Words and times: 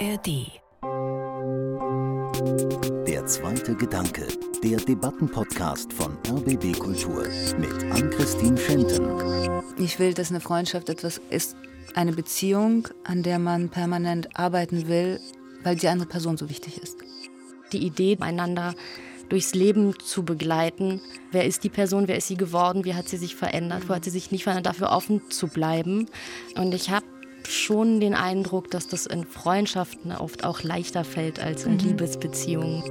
ARD. 0.00 0.46
Der 3.08 3.26
zweite 3.26 3.74
Gedanke, 3.74 4.28
der 4.62 4.76
Debattenpodcast 4.78 5.92
von 5.92 6.16
RBB 6.28 6.78
Kultur 6.78 7.24
mit 7.58 7.82
Ann-Christine 7.92 8.56
Schenten. 8.56 9.62
Ich 9.76 9.98
will, 9.98 10.14
dass 10.14 10.30
eine 10.30 10.40
Freundschaft 10.40 10.88
etwas 10.88 11.20
ist, 11.30 11.56
eine 11.96 12.12
Beziehung, 12.12 12.86
an 13.02 13.24
der 13.24 13.40
man 13.40 13.70
permanent 13.70 14.38
arbeiten 14.38 14.86
will, 14.86 15.18
weil 15.64 15.74
die 15.74 15.88
andere 15.88 16.08
Person 16.08 16.36
so 16.36 16.48
wichtig 16.48 16.80
ist. 16.80 16.98
Die 17.72 17.84
Idee, 17.84 18.18
einander 18.20 18.76
durchs 19.28 19.54
Leben 19.54 19.98
zu 19.98 20.22
begleiten. 20.22 21.00
Wer 21.32 21.44
ist 21.44 21.64
die 21.64 21.70
Person? 21.70 22.06
Wer 22.06 22.18
ist 22.18 22.28
sie 22.28 22.36
geworden? 22.36 22.84
Wie 22.84 22.94
hat 22.94 23.08
sie 23.08 23.16
sich 23.16 23.34
verändert? 23.34 23.88
Wo 23.88 23.94
hat 23.94 24.04
sie 24.04 24.10
sich 24.10 24.30
nicht 24.30 24.44
verändert, 24.44 24.66
dafür 24.66 24.90
offen 24.90 25.22
zu 25.30 25.48
bleiben? 25.48 26.06
Und 26.56 26.72
ich 26.72 26.90
habe 26.90 27.04
schon 27.48 28.00
den 28.00 28.14
Eindruck, 28.14 28.70
dass 28.70 28.88
das 28.88 29.06
in 29.06 29.24
Freundschaften 29.24 30.12
oft 30.12 30.44
auch 30.44 30.62
leichter 30.62 31.04
fällt 31.04 31.40
als 31.40 31.64
in 31.64 31.74
mhm. 31.74 31.78
Liebesbeziehungen. 31.78 32.82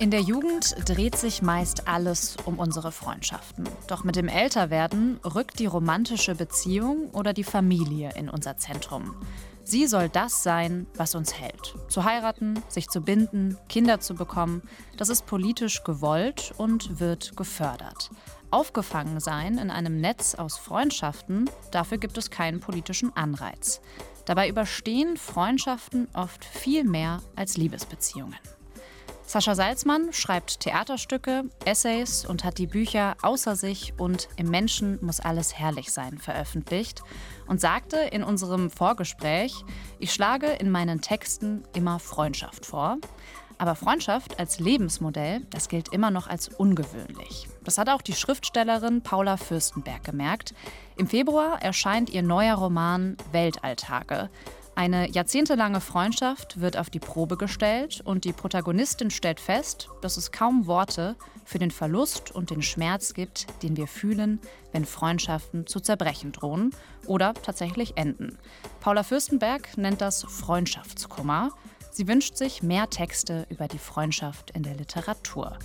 In 0.00 0.12
der 0.12 0.20
Jugend 0.20 0.76
dreht 0.88 1.16
sich 1.16 1.42
meist 1.42 1.88
alles 1.88 2.36
um 2.44 2.60
unsere 2.60 2.92
Freundschaften. 2.92 3.68
Doch 3.88 4.04
mit 4.04 4.14
dem 4.14 4.28
Älterwerden 4.28 5.18
rückt 5.24 5.58
die 5.58 5.66
romantische 5.66 6.36
Beziehung 6.36 7.10
oder 7.10 7.32
die 7.32 7.42
Familie 7.42 8.12
in 8.14 8.28
unser 8.28 8.56
Zentrum. 8.56 9.16
Sie 9.64 9.88
soll 9.88 10.08
das 10.08 10.44
sein, 10.44 10.86
was 10.94 11.16
uns 11.16 11.34
hält. 11.34 11.74
Zu 11.88 12.04
heiraten, 12.04 12.62
sich 12.68 12.88
zu 12.88 13.00
binden, 13.00 13.58
Kinder 13.68 13.98
zu 13.98 14.14
bekommen, 14.14 14.62
das 14.96 15.08
ist 15.08 15.26
politisch 15.26 15.82
gewollt 15.82 16.54
und 16.56 17.00
wird 17.00 17.36
gefördert. 17.36 18.10
Aufgefangen 18.50 19.20
sein 19.20 19.58
in 19.58 19.70
einem 19.70 20.00
Netz 20.00 20.34
aus 20.34 20.56
Freundschaften, 20.56 21.50
dafür 21.70 21.98
gibt 21.98 22.16
es 22.16 22.30
keinen 22.30 22.60
politischen 22.60 23.14
Anreiz. 23.16 23.80
Dabei 24.24 24.48
überstehen 24.48 25.16
Freundschaften 25.16 26.08
oft 26.14 26.44
viel 26.44 26.84
mehr 26.84 27.22
als 27.36 27.56
Liebesbeziehungen. 27.56 28.38
Sascha 29.28 29.54
Salzmann 29.54 30.14
schreibt 30.14 30.60
Theaterstücke, 30.60 31.44
Essays 31.66 32.24
und 32.24 32.44
hat 32.44 32.56
die 32.56 32.66
Bücher 32.66 33.14
Außer 33.20 33.56
sich 33.56 33.92
und 33.98 34.26
Im 34.36 34.48
Menschen 34.48 34.98
muss 35.04 35.20
alles 35.20 35.52
herrlich 35.54 35.92
sein 35.92 36.16
veröffentlicht 36.16 37.02
und 37.46 37.60
sagte 37.60 37.98
in 37.98 38.22
unserem 38.22 38.70
Vorgespräch, 38.70 39.52
ich 39.98 40.14
schlage 40.14 40.46
in 40.46 40.70
meinen 40.70 41.02
Texten 41.02 41.62
immer 41.74 41.98
Freundschaft 41.98 42.64
vor. 42.64 42.96
Aber 43.58 43.74
Freundschaft 43.74 44.38
als 44.38 44.60
Lebensmodell, 44.60 45.42
das 45.50 45.68
gilt 45.68 45.92
immer 45.92 46.12
noch 46.12 46.28
als 46.28 46.48
ungewöhnlich. 46.48 47.48
Das 47.64 47.76
hat 47.76 47.88
auch 47.90 48.02
die 48.02 48.14
Schriftstellerin 48.14 49.02
Paula 49.02 49.36
Fürstenberg 49.36 50.02
gemerkt. 50.04 50.54
Im 50.96 51.08
Februar 51.08 51.60
erscheint 51.60 52.08
ihr 52.10 52.22
neuer 52.22 52.54
Roman 52.54 53.16
Weltalltage. 53.32 54.30
Eine 54.76 55.10
jahrzehntelange 55.10 55.80
Freundschaft 55.80 56.60
wird 56.60 56.76
auf 56.76 56.88
die 56.88 57.00
Probe 57.00 57.36
gestellt 57.36 58.00
und 58.04 58.24
die 58.24 58.32
Protagonistin 58.32 59.10
stellt 59.10 59.40
fest, 59.40 59.88
dass 60.02 60.16
es 60.16 60.30
kaum 60.30 60.68
Worte 60.68 61.16
für 61.44 61.58
den 61.58 61.72
Verlust 61.72 62.30
und 62.30 62.50
den 62.50 62.62
Schmerz 62.62 63.12
gibt, 63.12 63.48
den 63.64 63.76
wir 63.76 63.88
fühlen, 63.88 64.38
wenn 64.70 64.84
Freundschaften 64.84 65.66
zu 65.66 65.80
zerbrechen 65.80 66.30
drohen 66.30 66.70
oder 67.06 67.34
tatsächlich 67.34 67.96
enden. 67.96 68.38
Paula 68.78 69.02
Fürstenberg 69.02 69.76
nennt 69.76 70.00
das 70.00 70.22
Freundschaftskummer. 70.22 71.50
Sie 71.90 72.08
wünscht 72.08 72.36
sich 72.36 72.62
mehr 72.62 72.88
Texte 72.90 73.46
über 73.48 73.68
die 73.68 73.78
Freundschaft 73.78 74.50
in 74.52 74.62
der 74.62 74.74
Literatur. 74.74 75.58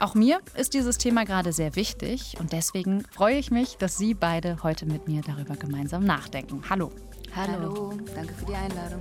Auch 0.00 0.14
mir 0.14 0.40
ist 0.56 0.74
dieses 0.74 0.98
Thema 0.98 1.24
gerade 1.24 1.52
sehr 1.52 1.74
wichtig 1.74 2.36
und 2.38 2.52
deswegen 2.52 3.04
freue 3.10 3.36
ich 3.36 3.50
mich, 3.50 3.76
dass 3.78 3.98
Sie 3.98 4.14
beide 4.14 4.62
heute 4.62 4.86
mit 4.86 5.08
mir 5.08 5.22
darüber 5.22 5.56
gemeinsam 5.56 6.04
nachdenken. 6.04 6.62
Hallo. 6.70 6.92
Hallo. 7.34 7.52
Hallo, 7.54 7.98
danke 8.14 8.34
für 8.34 8.46
die 8.46 8.54
Einladung. 8.54 9.00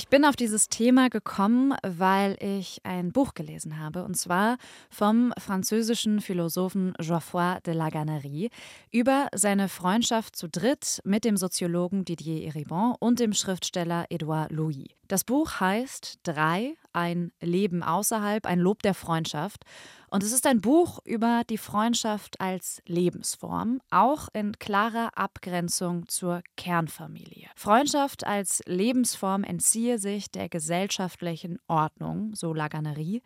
Ich 0.00 0.08
bin 0.08 0.24
auf 0.24 0.34
dieses 0.34 0.70
Thema 0.70 1.10
gekommen, 1.10 1.74
weil 1.82 2.38
ich 2.40 2.80
ein 2.84 3.12
Buch 3.12 3.34
gelesen 3.34 3.78
habe, 3.78 4.02
und 4.02 4.16
zwar 4.16 4.56
vom 4.88 5.30
französischen 5.36 6.22
Philosophen 6.22 6.94
Geoffroy 6.98 7.60
de 7.66 7.74
la 7.74 7.90
Gannerie 7.90 8.48
über 8.90 9.28
seine 9.34 9.68
Freundschaft 9.68 10.36
zu 10.36 10.48
dritt 10.48 11.02
mit 11.04 11.26
dem 11.26 11.36
Soziologen 11.36 12.06
Didier 12.06 12.46
Eribon 12.46 12.94
und 12.98 13.20
dem 13.20 13.34
Schriftsteller 13.34 14.06
Edouard 14.08 14.50
Louis. 14.52 14.86
Das 15.06 15.24
Buch 15.24 15.60
heißt 15.60 16.20
Drei, 16.22 16.76
ein 16.94 17.30
Leben 17.42 17.82
außerhalb, 17.82 18.46
ein 18.46 18.58
Lob 18.58 18.82
der 18.82 18.94
Freundschaft. 18.94 19.64
Und 20.10 20.24
es 20.24 20.32
ist 20.32 20.44
ein 20.46 20.60
Buch 20.60 20.98
über 21.04 21.42
die 21.48 21.56
Freundschaft 21.56 22.40
als 22.40 22.82
Lebensform, 22.86 23.80
auch 23.90 24.28
in 24.32 24.58
klarer 24.58 25.16
Abgrenzung 25.16 26.08
zur 26.08 26.42
Kernfamilie. 26.56 27.48
Freundschaft 27.54 28.26
als 28.26 28.60
Lebensform 28.66 29.44
entziehe 29.44 29.98
sich 29.98 30.28
der 30.28 30.48
gesellschaftlichen 30.48 31.60
Ordnung, 31.68 32.34
so 32.34 32.52
Laganerie. 32.52 33.22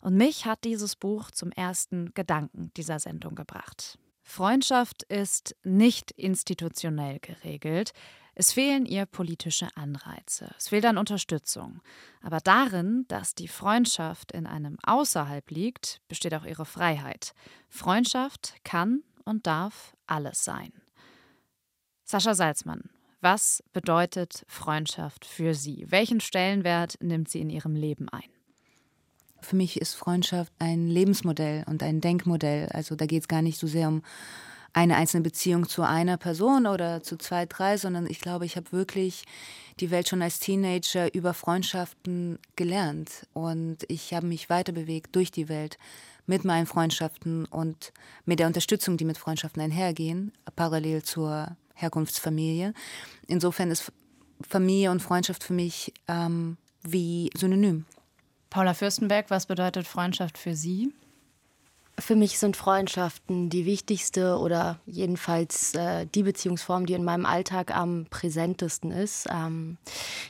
Und 0.00 0.16
mich 0.16 0.44
hat 0.44 0.64
dieses 0.64 0.96
Buch 0.96 1.30
zum 1.30 1.52
ersten 1.52 2.12
Gedanken 2.14 2.72
dieser 2.76 2.98
Sendung 2.98 3.36
gebracht. 3.36 3.96
Freundschaft 4.24 5.04
ist 5.04 5.54
nicht 5.62 6.10
institutionell 6.10 7.20
geregelt. 7.20 7.92
Es 8.34 8.52
fehlen 8.52 8.84
ihr 8.84 9.06
politische 9.06 9.68
Anreize, 9.76 10.50
es 10.58 10.68
fehlt 10.68 10.84
an 10.86 10.98
Unterstützung. 10.98 11.80
Aber 12.22 12.40
darin, 12.40 13.04
dass 13.08 13.34
die 13.34 13.48
Freundschaft 13.48 14.32
in 14.32 14.46
einem 14.46 14.78
Außerhalb 14.82 15.48
liegt, 15.50 16.00
besteht 16.08 16.34
auch 16.34 16.44
ihre 16.44 16.64
Freiheit. 16.64 17.32
Freundschaft 17.68 18.54
kann 18.64 19.02
und 19.24 19.46
darf 19.46 19.94
alles 20.06 20.44
sein. 20.44 20.72
Sascha 22.02 22.34
Salzmann, 22.34 22.90
was 23.20 23.62
bedeutet 23.72 24.44
Freundschaft 24.48 25.24
für 25.24 25.54
Sie? 25.54 25.86
Welchen 25.88 26.20
Stellenwert 26.20 26.96
nimmt 27.00 27.30
sie 27.30 27.40
in 27.40 27.48
Ihrem 27.48 27.74
Leben 27.74 28.08
ein? 28.10 28.28
Für 29.40 29.56
mich 29.56 29.80
ist 29.80 29.94
Freundschaft 29.94 30.52
ein 30.58 30.88
Lebensmodell 30.88 31.64
und 31.66 31.82
ein 31.82 32.00
Denkmodell. 32.00 32.68
Also 32.72 32.96
da 32.96 33.06
geht 33.06 33.22
es 33.22 33.28
gar 33.28 33.42
nicht 33.42 33.58
so 33.58 33.66
sehr 33.66 33.88
um 33.88 34.02
eine 34.74 34.96
einzelne 34.96 35.22
Beziehung 35.22 35.68
zu 35.68 35.82
einer 35.82 36.16
Person 36.16 36.66
oder 36.66 37.02
zu 37.02 37.16
zwei, 37.16 37.46
drei, 37.46 37.78
sondern 37.78 38.06
ich 38.06 38.20
glaube, 38.20 38.44
ich 38.44 38.56
habe 38.56 38.72
wirklich 38.72 39.24
die 39.80 39.90
Welt 39.90 40.08
schon 40.08 40.20
als 40.20 40.40
Teenager 40.40 41.14
über 41.14 41.32
Freundschaften 41.32 42.38
gelernt 42.56 43.26
und 43.32 43.78
ich 43.88 44.12
habe 44.12 44.26
mich 44.26 44.50
weiter 44.50 44.72
bewegt 44.72 45.16
durch 45.16 45.30
die 45.30 45.48
Welt 45.48 45.78
mit 46.26 46.44
meinen 46.44 46.66
Freundschaften 46.66 47.44
und 47.46 47.92
mit 48.24 48.40
der 48.40 48.46
Unterstützung, 48.46 48.96
die 48.96 49.04
mit 49.04 49.18
Freundschaften 49.18 49.62
einhergehen, 49.62 50.32
parallel 50.56 51.02
zur 51.02 51.56
Herkunftsfamilie. 51.74 52.74
Insofern 53.26 53.70
ist 53.70 53.92
Familie 54.40 54.90
und 54.90 55.00
Freundschaft 55.00 55.44
für 55.44 55.52
mich 55.52 55.92
ähm, 56.08 56.56
wie 56.82 57.30
synonym. 57.36 57.84
Paula 58.50 58.74
Fürstenberg, 58.74 59.30
was 59.30 59.46
bedeutet 59.46 59.86
Freundschaft 59.86 60.38
für 60.38 60.54
Sie? 60.54 60.92
Für 61.96 62.16
mich 62.16 62.40
sind 62.40 62.56
Freundschaften 62.56 63.50
die 63.50 63.66
wichtigste 63.66 64.38
oder 64.38 64.80
jedenfalls 64.84 65.74
äh, 65.74 66.06
die 66.06 66.24
Beziehungsform, 66.24 66.86
die 66.86 66.94
in 66.94 67.04
meinem 67.04 67.24
Alltag 67.24 67.74
am 67.74 68.06
präsentesten 68.10 68.90
ist. 68.90 69.28
Ähm, 69.30 69.78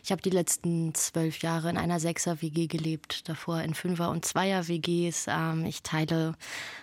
ich 0.02 0.12
habe 0.12 0.20
die 0.20 0.30
letzten 0.30 0.94
zwölf 0.94 1.38
Jahre 1.38 1.70
in 1.70 1.78
einer 1.78 2.00
Sechser-WG 2.00 2.66
gelebt, 2.66 3.30
davor 3.30 3.62
in 3.62 3.72
Fünfer- 3.72 4.10
und 4.10 4.26
Zweier-WGs. 4.26 5.26
Ähm, 5.28 5.64
ich 5.64 5.82
teile 5.82 6.34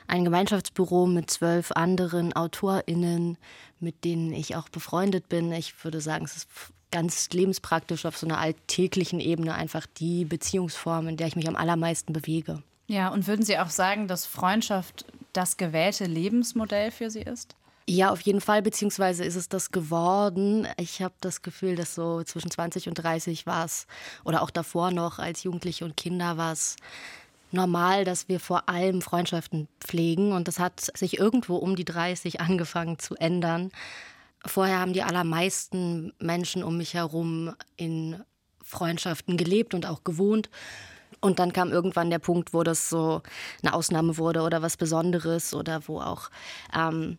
ein 0.08 0.25
Gemeinschaftsbüro 0.25 1.06
mit 1.06 1.30
zwölf 1.30 1.72
anderen 1.74 2.34
AutorInnen, 2.34 3.38
mit 3.80 4.03
denen 4.03 4.34
ich 4.34 4.56
auch 4.56 4.68
befreundet 4.69 5.30
bin. 5.30 5.52
Ich 5.52 5.84
würde 5.84 6.02
sagen, 6.02 6.25
es 6.25 6.38
ist 6.38 6.50
ganz 6.90 7.30
lebenspraktisch 7.30 8.06
auf 8.08 8.18
so 8.18 8.25
einer 8.25 8.40
alltäglichen 8.40 9.19
Ebene 9.19 9.53
einfach 9.53 9.86
die 9.86 10.25
Beziehungsform, 10.25 11.08
in 11.08 11.18
der 11.18 11.28
ich 11.28 11.36
mich 11.36 11.48
am 11.48 11.56
allermeisten 11.56 12.13
bewege. 12.13 12.63
Ja, 12.91 13.07
und 13.07 13.25
würden 13.25 13.46
Sie 13.46 13.57
auch 13.57 13.69
sagen, 13.69 14.09
dass 14.09 14.25
Freundschaft 14.25 15.06
das 15.31 15.56
gewählte 15.56 16.03
Lebensmodell 16.03 16.92
für 16.92 17.10
Sie 17.10 17.21
ist? 17.21 17.56
Ja, 17.88 18.12
auf 18.12 18.19
jeden 18.19 18.42
Fall, 18.42 18.62
beziehungsweise 18.62 19.24
ist 19.24 19.38
es 19.38 19.48
das 19.48 19.71
geworden. 19.71 20.68
Ich 20.75 21.01
habe 21.01 21.13
das 21.21 21.42
Gefühl, 21.42 21.77
dass 21.77 21.95
so 21.95 22.21
zwischen 22.24 22.51
20 22.51 22.89
und 22.89 22.95
30 22.95 23.45
war 23.45 23.63
es, 23.63 23.88
oder 24.25 24.42
auch 24.42 24.50
davor 24.50 24.92
noch 24.92 25.19
als 25.19 25.44
Jugendliche 25.44 25.86
und 25.86 25.95
Kinder 25.95 26.36
war 26.36 26.51
es 26.51 26.75
normal, 27.51 28.04
dass 28.04 28.27
wir 28.27 28.42
vor 28.42 28.68
allem 28.68 29.01
Freundschaften 29.01 29.69
pflegen. 29.80 30.33
Und 30.33 30.50
das 30.50 30.60
hat 30.60 30.92
sich 30.94 31.18
irgendwo 31.18 31.56
um 31.56 31.77
die 31.77 31.86
30 31.86 32.42
angefangen 32.42 33.00
zu 33.00 33.16
ändern. 33.16 33.71
Vorher 34.45 34.80
haben 34.80 34.92
die 34.92 35.04
allermeisten 35.04 36.12
Menschen 36.19 36.62
um 36.62 36.75
mich 36.75 36.94
herum 36.94 37.56
in 37.77 38.21
Freundschaften 38.62 39.38
gelebt 39.38 39.74
und 39.74 39.86
auch 39.86 40.04
gewohnt. 40.04 40.50
Und 41.19 41.40
dann 41.40 41.54
kam 41.54 41.72
irgendwann 41.72 42.10
der 42.10 42.19
Punkt, 42.19 42.54
wo 42.54 42.63
das 42.63 42.90
so 42.90 43.22
eine 43.62 43.74
Ausnahme 43.74 44.18
wurde 44.18 44.42
oder 44.42 44.62
was 44.62 44.78
Besonderes 44.78 45.54
oder 45.54 45.88
wo 45.88 46.00
auch 46.00 46.30
ähm, 46.75 47.18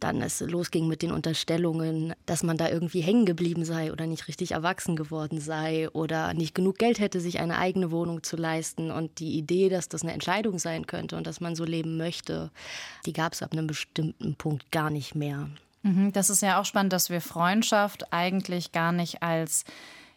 dann 0.00 0.20
es 0.20 0.40
losging 0.40 0.86
mit 0.86 1.02
den 1.02 1.12
Unterstellungen, 1.12 2.14
dass 2.26 2.42
man 2.42 2.56
da 2.56 2.68
irgendwie 2.68 3.00
hängen 3.00 3.24
geblieben 3.24 3.64
sei 3.64 3.92
oder 3.92 4.06
nicht 4.06 4.28
richtig 4.28 4.52
erwachsen 4.52 4.96
geworden 4.96 5.40
sei 5.40 5.88
oder 5.90 6.34
nicht 6.34 6.54
genug 6.54 6.78
Geld 6.78 6.98
hätte, 6.98 7.20
sich 7.20 7.40
eine 7.40 7.58
eigene 7.58 7.90
Wohnung 7.90 8.22
zu 8.22 8.36
leisten. 8.36 8.90
Und 8.90 9.18
die 9.18 9.38
Idee, 9.38 9.68
dass 9.68 9.88
das 9.88 10.02
eine 10.02 10.12
Entscheidung 10.12 10.58
sein 10.58 10.86
könnte 10.86 11.16
und 11.16 11.26
dass 11.26 11.40
man 11.40 11.56
so 11.56 11.64
leben 11.64 11.96
möchte, 11.96 12.50
die 13.06 13.12
gab 13.12 13.32
es 13.32 13.42
ab 13.42 13.52
einem 13.52 13.66
bestimmten 13.66 14.34
Punkt 14.34 14.70
gar 14.70 14.90
nicht 14.90 15.14
mehr. 15.14 15.48
Mhm, 15.82 16.12
das 16.12 16.28
ist 16.28 16.42
ja 16.42 16.60
auch 16.60 16.64
spannend, 16.64 16.92
dass 16.92 17.10
wir 17.10 17.20
Freundschaft 17.20 18.12
eigentlich 18.12 18.72
gar 18.72 18.92
nicht 18.92 19.22
als 19.22 19.64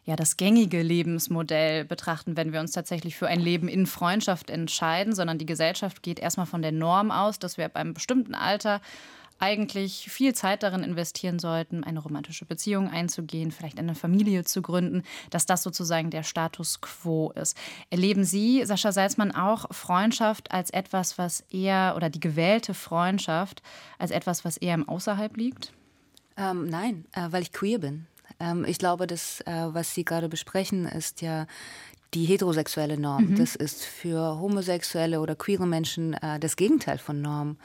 ja, 0.08 0.16
das 0.16 0.38
gängige 0.38 0.82
Lebensmodell 0.82 1.84
betrachten, 1.84 2.38
wenn 2.38 2.54
wir 2.54 2.62
uns 2.62 2.72
tatsächlich 2.72 3.18
für 3.18 3.28
ein 3.28 3.42
Leben 3.42 3.68
in 3.68 3.86
Freundschaft 3.86 4.50
entscheiden, 4.50 5.14
sondern 5.14 5.38
die 5.38 5.46
Gesellschaft 5.46 6.02
geht 6.02 6.18
erstmal 6.18 6.46
von 6.46 6.62
der 6.62 6.72
Norm 6.72 7.12
aus, 7.12 7.40
dass 7.40 7.58
wir 7.58 7.66
ab 7.66 7.76
einem 7.76 7.94
bestimmten 7.94 8.34
Alter 8.34 8.80
eigentlich 9.38 10.10
viel 10.10 10.34
Zeit 10.34 10.64
darin 10.64 10.82
investieren 10.82 11.40
sollten, 11.40 11.84
eine 11.84 12.00
romantische 12.00 12.46
Beziehung 12.46 12.90
einzugehen, 12.90 13.52
vielleicht 13.52 13.80
eine 13.80 13.96
Familie 13.96 14.46
zu 14.46 14.62
gründen, 14.62 15.04
dass 15.30 15.46
das 15.46 15.62
sozusagen 15.62 16.10
der 16.10 16.24
Status 16.24 16.80
quo 16.80 17.32
ist. 17.32 17.58
Erleben 17.90 18.24
Sie, 18.24 18.64
Sascha 18.66 18.94
Salzmann, 18.94 19.34
auch 19.34 19.66
Freundschaft 19.72 20.52
als 20.54 20.70
etwas, 20.70 21.18
was 21.18 21.42
eher, 21.52 21.94
oder 21.98 22.10
die 22.10 22.22
gewählte 22.22 22.74
Freundschaft 22.74 23.62
als 24.00 24.12
etwas, 24.12 24.46
was 24.46 24.56
eher 24.56 24.74
im 24.74 24.88
Außerhalb 24.88 25.36
liegt? 25.36 25.74
Ähm, 26.38 26.70
nein, 26.70 27.04
äh, 27.12 27.28
weil 27.30 27.42
ich 27.42 27.52
queer 27.52 27.80
bin. 27.80 28.08
Ähm, 28.40 28.66
ich 28.68 28.78
glaube, 28.78 29.08
das, 29.08 29.42
äh, 29.42 29.68
was 29.70 29.94
Sie 29.94 30.06
gerade 30.06 30.30
besprechen, 30.30 30.86
ist 30.86 31.22
ja 31.22 31.48
die 32.14 32.26
heterosexuelle 32.26 32.98
Norm. 32.98 33.32
Mhm. 33.32 33.36
Das 33.38 33.56
ist 33.56 33.84
für 33.84 34.40
homosexuelle 34.40 35.20
oder 35.20 35.36
queere 35.36 35.68
Menschen 35.68 36.14
äh, 36.14 36.40
das 36.40 36.56
Gegenteil 36.56 36.98
von 36.98 37.22
Norm. 37.22 37.58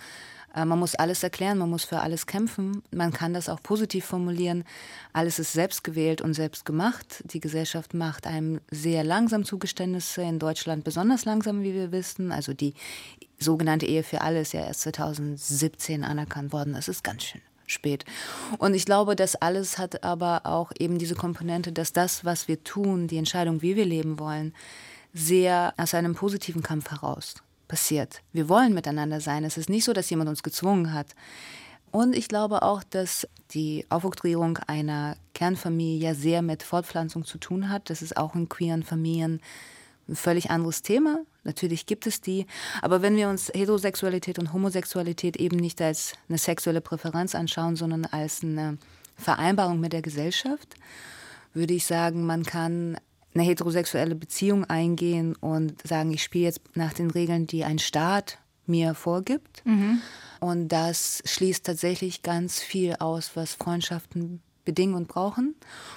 Äh, 0.54 0.64
man 0.64 0.78
muss 0.78 0.94
alles 0.94 1.22
erklären, 1.22 1.58
man 1.58 1.70
muss 1.70 1.84
für 1.84 2.00
alles 2.00 2.26
kämpfen. 2.26 2.82
Man 2.90 3.12
kann 3.12 3.34
das 3.34 3.48
auch 3.48 3.62
positiv 3.62 4.04
formulieren. 4.04 4.64
Alles 5.12 5.38
ist 5.38 5.52
selbst 5.52 5.84
gewählt 5.84 6.20
und 6.20 6.34
selbst 6.34 6.64
gemacht. 6.64 7.22
Die 7.24 7.40
Gesellschaft 7.40 7.94
macht 7.94 8.26
einem 8.26 8.60
sehr 8.70 9.04
langsam 9.04 9.44
Zugeständnisse, 9.44 10.22
in 10.22 10.38
Deutschland 10.38 10.84
besonders 10.84 11.24
langsam, 11.24 11.62
wie 11.62 11.74
wir 11.74 11.92
wissen. 11.92 12.32
Also 12.32 12.52
die 12.52 12.74
sogenannte 13.38 13.86
Ehe 13.86 14.02
für 14.02 14.20
alle 14.20 14.40
ist 14.40 14.52
ja 14.52 14.64
erst 14.66 14.82
2017 14.82 16.04
anerkannt 16.04 16.52
worden. 16.52 16.74
Das 16.74 16.88
ist 16.88 17.04
ganz 17.04 17.24
schön 17.24 17.40
spät. 17.72 18.04
Und 18.58 18.74
ich 18.74 18.84
glaube, 18.84 19.16
das 19.16 19.36
alles 19.36 19.78
hat 19.78 20.04
aber 20.04 20.42
auch 20.44 20.70
eben 20.78 20.98
diese 20.98 21.14
Komponente, 21.14 21.72
dass 21.72 21.92
das, 21.92 22.24
was 22.24 22.48
wir 22.48 22.62
tun, 22.62 23.08
die 23.08 23.18
Entscheidung, 23.18 23.62
wie 23.62 23.76
wir 23.76 23.86
leben 23.86 24.18
wollen, 24.18 24.54
sehr 25.12 25.74
aus 25.76 25.94
einem 25.94 26.14
positiven 26.14 26.62
Kampf 26.62 26.90
heraus 26.90 27.34
passiert. 27.68 28.22
Wir 28.32 28.48
wollen 28.48 28.74
miteinander 28.74 29.20
sein. 29.20 29.44
Es 29.44 29.56
ist 29.56 29.70
nicht 29.70 29.84
so, 29.84 29.92
dass 29.92 30.10
jemand 30.10 30.28
uns 30.28 30.42
gezwungen 30.42 30.92
hat. 30.92 31.14
Und 31.90 32.16
ich 32.16 32.28
glaube 32.28 32.62
auch, 32.62 32.82
dass 32.82 33.28
die 33.50 33.84
Aufoktroyierung 33.90 34.58
einer 34.66 35.16
Kernfamilie 35.34 35.98
ja 35.98 36.14
sehr 36.14 36.40
mit 36.40 36.62
Fortpflanzung 36.62 37.24
zu 37.24 37.38
tun 37.38 37.68
hat. 37.68 37.90
Das 37.90 38.00
ist 38.00 38.16
auch 38.16 38.34
in 38.34 38.48
queeren 38.48 38.82
Familien 38.82 39.40
ein 40.08 40.16
völlig 40.16 40.50
anderes 40.50 40.82
Thema. 40.82 41.20
Natürlich 41.44 41.86
gibt 41.86 42.06
es 42.06 42.20
die. 42.20 42.46
Aber 42.82 43.02
wenn 43.02 43.16
wir 43.16 43.28
uns 43.28 43.50
Heterosexualität 43.54 44.38
und 44.38 44.52
Homosexualität 44.52 45.36
eben 45.36 45.56
nicht 45.56 45.80
als 45.82 46.14
eine 46.28 46.38
sexuelle 46.38 46.80
Präferenz 46.80 47.34
anschauen, 47.34 47.76
sondern 47.76 48.04
als 48.06 48.42
eine 48.42 48.78
Vereinbarung 49.16 49.80
mit 49.80 49.92
der 49.92 50.02
Gesellschaft, 50.02 50.74
würde 51.54 51.74
ich 51.74 51.86
sagen, 51.86 52.24
man 52.24 52.44
kann 52.44 52.96
eine 53.34 53.44
heterosexuelle 53.44 54.14
Beziehung 54.14 54.64
eingehen 54.64 55.34
und 55.36 55.86
sagen, 55.86 56.12
ich 56.12 56.22
spiele 56.22 56.44
jetzt 56.44 56.60
nach 56.74 56.92
den 56.92 57.10
Regeln, 57.10 57.46
die 57.46 57.64
ein 57.64 57.78
Staat 57.78 58.38
mir 58.66 58.94
vorgibt. 58.94 59.64
Mhm. 59.64 60.00
Und 60.40 60.68
das 60.68 61.22
schließt 61.24 61.64
tatsächlich 61.64 62.22
ganz 62.22 62.60
viel 62.60 62.96
aus, 62.98 63.32
was 63.34 63.54
Freundschaften 63.54 64.42
bedingen 64.64 64.94
und 64.94 65.08
brauchen. 65.08 65.54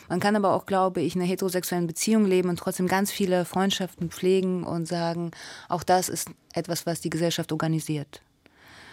Man 0.10 0.20
kann 0.20 0.36
aber 0.36 0.54
auch, 0.54 0.66
glaube 0.66 1.02
ich, 1.02 1.16
in 1.16 1.22
einer 1.22 1.30
heterosexuellen 1.30 1.88
Beziehung 1.88 2.26
leben 2.26 2.50
und 2.50 2.58
trotzdem 2.58 2.88
ganz 2.88 3.12
viele 3.12 3.46
Freundschaften 3.46 4.10
pflegen 4.10 4.64
und 4.64 4.88
sagen, 4.88 5.32
auch 5.70 5.84
das 5.84 6.10
ist 6.10 6.30
etwas, 6.54 6.86
was 6.86 7.02
die 7.02 7.10
Gesellschaft 7.10 7.52
organisiert. 7.52 8.22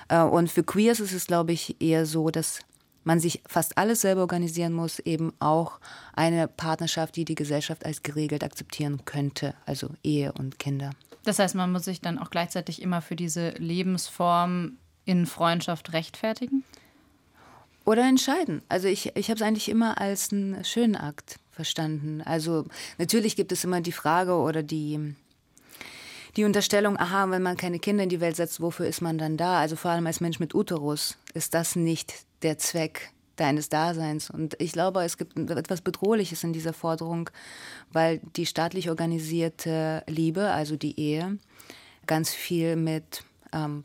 Äh, 0.09 0.23
und 0.23 0.51
für 0.51 0.63
Queers 0.63 1.01
ist 1.01 1.13
es, 1.13 1.27
glaube 1.27 1.53
ich, 1.53 1.81
eher 1.81 2.07
so, 2.07 2.31
dass 2.31 2.61
man 3.05 3.19
sich 3.19 3.43
fast 3.47 3.79
alles 3.79 4.03
selber 4.03 4.21
organisieren 4.21 4.73
muss, 4.73 4.99
eben 5.01 5.33
auch 5.41 5.81
eine 6.15 6.47
Partnerschaft, 6.47 7.17
die 7.17 7.25
die 7.25 7.35
Gesellschaft 7.35 7.85
als 7.85 8.03
geregelt 8.03 8.45
akzeptieren 8.45 9.05
könnte, 9.05 9.55
also 9.67 9.91
Ehe 10.05 10.33
und 10.33 10.59
Kinder. 10.59 10.91
Das 11.25 11.39
heißt, 11.39 11.55
man 11.55 11.73
muss 11.73 11.85
sich 11.85 12.01
dann 12.01 12.19
auch 12.19 12.31
gleichzeitig 12.31 12.83
immer 12.83 13.01
für 13.01 13.17
diese 13.17 13.51
Lebensform 13.51 14.79
in 15.05 15.27
Freundschaft 15.27 15.93
rechtfertigen? 15.93 16.65
Oder 17.85 18.09
entscheiden. 18.09 18.63
Also 18.69 18.89
ich, 18.89 19.17
ich 19.17 19.29
habe 19.29 19.37
es 19.37 19.43
eigentlich 19.43 19.69
immer 19.69 20.01
als 20.01 20.33
einen 20.33 20.65
schönen 20.65 20.97
Akt 20.97 21.39
verstanden. 21.51 22.23
Also 22.23 22.67
natürlich 22.99 23.37
gibt 23.37 23.53
es 23.53 23.65
immer 23.65 23.81
die 23.81 23.93
Frage 23.93 24.35
oder 24.35 24.63
die, 24.63 25.15
die 26.37 26.45
Unterstellung, 26.45 26.97
aha, 26.97 27.31
wenn 27.31 27.43
man 27.43 27.57
keine 27.57 27.79
Kinder 27.79 28.05
in 28.05 28.09
die 28.09 28.21
Welt 28.21 28.37
setzt, 28.37 28.61
wofür 28.61 28.87
ist 28.87 29.03
man 29.03 29.19
dann 29.19 29.37
da? 29.37 29.59
Also 29.59 29.77
vor 29.77 29.91
allem 29.91 30.07
als 30.07 30.21
Mensch 30.21 30.39
mit 30.39 30.55
Uterus 30.55 31.19
ist 31.35 31.55
das 31.55 31.77
nicht 31.77 32.15
der 32.43 32.59
Zweck 32.59 33.13
deines 33.37 33.69
Daseins. 33.69 34.31
Und 34.31 34.57
ich 34.61 34.73
glaube, 34.73 35.03
es 35.03 35.17
gibt 35.17 35.37
etwas 35.51 35.81
Bedrohliches 35.81 36.45
in 36.45 36.53
dieser 36.53 36.73
Forderung, 36.73 37.31
weil 37.93 38.21
die 38.37 38.47
staatlich 38.47 38.89
organisierte 38.91 40.05
Liebe, 40.07 40.51
also 40.51 40.77
die 40.77 40.99
Ehe, 40.99 41.39
ganz 42.07 42.31
viel 42.33 42.77
mit 42.77 43.25
ähm, 43.53 43.85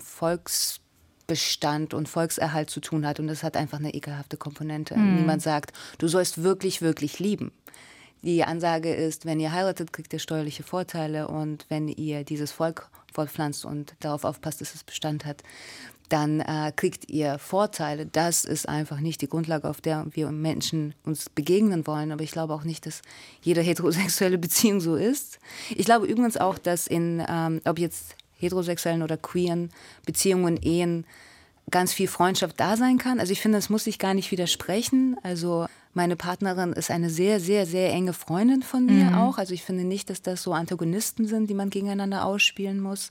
Volksbestand 1.27 1.93
und 1.93 2.07
Volkserhalt 2.07 2.69
zu 2.69 2.79
tun 2.79 3.05
hat. 3.05 3.19
Und 3.19 3.27
das 3.27 3.43
hat 3.43 3.57
einfach 3.57 3.79
eine 3.79 3.93
ekelhafte 3.93 4.37
Komponente. 4.37 4.97
Mhm. 4.97 5.17
Niemand 5.17 5.41
sagt, 5.41 5.73
du 5.97 6.07
sollst 6.07 6.43
wirklich, 6.43 6.81
wirklich 6.81 7.19
lieben. 7.19 7.51
Die 8.23 8.43
Ansage 8.43 8.93
ist, 8.93 9.25
wenn 9.25 9.39
ihr 9.39 9.51
heiratet, 9.51 9.93
kriegt 9.93 10.11
ihr 10.13 10.19
steuerliche 10.19 10.63
Vorteile 10.63 11.27
und 11.27 11.65
wenn 11.69 11.87
ihr 11.87 12.23
dieses 12.23 12.51
Volk 12.51 12.89
fortpflanzt 13.13 13.65
und 13.65 13.93
darauf 13.99 14.23
aufpasst, 14.23 14.61
dass 14.61 14.73
es 14.73 14.83
Bestand 14.83 15.25
hat, 15.25 15.43
dann 16.09 16.39
äh, 16.39 16.71
kriegt 16.75 17.09
ihr 17.09 17.37
Vorteile. 17.37 18.05
Das 18.05 18.45
ist 18.45 18.67
einfach 18.67 19.01
nicht 19.01 19.21
die 19.21 19.27
Grundlage, 19.27 19.69
auf 19.69 19.81
der 19.81 20.05
wir 20.11 20.31
Menschen 20.31 20.95
uns 21.03 21.29
begegnen 21.29 21.85
wollen. 21.85 22.11
Aber 22.11 22.23
ich 22.23 22.31
glaube 22.31 22.53
auch 22.53 22.63
nicht, 22.63 22.85
dass 22.85 23.01
jede 23.41 23.61
heterosexuelle 23.61 24.37
Beziehung 24.47 24.79
so 24.79 24.95
ist. 24.95 25.39
Ich 25.69 25.85
glaube 25.85 26.07
übrigens 26.07 26.37
auch, 26.37 26.57
dass 26.57 26.87
in, 26.87 27.23
ähm, 27.27 27.61
ob 27.65 27.77
jetzt 27.77 28.15
heterosexuellen 28.37 29.03
oder 29.03 29.17
queeren 29.17 29.69
Beziehungen, 30.05 30.57
Ehen, 30.57 31.05
ganz 31.69 31.93
viel 31.93 32.07
Freundschaft 32.07 32.59
da 32.59 32.77
sein 32.77 32.97
kann. 32.97 33.19
Also 33.19 33.33
ich 33.33 33.41
finde, 33.41 33.57
das 33.57 33.69
muss 33.69 33.83
sich 33.83 33.99
gar 33.99 34.13
nicht 34.13 34.31
widersprechen. 34.31 35.17
Also 35.23 35.67
meine 35.93 36.15
Partnerin 36.15 36.73
ist 36.73 36.91
eine 36.91 37.09
sehr, 37.09 37.39
sehr, 37.39 37.65
sehr 37.65 37.91
enge 37.91 38.13
Freundin 38.13 38.61
von 38.61 38.85
mir 38.85 39.05
mhm. 39.05 39.15
auch. 39.15 39.37
Also 39.37 39.53
ich 39.53 39.63
finde 39.63 39.83
nicht, 39.83 40.09
dass 40.09 40.21
das 40.21 40.43
so 40.43 40.53
Antagonisten 40.53 41.27
sind, 41.27 41.49
die 41.49 41.53
man 41.53 41.69
gegeneinander 41.69 42.25
ausspielen 42.25 42.79
muss. 42.79 43.09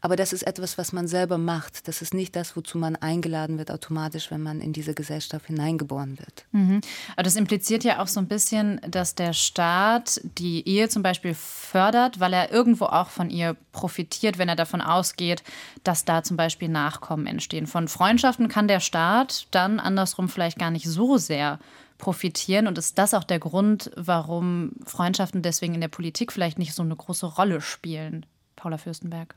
Aber 0.00 0.16
das 0.16 0.32
ist 0.32 0.42
etwas, 0.46 0.78
was 0.78 0.92
man 0.92 1.06
selber 1.06 1.36
macht. 1.36 1.86
Das 1.86 2.00
ist 2.00 2.14
nicht 2.14 2.34
das, 2.34 2.56
wozu 2.56 2.78
man 2.78 2.96
eingeladen 2.96 3.58
wird 3.58 3.70
automatisch, 3.70 4.30
wenn 4.30 4.42
man 4.42 4.60
in 4.60 4.72
diese 4.72 4.94
Gesellschaft 4.94 5.46
hineingeboren 5.46 6.18
wird. 6.18 6.46
Mhm. 6.52 6.80
Aber 7.12 7.22
das 7.22 7.36
impliziert 7.36 7.84
ja 7.84 8.02
auch 8.02 8.06
so 8.06 8.20
ein 8.20 8.28
bisschen, 8.28 8.80
dass 8.88 9.14
der 9.14 9.32
Staat 9.32 10.20
die 10.38 10.66
Ehe 10.66 10.88
zum 10.88 11.02
Beispiel 11.02 11.34
fördert, 11.34 12.18
weil 12.18 12.32
er 12.32 12.50
irgendwo 12.50 12.86
auch 12.86 13.10
von 13.10 13.30
ihr 13.30 13.56
profitiert, 13.72 14.38
wenn 14.38 14.48
er 14.48 14.56
davon 14.56 14.80
ausgeht, 14.80 15.42
dass 15.84 16.04
da 16.04 16.22
zum 16.22 16.36
Beispiel 16.36 16.68
Nachkommen 16.68 17.26
entstehen. 17.26 17.66
Von 17.66 17.88
Freundschaften 17.88 18.48
kann 18.48 18.68
der 18.68 18.80
Staat 18.80 19.48
dann 19.50 19.80
andersrum 19.80 20.28
vielleicht 20.28 20.58
gar 20.58 20.70
nicht 20.70 20.86
so 20.86 21.18
sehr 21.18 21.58
profitieren. 21.98 22.66
Und 22.66 22.78
ist 22.78 22.96
das 22.96 23.12
auch 23.12 23.24
der 23.24 23.38
Grund, 23.38 23.90
warum 23.94 24.72
Freundschaften 24.86 25.42
deswegen 25.42 25.74
in 25.74 25.80
der 25.82 25.88
Politik 25.88 26.32
vielleicht 26.32 26.58
nicht 26.58 26.74
so 26.74 26.82
eine 26.82 26.96
große 26.96 27.26
Rolle 27.26 27.60
spielen? 27.60 28.24
Paula 28.56 28.78
Fürstenberg. 28.78 29.34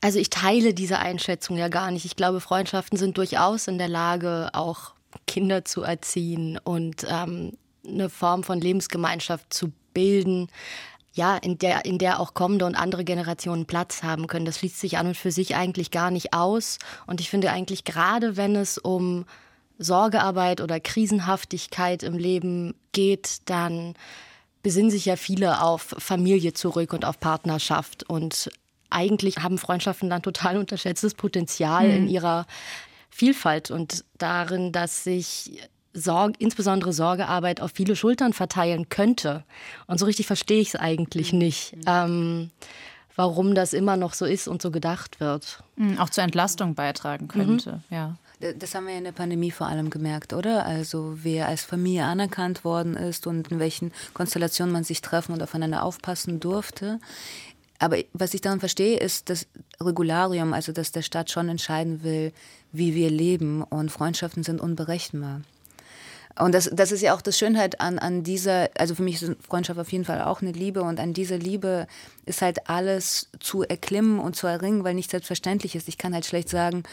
Also 0.00 0.18
ich 0.18 0.30
teile 0.30 0.74
diese 0.74 0.98
Einschätzung 0.98 1.56
ja 1.56 1.68
gar 1.68 1.90
nicht. 1.90 2.04
Ich 2.04 2.16
glaube, 2.16 2.40
Freundschaften 2.40 2.96
sind 2.96 3.18
durchaus 3.18 3.66
in 3.66 3.78
der 3.78 3.88
Lage, 3.88 4.50
auch 4.52 4.94
Kinder 5.26 5.64
zu 5.64 5.82
erziehen 5.82 6.58
und 6.62 7.06
ähm, 7.08 7.52
eine 7.86 8.08
Form 8.08 8.44
von 8.44 8.60
Lebensgemeinschaft 8.60 9.52
zu 9.52 9.72
bilden, 9.94 10.48
ja, 11.14 11.36
in 11.36 11.58
der, 11.58 11.84
in 11.84 11.98
der 11.98 12.20
auch 12.20 12.34
kommende 12.34 12.64
und 12.64 12.76
andere 12.76 13.04
Generationen 13.04 13.66
Platz 13.66 14.04
haben 14.04 14.28
können. 14.28 14.44
Das 14.44 14.58
schließt 14.58 14.78
sich 14.78 14.98
an 14.98 15.08
und 15.08 15.16
für 15.16 15.32
sich 15.32 15.56
eigentlich 15.56 15.90
gar 15.90 16.12
nicht 16.12 16.32
aus. 16.32 16.78
Und 17.06 17.20
ich 17.20 17.28
finde 17.28 17.50
eigentlich 17.50 17.84
gerade, 17.84 18.36
wenn 18.36 18.54
es 18.54 18.78
um 18.78 19.24
Sorgearbeit 19.78 20.60
oder 20.60 20.78
Krisenhaftigkeit 20.78 22.04
im 22.04 22.16
Leben 22.16 22.74
geht, 22.92 23.38
dann 23.46 23.94
besinnen 24.62 24.90
sich 24.90 25.06
ja 25.06 25.16
viele 25.16 25.60
auf 25.62 25.94
Familie 25.98 26.52
zurück 26.52 26.92
und 26.92 27.04
auf 27.04 27.18
Partnerschaft 27.18 28.08
und 28.08 28.50
eigentlich 28.90 29.38
haben 29.38 29.58
Freundschaften 29.58 30.10
dann 30.10 30.22
total 30.22 30.56
unterschätztes 30.56 31.14
Potenzial 31.14 31.88
mhm. 31.88 31.96
in 31.96 32.08
ihrer 32.08 32.46
Vielfalt 33.10 33.70
und 33.70 34.04
darin, 34.18 34.72
dass 34.72 35.04
sich 35.04 35.60
Sorge, 35.92 36.34
insbesondere 36.38 36.92
Sorgearbeit 36.92 37.60
auf 37.60 37.72
viele 37.74 37.96
Schultern 37.96 38.32
verteilen 38.32 38.88
könnte. 38.88 39.44
Und 39.86 39.98
so 39.98 40.06
richtig 40.06 40.26
verstehe 40.26 40.60
ich 40.60 40.68
es 40.68 40.76
eigentlich 40.76 41.32
mhm. 41.32 41.38
nicht. 41.38 41.76
Mhm. 41.76 41.82
Ähm, 41.86 42.50
warum 43.16 43.56
das 43.56 43.72
immer 43.72 43.96
noch 43.96 44.14
so 44.14 44.24
ist 44.24 44.46
und 44.46 44.62
so 44.62 44.70
gedacht 44.70 45.18
wird. 45.18 45.64
Mhm, 45.74 45.98
auch 45.98 46.08
zur 46.08 46.22
Entlastung 46.22 46.76
beitragen 46.76 47.26
könnte, 47.26 47.82
mhm. 47.88 47.94
ja. 47.94 48.16
Das 48.60 48.76
haben 48.76 48.86
wir 48.86 48.96
in 48.96 49.02
der 49.02 49.10
Pandemie 49.10 49.50
vor 49.50 49.66
allem 49.66 49.90
gemerkt, 49.90 50.32
oder? 50.32 50.64
Also 50.64 51.18
wer 51.24 51.48
als 51.48 51.64
Familie 51.64 52.04
anerkannt 52.04 52.62
worden 52.62 52.94
ist 52.94 53.26
und 53.26 53.50
in 53.50 53.58
welchen 53.58 53.90
Konstellationen 54.14 54.72
man 54.72 54.84
sich 54.84 55.02
treffen 55.02 55.32
und 55.32 55.42
aufeinander 55.42 55.82
aufpassen 55.82 56.38
durfte 56.38 57.00
Aber 57.78 57.98
was 58.12 58.34
ich 58.34 58.40
daran 58.40 58.60
verstehe, 58.60 58.98
ist 58.98 59.30
das 59.30 59.46
Regularium, 59.80 60.52
also 60.52 60.72
dass 60.72 60.92
der 60.92 61.02
Staat 61.02 61.30
schon 61.30 61.48
entscheiden 61.48 62.02
will, 62.02 62.32
wie 62.72 62.94
wir 62.94 63.10
leben 63.10 63.62
und 63.62 63.90
Freundschaften 63.90 64.42
sind 64.42 64.60
unberechenbar. 64.60 65.42
Und 66.38 66.54
das, 66.54 66.70
das 66.72 66.92
ist 66.92 67.02
ja 67.02 67.14
auch 67.14 67.20
das 67.20 67.36
Schönheit 67.36 67.80
an, 67.80 67.98
an 67.98 68.22
dieser, 68.22 68.68
also 68.78 68.94
für 68.94 69.02
mich 69.02 69.20
ist 69.20 69.36
Freundschaft 69.42 69.78
auf 69.80 69.90
jeden 69.90 70.04
Fall 70.04 70.22
auch 70.22 70.40
eine 70.40 70.52
Liebe 70.52 70.82
und 70.82 71.00
an 71.00 71.12
dieser 71.12 71.36
Liebe 71.36 71.86
ist 72.26 72.42
halt 72.42 72.68
alles 72.68 73.28
zu 73.40 73.62
erklimmen 73.62 74.20
und 74.20 74.36
zu 74.36 74.46
erringen, 74.46 74.84
weil 74.84 74.94
nicht 74.94 75.10
selbstverständlich 75.10 75.74
ist. 75.74 75.88
Ich 75.88 75.98
kann 75.98 76.14
halt 76.14 76.26
schlecht 76.26 76.48
sagen, 76.48 76.84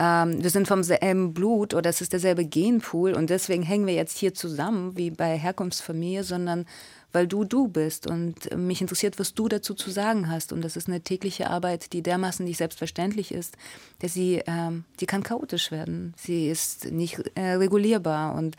ähm, 0.00 0.42
wir 0.42 0.50
sind 0.50 0.66
vom 0.66 0.82
selben 0.82 1.34
Blut 1.34 1.72
oder 1.72 1.88
es 1.88 2.00
ist 2.00 2.12
derselbe 2.12 2.44
Genpool 2.44 3.12
und 3.12 3.30
deswegen 3.30 3.62
hängen 3.62 3.86
wir 3.86 3.94
jetzt 3.94 4.18
hier 4.18 4.34
zusammen, 4.34 4.96
wie 4.96 5.10
bei 5.10 5.38
Herkunftsfamilie, 5.38 6.24
sondern 6.24 6.66
weil 7.12 7.26
du 7.26 7.44
du 7.44 7.68
bist 7.68 8.06
und 8.06 8.56
mich 8.56 8.80
interessiert, 8.80 9.18
was 9.18 9.34
du 9.34 9.48
dazu 9.48 9.74
zu 9.74 9.90
sagen 9.90 10.30
hast. 10.30 10.52
Und 10.52 10.62
das 10.62 10.76
ist 10.76 10.88
eine 10.88 11.00
tägliche 11.00 11.50
Arbeit, 11.50 11.92
die 11.92 12.02
dermaßen 12.02 12.44
nicht 12.44 12.58
selbstverständlich 12.58 13.32
ist, 13.32 13.56
dass 14.00 14.14
sie, 14.14 14.42
ähm, 14.46 14.84
die 15.00 15.06
kann 15.06 15.22
chaotisch 15.22 15.70
werden. 15.70 16.14
Sie 16.16 16.48
ist 16.48 16.90
nicht 16.92 17.20
äh, 17.34 17.52
regulierbar 17.52 18.34
und 18.34 18.56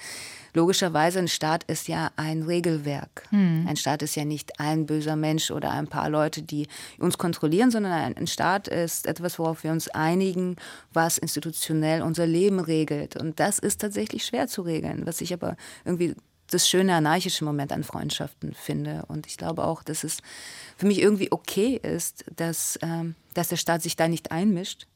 logischerweise 0.53 1.19
ein 1.19 1.27
Staat 1.27 1.63
ist 1.65 1.87
ja 1.87 2.11
ein 2.15 2.43
Regelwerk. 2.43 3.23
Hm. 3.29 3.65
Ein 3.67 3.77
Staat 3.77 4.01
ist 4.01 4.15
ja 4.15 4.25
nicht 4.25 4.59
ein 4.59 4.85
böser 4.85 5.15
Mensch 5.15 5.51
oder 5.51 5.71
ein 5.71 5.87
paar 5.87 6.09
Leute, 6.09 6.41
die 6.41 6.67
uns 6.97 7.17
kontrollieren, 7.17 7.71
sondern 7.71 7.93
ein 7.93 8.27
Staat 8.27 8.67
ist 8.67 9.07
etwas, 9.07 9.39
worauf 9.39 9.63
wir 9.63 9.71
uns 9.71 9.87
einigen, 9.87 10.57
was 10.93 11.17
institutionell 11.17 12.01
unser 12.01 12.27
Leben 12.27 12.59
regelt. 12.59 13.15
Und 13.15 13.39
das 13.39 13.59
ist 13.59 13.81
tatsächlich 13.81 14.25
schwer 14.25 14.47
zu 14.47 14.61
regeln, 14.61 15.05
was 15.05 15.21
ich 15.21 15.33
aber 15.33 15.55
irgendwie 15.85 16.15
das 16.53 16.69
schöne 16.69 16.95
anarchische 16.95 17.45
Moment 17.45 17.71
an 17.71 17.83
Freundschaften 17.83 18.53
finde. 18.53 19.03
Und 19.07 19.27
ich 19.27 19.37
glaube 19.37 19.63
auch, 19.63 19.83
dass 19.83 20.03
es 20.03 20.17
für 20.77 20.85
mich 20.85 21.01
irgendwie 21.01 21.31
okay 21.31 21.79
ist, 21.81 22.25
dass, 22.35 22.77
ähm, 22.81 23.15
dass 23.33 23.49
der 23.49 23.57
Staat 23.57 23.81
sich 23.81 23.95
da 23.95 24.07
nicht 24.07 24.31
einmischt. 24.31 24.87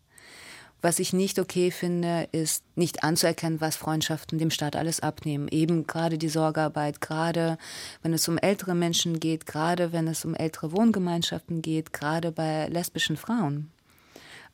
Was 0.82 1.00
ich 1.00 1.14
nicht 1.14 1.40
okay 1.40 1.72
finde, 1.72 2.28
ist 2.32 2.64
nicht 2.76 3.04
anzuerkennen, 3.04 3.60
was 3.60 3.76
Freundschaften 3.76 4.38
dem 4.38 4.52
Staat 4.52 4.76
alles 4.76 5.00
abnehmen. 5.00 5.48
Eben 5.48 5.88
gerade 5.88 6.20
die 6.20 6.30
Sorgearbeit, 6.30 7.02
gerade 7.02 7.58
wenn 8.04 8.14
es 8.14 8.28
um 8.28 8.38
ältere 8.38 8.76
Menschen 8.76 9.20
geht, 9.20 9.48
gerade 9.48 9.94
wenn 9.94 10.08
es 10.08 10.26
um 10.26 10.36
ältere 10.36 10.74
Wohngemeinschaften 10.74 11.64
geht, 11.64 11.92
gerade 11.92 12.32
bei 12.32 12.68
lesbischen 12.68 13.18
Frauen. 13.18 13.72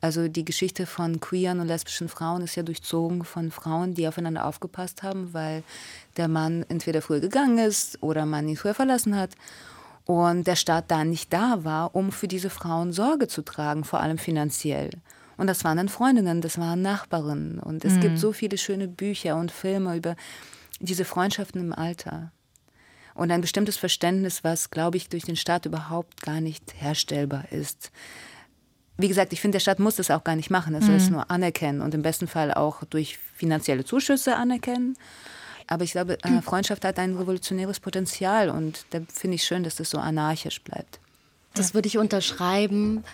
Also 0.02 0.26
die 0.26 0.44
Geschichte 0.44 0.84
von 0.84 1.20
queeren 1.20 1.60
und 1.60 1.68
lesbischen 1.68 2.08
Frauen 2.08 2.42
ist 2.42 2.56
ja 2.56 2.64
durchzogen 2.64 3.24
von 3.24 3.52
Frauen, 3.52 3.94
die 3.94 4.08
aufeinander 4.08 4.46
aufgepasst 4.46 5.04
haben, 5.04 5.32
weil 5.32 5.62
der 6.16 6.26
Mann 6.26 6.66
entweder 6.68 7.00
früher 7.00 7.20
gegangen 7.20 7.58
ist 7.58 8.02
oder 8.02 8.26
man 8.26 8.48
ihn 8.48 8.56
früher 8.56 8.74
verlassen 8.74 9.16
hat 9.16 9.30
und 10.04 10.48
der 10.48 10.56
Staat 10.56 10.90
da 10.90 11.04
nicht 11.04 11.32
da 11.32 11.62
war, 11.62 11.94
um 11.94 12.10
für 12.10 12.26
diese 12.26 12.50
Frauen 12.50 12.92
Sorge 12.92 13.28
zu 13.28 13.42
tragen, 13.42 13.84
vor 13.84 14.00
allem 14.00 14.18
finanziell. 14.18 14.90
Und 15.36 15.46
das 15.46 15.62
waren 15.62 15.76
dann 15.76 15.88
Freundinnen, 15.88 16.40
das 16.40 16.58
waren 16.58 16.82
Nachbarinnen. 16.82 17.60
Und 17.60 17.84
es 17.84 17.94
mhm. 17.94 18.00
gibt 18.00 18.18
so 18.18 18.32
viele 18.32 18.58
schöne 18.58 18.88
Bücher 18.88 19.36
und 19.36 19.52
Filme 19.52 19.96
über 19.96 20.16
diese 20.80 21.04
Freundschaften 21.04 21.60
im 21.60 21.72
Alter. 21.72 22.32
Und 23.14 23.30
ein 23.30 23.40
bestimmtes 23.40 23.76
Verständnis, 23.76 24.42
was, 24.42 24.70
glaube 24.70 24.96
ich, 24.96 25.08
durch 25.08 25.22
den 25.22 25.36
Staat 25.36 25.64
überhaupt 25.64 26.22
gar 26.22 26.40
nicht 26.40 26.74
herstellbar 26.80 27.44
ist 27.52 27.92
wie 28.98 29.08
gesagt, 29.08 29.32
ich 29.32 29.40
finde, 29.40 29.56
der 29.56 29.60
Staat 29.60 29.78
muss 29.78 29.96
das 29.96 30.10
auch 30.10 30.24
gar 30.24 30.36
nicht 30.36 30.50
machen. 30.50 30.74
Er 30.74 30.82
soll 30.82 30.96
es 30.96 31.06
mhm. 31.06 31.12
nur 31.12 31.30
anerkennen 31.30 31.80
und 31.80 31.94
im 31.94 32.02
besten 32.02 32.28
Fall 32.28 32.52
auch 32.52 32.84
durch 32.84 33.18
finanzielle 33.34 33.84
Zuschüsse 33.84 34.36
anerkennen. 34.36 34.96
Aber 35.66 35.84
ich 35.84 35.92
glaube, 35.92 36.22
äh, 36.22 36.42
Freundschaft 36.42 36.84
hat 36.84 36.98
ein 36.98 37.16
revolutionäres 37.16 37.80
Potenzial 37.80 38.50
und 38.50 38.84
da 38.90 39.00
finde 39.12 39.36
ich 39.36 39.44
schön, 39.44 39.62
dass 39.62 39.76
das 39.76 39.90
so 39.90 39.98
anarchisch 39.98 40.60
bleibt. 40.62 41.00
Das 41.54 41.74
würde 41.74 41.88
ich 41.88 41.98
unterschreiben. 41.98 43.04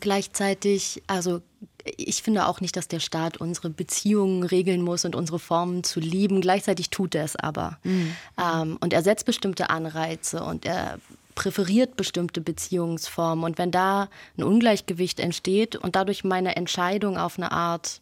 Gleichzeitig, 0.00 1.02
also 1.06 1.42
ich 1.84 2.22
finde 2.22 2.46
auch 2.46 2.60
nicht, 2.60 2.76
dass 2.76 2.88
der 2.88 3.00
Staat 3.00 3.38
unsere 3.38 3.70
Beziehungen 3.70 4.42
regeln 4.42 4.82
muss 4.82 5.04
und 5.04 5.16
unsere 5.16 5.38
Formen 5.38 5.84
zu 5.84 6.00
lieben. 6.00 6.40
Gleichzeitig 6.40 6.90
tut 6.90 7.14
er 7.14 7.24
es 7.24 7.36
aber. 7.36 7.78
Mhm. 7.84 8.16
Ähm, 8.40 8.78
und 8.80 8.92
er 8.92 9.02
setzt 9.02 9.24
bestimmte 9.24 9.70
Anreize 9.70 10.42
und 10.42 10.66
er 10.66 10.98
präferiert 11.38 11.96
bestimmte 11.96 12.40
Beziehungsformen. 12.40 13.44
Und 13.44 13.58
wenn 13.58 13.70
da 13.70 14.08
ein 14.36 14.42
Ungleichgewicht 14.42 15.20
entsteht 15.20 15.76
und 15.76 15.94
dadurch 15.94 16.24
meine 16.24 16.56
Entscheidung 16.56 17.16
auf 17.16 17.38
eine 17.38 17.52
Art 17.52 18.00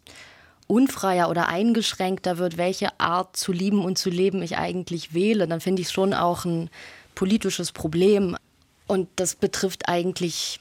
unfreier 0.68 1.28
oder 1.28 1.46
eingeschränkter 1.46 2.38
wird, 2.38 2.56
welche 2.56 2.98
Art 2.98 3.36
zu 3.36 3.52
lieben 3.52 3.84
und 3.84 3.98
zu 3.98 4.08
leben 4.08 4.40
ich 4.40 4.56
eigentlich 4.56 5.12
wähle, 5.12 5.46
dann 5.46 5.60
finde 5.60 5.82
ich 5.82 5.88
es 5.88 5.92
schon 5.92 6.14
auch 6.14 6.46
ein 6.46 6.70
politisches 7.14 7.72
Problem. 7.72 8.38
Und 8.86 9.06
das 9.16 9.34
betrifft 9.34 9.86
eigentlich 9.86 10.58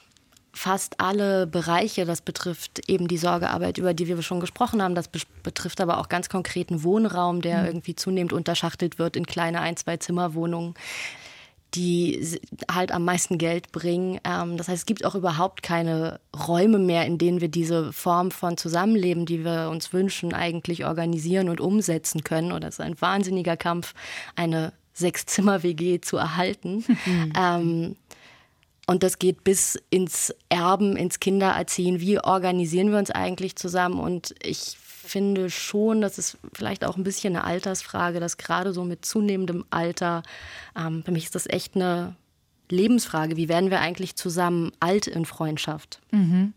fast 0.52 1.00
alle 1.00 1.46
Bereiche. 1.46 2.04
Das 2.04 2.20
betrifft 2.20 2.90
eben 2.90 3.08
die 3.08 3.16
Sorgearbeit, 3.16 3.78
über 3.78 3.94
die 3.94 4.06
wir 4.06 4.20
schon 4.20 4.40
gesprochen 4.40 4.82
haben. 4.82 4.94
Das 4.94 5.08
betrifft 5.08 5.80
aber 5.80 5.98
auch 5.98 6.10
ganz 6.10 6.28
konkreten 6.28 6.82
Wohnraum, 6.82 7.40
der 7.40 7.60
mhm. 7.60 7.66
irgendwie 7.68 7.96
zunehmend 7.96 8.34
unterschachtelt 8.34 8.98
wird 8.98 9.16
in 9.16 9.24
kleine 9.24 9.62
Ein-, 9.62 9.78
Zwei-Zimmer-Wohnungen 9.78 10.74
die 11.76 12.38
halt 12.72 12.90
am 12.90 13.04
meisten 13.04 13.36
Geld 13.38 13.70
bringen. 13.70 14.18
Ähm, 14.24 14.56
das 14.56 14.68
heißt, 14.68 14.78
es 14.78 14.86
gibt 14.86 15.04
auch 15.04 15.14
überhaupt 15.14 15.62
keine 15.62 16.20
Räume 16.48 16.78
mehr, 16.78 17.04
in 17.04 17.18
denen 17.18 17.40
wir 17.40 17.48
diese 17.48 17.92
Form 17.92 18.30
von 18.30 18.56
Zusammenleben, 18.56 19.26
die 19.26 19.44
wir 19.44 19.68
uns 19.70 19.92
wünschen, 19.92 20.32
eigentlich 20.32 20.86
organisieren 20.86 21.48
und 21.50 21.60
umsetzen 21.60 22.24
können. 22.24 22.52
Oder 22.52 22.68
es 22.68 22.76
ist 22.76 22.80
ein 22.80 23.00
wahnsinniger 23.00 23.56
Kampf, 23.56 23.92
eine 24.34 24.72
Sechs-Zimmer-WG 24.94 26.00
zu 26.00 26.16
erhalten. 26.16 26.84
Mhm. 26.86 27.32
Ähm, 27.38 27.96
und 28.88 29.02
das 29.02 29.18
geht 29.18 29.42
bis 29.42 29.82
ins 29.90 30.32
Erben, 30.48 30.96
ins 30.96 31.18
Kindererziehen. 31.18 32.00
Wie 32.00 32.20
organisieren 32.20 32.92
wir 32.92 32.98
uns 32.98 33.10
eigentlich 33.10 33.56
zusammen? 33.56 33.98
Und 33.98 34.34
ich 34.42 34.76
finde 35.06 35.50
schon, 35.50 36.00
das 36.00 36.18
ist 36.18 36.38
vielleicht 36.52 36.84
auch 36.84 36.96
ein 36.96 37.04
bisschen 37.04 37.36
eine 37.36 37.44
Altersfrage, 37.44 38.20
dass 38.20 38.36
gerade 38.36 38.72
so 38.72 38.84
mit 38.84 39.04
zunehmendem 39.04 39.64
Alter, 39.70 40.22
ähm, 40.76 41.02
für 41.04 41.12
mich 41.12 41.24
ist 41.24 41.34
das 41.34 41.46
echt 41.46 41.76
eine 41.76 42.16
Lebensfrage. 42.70 43.36
Wie 43.36 43.48
werden 43.48 43.70
wir 43.70 43.80
eigentlich 43.80 44.16
zusammen 44.16 44.72
alt 44.80 45.06
in 45.06 45.24
Freundschaft? 45.24 46.00
Mhm. 46.10 46.52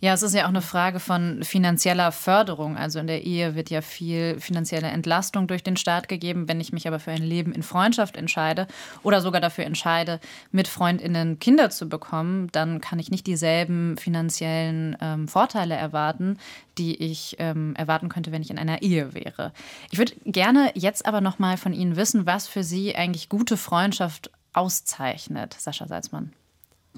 Ja, 0.00 0.12
es 0.12 0.22
ist 0.22 0.32
ja 0.32 0.44
auch 0.44 0.50
eine 0.50 0.62
Frage 0.62 1.00
von 1.00 1.42
finanzieller 1.42 2.12
Förderung. 2.12 2.76
Also 2.76 3.00
in 3.00 3.08
der 3.08 3.24
Ehe 3.24 3.56
wird 3.56 3.68
ja 3.68 3.80
viel 3.80 4.38
finanzielle 4.38 4.86
Entlastung 4.86 5.48
durch 5.48 5.64
den 5.64 5.76
Staat 5.76 6.08
gegeben. 6.08 6.46
Wenn 6.46 6.60
ich 6.60 6.72
mich 6.72 6.86
aber 6.86 7.00
für 7.00 7.10
ein 7.10 7.22
Leben 7.22 7.52
in 7.52 7.64
Freundschaft 7.64 8.16
entscheide 8.16 8.68
oder 9.02 9.20
sogar 9.20 9.40
dafür 9.40 9.64
entscheide, 9.64 10.20
mit 10.52 10.68
Freundinnen 10.68 11.40
Kinder 11.40 11.70
zu 11.70 11.88
bekommen, 11.88 12.46
dann 12.52 12.80
kann 12.80 13.00
ich 13.00 13.10
nicht 13.10 13.26
dieselben 13.26 13.96
finanziellen 13.96 14.96
ähm, 15.00 15.26
Vorteile 15.26 15.74
erwarten, 15.74 16.38
die 16.78 16.94
ich 16.94 17.34
ähm, 17.40 17.74
erwarten 17.74 18.08
könnte, 18.08 18.30
wenn 18.30 18.42
ich 18.42 18.50
in 18.50 18.58
einer 18.58 18.82
Ehe 18.82 19.14
wäre. 19.14 19.52
Ich 19.90 19.98
würde 19.98 20.12
gerne 20.24 20.70
jetzt 20.74 21.06
aber 21.06 21.20
noch 21.20 21.40
mal 21.40 21.56
von 21.56 21.72
Ihnen 21.72 21.96
wissen, 21.96 22.24
was 22.24 22.46
für 22.46 22.62
Sie 22.62 22.94
eigentlich 22.94 23.28
gute 23.28 23.56
Freundschaft 23.56 24.30
auszeichnet, 24.52 25.56
Sascha 25.58 25.88
Salzmann. 25.88 26.32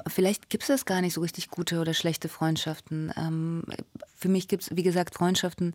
Vielleicht 0.07 0.51
gibt 0.51 0.65
es 0.65 0.69
das 0.69 0.85
gar 0.85 1.01
nicht 1.01 1.15
so 1.15 1.21
richtig 1.21 1.49
gute 1.49 1.81
oder 1.81 1.95
schlechte 1.95 2.29
Freundschaften. 2.29 3.13
Ähm, 3.17 3.63
für 4.17 4.29
mich 4.29 4.49
gibt 4.49 4.65
es, 4.65 4.77
wie 4.77 4.83
gesagt, 4.83 5.15
Freundschaften 5.15 5.75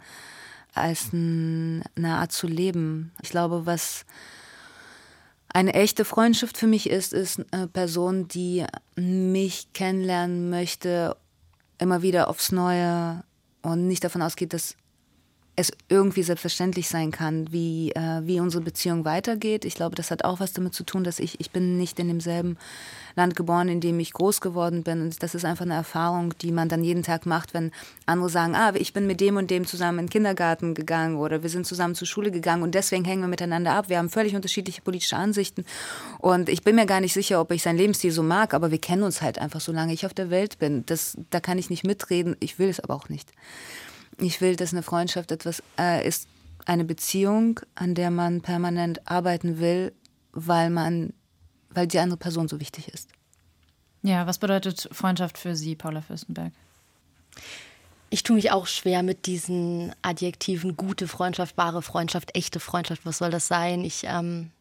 als 0.73 1.13
ein, 1.13 1.83
eine 1.95 2.15
Art 2.15 2.31
zu 2.31 2.47
leben. 2.47 3.11
Ich 3.21 3.29
glaube, 3.29 3.65
was 3.65 4.05
eine 5.49 5.73
echte 5.73 6.03
Freundschaft 6.03 6.57
für 6.57 6.67
mich 6.67 6.89
ist, 6.89 7.13
ist 7.13 7.41
eine 7.51 7.67
Person, 7.67 8.27
die 8.27 8.65
mich 8.95 9.71
kennenlernen 9.73 10.49
möchte, 10.49 11.15
immer 11.77 12.01
wieder 12.01 12.29
aufs 12.29 12.51
Neue 12.51 13.23
und 13.61 13.87
nicht 13.87 14.03
davon 14.03 14.21
ausgeht, 14.21 14.53
dass 14.53 14.75
es 15.55 15.71
irgendwie 15.87 16.23
selbstverständlich 16.23 16.89
sein 16.89 17.11
kann, 17.11 17.51
wie, 17.51 17.91
äh, 17.91 18.21
wie 18.23 18.39
unsere 18.39 18.63
Beziehung 18.63 19.05
weitergeht. 19.05 19.63
Ich 19.63 19.75
glaube, 19.75 19.95
das 19.95 20.11
hat 20.11 20.25
auch 20.25 20.39
was 20.39 20.53
damit 20.53 20.73
zu 20.73 20.83
tun, 20.83 21.03
dass 21.03 21.19
ich, 21.19 21.39
ich 21.39 21.51
bin 21.51 21.77
nicht 21.77 21.97
in 21.99 22.07
demselben 22.07 22.57
Land 23.15 23.37
geboren, 23.37 23.69
in 23.69 23.79
dem 23.79 23.99
ich 23.99 24.11
groß 24.11 24.41
geworden 24.41 24.83
bin. 24.83 25.01
Und 25.01 25.23
das 25.23 25.33
ist 25.33 25.45
einfach 25.45 25.63
eine 25.63 25.75
Erfahrung, 25.75 26.33
die 26.41 26.51
man 26.51 26.67
dann 26.67 26.83
jeden 26.83 27.03
Tag 27.03 27.25
macht, 27.25 27.53
wenn 27.53 27.71
andere 28.05 28.29
sagen, 28.29 28.55
ah, 28.55 28.73
ich 28.75 28.91
bin 28.91 29.07
mit 29.07 29.21
dem 29.21 29.37
und 29.37 29.49
dem 29.49 29.65
zusammen 29.65 29.99
in 29.99 30.05
den 30.05 30.11
Kindergarten 30.11 30.73
gegangen 30.73 31.15
oder 31.15 31.41
wir 31.41 31.49
sind 31.49 31.65
zusammen 31.65 31.95
zur 31.95 32.07
Schule 32.07 32.31
gegangen 32.31 32.63
und 32.63 32.75
deswegen 32.75 33.05
hängen 33.05 33.21
wir 33.21 33.29
miteinander 33.29 33.71
ab. 33.71 33.87
Wir 33.87 33.97
haben 33.97 34.09
völlig 34.09 34.35
unterschiedliche 34.35 34.81
politische 34.81 35.15
Ansichten. 35.15 35.65
Und 36.19 36.49
ich 36.49 36.63
bin 36.63 36.75
mir 36.75 36.85
gar 36.85 36.99
nicht 36.99 37.13
sicher, 37.13 37.39
ob 37.39 37.51
ich 37.51 37.63
sein 37.63 37.77
Lebensstil 37.77 38.11
so 38.11 38.23
mag, 38.23 38.53
aber 38.53 38.71
wir 38.71 38.79
kennen 38.79 39.03
uns 39.03 39.21
halt 39.21 39.39
einfach, 39.39 39.61
solange 39.61 39.93
ich 39.93 40.05
auf 40.05 40.13
der 40.13 40.29
Welt 40.29 40.59
bin. 40.59 40.85
Das, 40.85 41.17
da 41.29 41.39
kann 41.39 41.57
ich 41.57 41.69
nicht 41.69 41.85
mitreden. 41.85 42.35
Ich 42.41 42.59
will 42.59 42.67
es 42.67 42.81
aber 42.81 42.93
auch 42.93 43.07
nicht. 43.07 43.31
Ich 44.17 44.41
will, 44.41 44.55
dass 44.55 44.71
eine 44.71 44.83
Freundschaft 44.83 45.31
etwas 45.31 45.61
äh, 45.79 46.07
ist, 46.07 46.27
eine 46.65 46.85
Beziehung, 46.85 47.59
an 47.75 47.95
der 47.95 48.11
man 48.11 48.41
permanent 48.41 49.07
arbeiten 49.09 49.59
will, 49.59 49.93
weil 50.31 50.69
man, 50.69 51.13
weil 51.69 51.87
die 51.87 51.99
andere 51.99 52.17
Person 52.17 52.47
so 52.47 52.59
wichtig 52.59 52.87
ist. 52.87 53.09
Ja, 54.01 54.25
was 54.27 54.37
bedeutet 54.37 54.87
Freundschaft 54.91 55.37
für 55.37 55.55
Sie, 55.55 55.75
Paula 55.75 56.01
Fürstenberg? 56.01 56.51
Ich 58.09 58.23
tue 58.23 58.35
mich 58.35 58.51
auch 58.51 58.67
schwer 58.67 59.03
mit 59.03 59.25
diesen 59.25 59.93
Adjektiven 60.01 60.77
gute 60.77 61.07
Freundschaft, 61.07 61.57
wahre 61.57 61.81
Freundschaft, 61.81 62.35
echte 62.35 62.59
Freundschaft. 62.59 63.05
Was 63.05 63.17
soll 63.17 63.31
das 63.31 63.47
sein? 63.47 63.83
Ich, 63.83 64.03
ähm, 64.05 64.51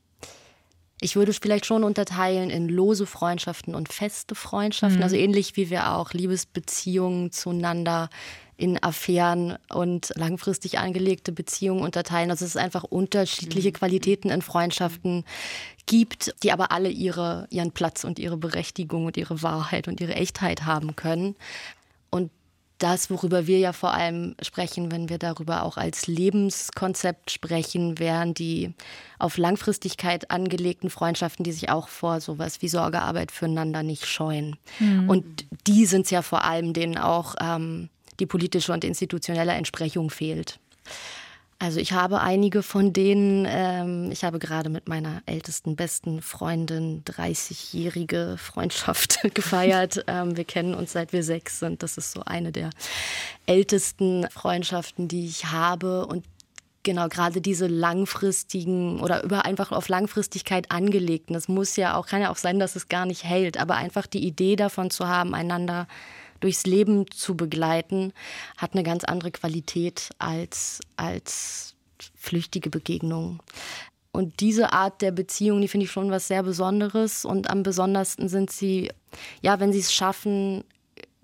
Ich 1.00 1.16
würde 1.16 1.32
vielleicht 1.32 1.66
schon 1.66 1.84
unterteilen 1.84 2.50
in 2.50 2.68
lose 2.68 3.06
Freundschaften 3.06 3.74
und 3.74 3.92
feste 3.92 4.34
Freundschaften. 4.34 4.98
Mhm. 4.98 5.02
Also 5.02 5.16
ähnlich 5.16 5.56
wie 5.56 5.68
wir 5.68 5.92
auch 5.92 6.12
Liebesbeziehungen 6.12 7.30
zueinander 7.30 8.08
in 8.56 8.82
Affären 8.82 9.56
und 9.72 10.12
langfristig 10.16 10.78
angelegte 10.78 11.32
Beziehungen 11.32 11.82
unterteilen. 11.82 12.30
Also 12.30 12.44
es 12.44 12.52
ist 12.52 12.60
einfach 12.60 12.84
unterschiedliche 12.84 13.68
mhm. 13.68 13.74
Qualitäten 13.74 14.30
in 14.30 14.42
Freundschaften 14.42 15.24
gibt, 15.86 16.34
die 16.42 16.52
aber 16.52 16.72
alle 16.72 16.88
ihre, 16.88 17.46
ihren 17.50 17.72
Platz 17.72 18.04
und 18.04 18.18
ihre 18.18 18.36
Berechtigung 18.36 19.06
und 19.06 19.16
ihre 19.16 19.42
Wahrheit 19.42 19.88
und 19.88 20.00
ihre 20.00 20.14
Echtheit 20.14 20.64
haben 20.64 20.96
können. 20.96 21.36
Und 22.10 22.30
das, 22.78 23.08
worüber 23.08 23.46
wir 23.46 23.58
ja 23.58 23.72
vor 23.72 23.94
allem 23.94 24.34
sprechen, 24.42 24.90
wenn 24.90 25.08
wir 25.08 25.18
darüber 25.18 25.62
auch 25.62 25.76
als 25.76 26.06
Lebenskonzept 26.06 27.30
sprechen, 27.30 27.98
wären 27.98 28.34
die 28.34 28.74
auf 29.18 29.36
Langfristigkeit 29.36 30.30
angelegten 30.30 30.90
Freundschaften, 30.90 31.44
die 31.44 31.52
sich 31.52 31.70
auch 31.70 31.88
vor 31.88 32.20
sowas 32.20 32.62
wie 32.62 32.68
Sorgearbeit 32.68 33.30
füreinander 33.30 33.82
nicht 33.82 34.06
scheuen. 34.06 34.56
Mhm. 34.80 35.08
Und 35.08 35.46
die 35.66 35.86
sind 35.86 36.06
es 36.06 36.10
ja 36.10 36.22
vor 36.22 36.44
allem, 36.44 36.72
denen 36.72 36.98
auch 36.98 37.36
ähm, 37.40 37.90
die 38.20 38.26
politische 38.26 38.72
und 38.72 38.84
institutionelle 38.84 39.52
Entsprechung 39.52 40.10
fehlt. 40.10 40.58
Also 41.58 41.80
ich 41.80 41.92
habe 41.92 42.20
einige 42.20 42.62
von 42.62 42.92
denen, 42.92 43.46
ähm, 43.48 44.10
ich 44.10 44.24
habe 44.24 44.38
gerade 44.38 44.68
mit 44.68 44.88
meiner 44.88 45.22
ältesten 45.24 45.76
besten 45.76 46.20
Freundin 46.20 47.04
30-jährige 47.04 48.36
Freundschaft 48.38 49.20
gefeiert. 49.34 50.04
ähm, 50.08 50.36
wir 50.36 50.44
kennen 50.44 50.74
uns 50.74 50.92
seit 50.92 51.12
wir 51.12 51.22
sechs 51.22 51.60
sind. 51.60 51.82
Das 51.82 51.96
ist 51.96 52.12
so 52.12 52.22
eine 52.24 52.52
der 52.52 52.70
ältesten 53.46 54.26
Freundschaften, 54.30 55.08
die 55.08 55.26
ich 55.26 55.46
habe. 55.46 56.06
Und 56.06 56.24
genau 56.82 57.08
gerade 57.08 57.40
diese 57.40 57.66
langfristigen 57.66 59.00
oder 59.00 59.24
über 59.24 59.44
einfach 59.44 59.72
auf 59.72 59.88
Langfristigkeit 59.88 60.70
angelegten, 60.70 61.34
das 61.34 61.48
muss 61.48 61.76
ja 61.76 61.96
auch, 61.96 62.06
kann 62.06 62.20
ja 62.20 62.30
auch 62.30 62.36
sein, 62.36 62.58
dass 62.58 62.76
es 62.76 62.88
gar 62.88 63.06
nicht 63.06 63.24
hält, 63.24 63.58
aber 63.58 63.76
einfach 63.76 64.06
die 64.06 64.24
Idee 64.24 64.56
davon 64.56 64.90
zu 64.90 65.08
haben, 65.08 65.34
einander 65.34 65.86
durchs 66.44 66.66
Leben 66.66 67.10
zu 67.10 67.36
begleiten, 67.36 68.12
hat 68.58 68.74
eine 68.74 68.82
ganz 68.82 69.02
andere 69.02 69.30
Qualität 69.30 70.10
als, 70.18 70.80
als 70.96 71.74
flüchtige 72.14 72.68
Begegnungen. 72.68 73.40
Und 74.12 74.40
diese 74.40 74.74
Art 74.74 75.00
der 75.00 75.10
Beziehung, 75.10 75.62
die 75.62 75.68
finde 75.68 75.86
ich 75.86 75.90
schon 75.90 76.10
was 76.10 76.28
sehr 76.28 76.42
Besonderes. 76.42 77.24
Und 77.24 77.48
am 77.48 77.62
besondersten 77.62 78.28
sind 78.28 78.50
sie, 78.50 78.90
ja, 79.40 79.58
wenn 79.58 79.72
sie 79.72 79.78
es 79.78 79.92
schaffen, 79.92 80.64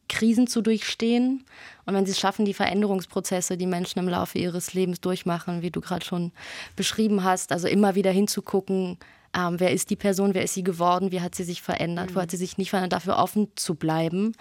Krisen 0.08 0.46
zu 0.46 0.62
durchstehen 0.62 1.44
und 1.84 1.94
wenn 1.94 2.06
sie 2.06 2.12
es 2.12 2.18
schaffen, 2.18 2.46
die 2.46 2.54
Veränderungsprozesse, 2.54 3.58
die 3.58 3.66
Menschen 3.66 3.98
im 3.98 4.08
Laufe 4.08 4.38
ihres 4.38 4.72
Lebens 4.72 5.02
durchmachen, 5.02 5.60
wie 5.60 5.70
du 5.70 5.82
gerade 5.82 6.04
schon 6.04 6.32
beschrieben 6.76 7.22
hast, 7.24 7.52
also 7.52 7.68
immer 7.68 7.94
wieder 7.94 8.10
hinzugucken, 8.10 8.98
ähm, 9.36 9.60
wer 9.60 9.72
ist 9.72 9.90
die 9.90 9.96
Person, 9.96 10.34
wer 10.34 10.42
ist 10.42 10.54
sie 10.54 10.64
geworden, 10.64 11.12
wie 11.12 11.20
hat 11.20 11.34
sie 11.34 11.44
sich 11.44 11.62
verändert, 11.62 12.10
mhm. 12.10 12.14
wo 12.14 12.20
hat 12.20 12.30
sie 12.30 12.36
sich 12.36 12.58
nicht 12.58 12.70
verändert, 12.70 12.92
dafür 12.92 13.18
offen 13.18 13.48
zu 13.56 13.74
bleiben. 13.74 14.32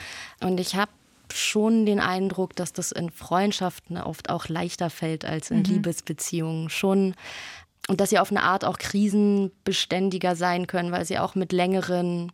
Und 0.41 0.59
ich 0.59 0.75
habe 0.75 0.91
schon 1.31 1.85
den 1.85 1.99
Eindruck, 1.99 2.55
dass 2.55 2.73
das 2.73 2.91
in 2.91 3.11
Freundschaften 3.11 3.97
oft 3.97 4.29
auch 4.29 4.47
leichter 4.47 4.89
fällt 4.89 5.25
als 5.25 5.51
in 5.51 5.59
mhm. 5.59 5.65
Liebesbeziehungen. 5.65 6.69
Schon 6.69 7.13
und 7.87 7.99
dass 7.99 8.11
sie 8.11 8.19
auf 8.19 8.29
eine 8.29 8.43
Art 8.43 8.65
auch 8.65 8.77
krisenbeständiger 8.77 10.35
sein 10.35 10.67
können, 10.67 10.91
weil 10.91 11.05
sie 11.05 11.17
auch 11.17 11.33
mit 11.33 11.51
längeren 11.51 12.31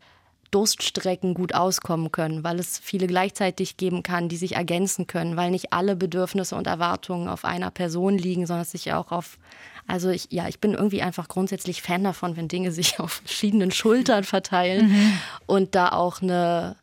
Durststrecken 0.55 1.33
gut 1.33 1.53
auskommen 1.53 2.13
können, 2.13 2.45
weil 2.45 2.59
es 2.59 2.79
viele 2.79 3.07
gleichzeitig 3.07 3.75
geben 3.75 4.03
kann, 4.03 4.29
die 4.29 4.37
sich 4.37 4.55
ergänzen 4.55 5.05
können, 5.05 5.35
weil 5.35 5.51
nicht 5.51 5.73
alle 5.73 5.97
Bedürfnisse 5.97 6.55
und 6.55 6.65
Erwartungen 6.65 7.27
auf 7.27 7.43
einer 7.43 7.71
Person 7.71 8.17
liegen, 8.17 8.47
sondern 8.47 8.63
sich 8.63 8.93
auch 8.93 9.11
auf 9.11 9.37
also 9.85 10.09
ich, 10.09 10.29
ja, 10.31 10.47
ich 10.47 10.61
bin 10.61 10.73
irgendwie 10.73 11.01
einfach 11.01 11.27
grundsätzlich 11.27 11.81
Fan 11.81 12.05
davon, 12.05 12.37
wenn 12.37 12.47
Dinge 12.47 12.71
sich 12.71 13.01
auf 13.01 13.21
verschiedenen 13.25 13.71
Schultern 13.71 14.23
verteilen 14.23 14.87
mhm. 14.87 15.19
und 15.45 15.75
da 15.75 15.89
auch 15.89 16.21
eine 16.21 16.77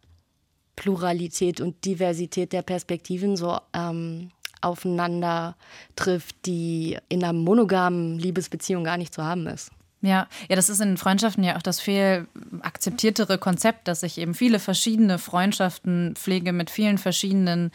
Pluralität 0.76 1.62
und 1.62 1.82
Diversität 1.86 2.52
der 2.52 2.62
Perspektiven 2.62 3.38
so 3.38 3.58
ähm, 3.72 4.32
aufeinander 4.60 5.56
trifft, 5.96 6.44
die 6.44 6.98
in 7.08 7.24
einer 7.24 7.32
monogamen 7.32 8.18
Liebesbeziehung 8.18 8.84
gar 8.84 8.98
nicht 8.98 9.14
zu 9.14 9.24
haben 9.24 9.46
ist. 9.46 9.70
Ja, 10.02 10.26
ja, 10.48 10.56
das 10.56 10.68
ist 10.68 10.80
in 10.80 10.96
Freundschaften 10.96 11.44
ja 11.44 11.56
auch 11.56 11.62
das 11.62 11.80
viel 11.80 12.26
akzeptiertere 12.60 13.38
Konzept, 13.38 13.86
dass 13.86 14.02
ich 14.02 14.18
eben 14.18 14.34
viele 14.34 14.58
verschiedene 14.58 15.18
Freundschaften 15.18 16.16
pflege 16.16 16.52
mit 16.52 16.70
vielen 16.70 16.98
verschiedenen 16.98 17.70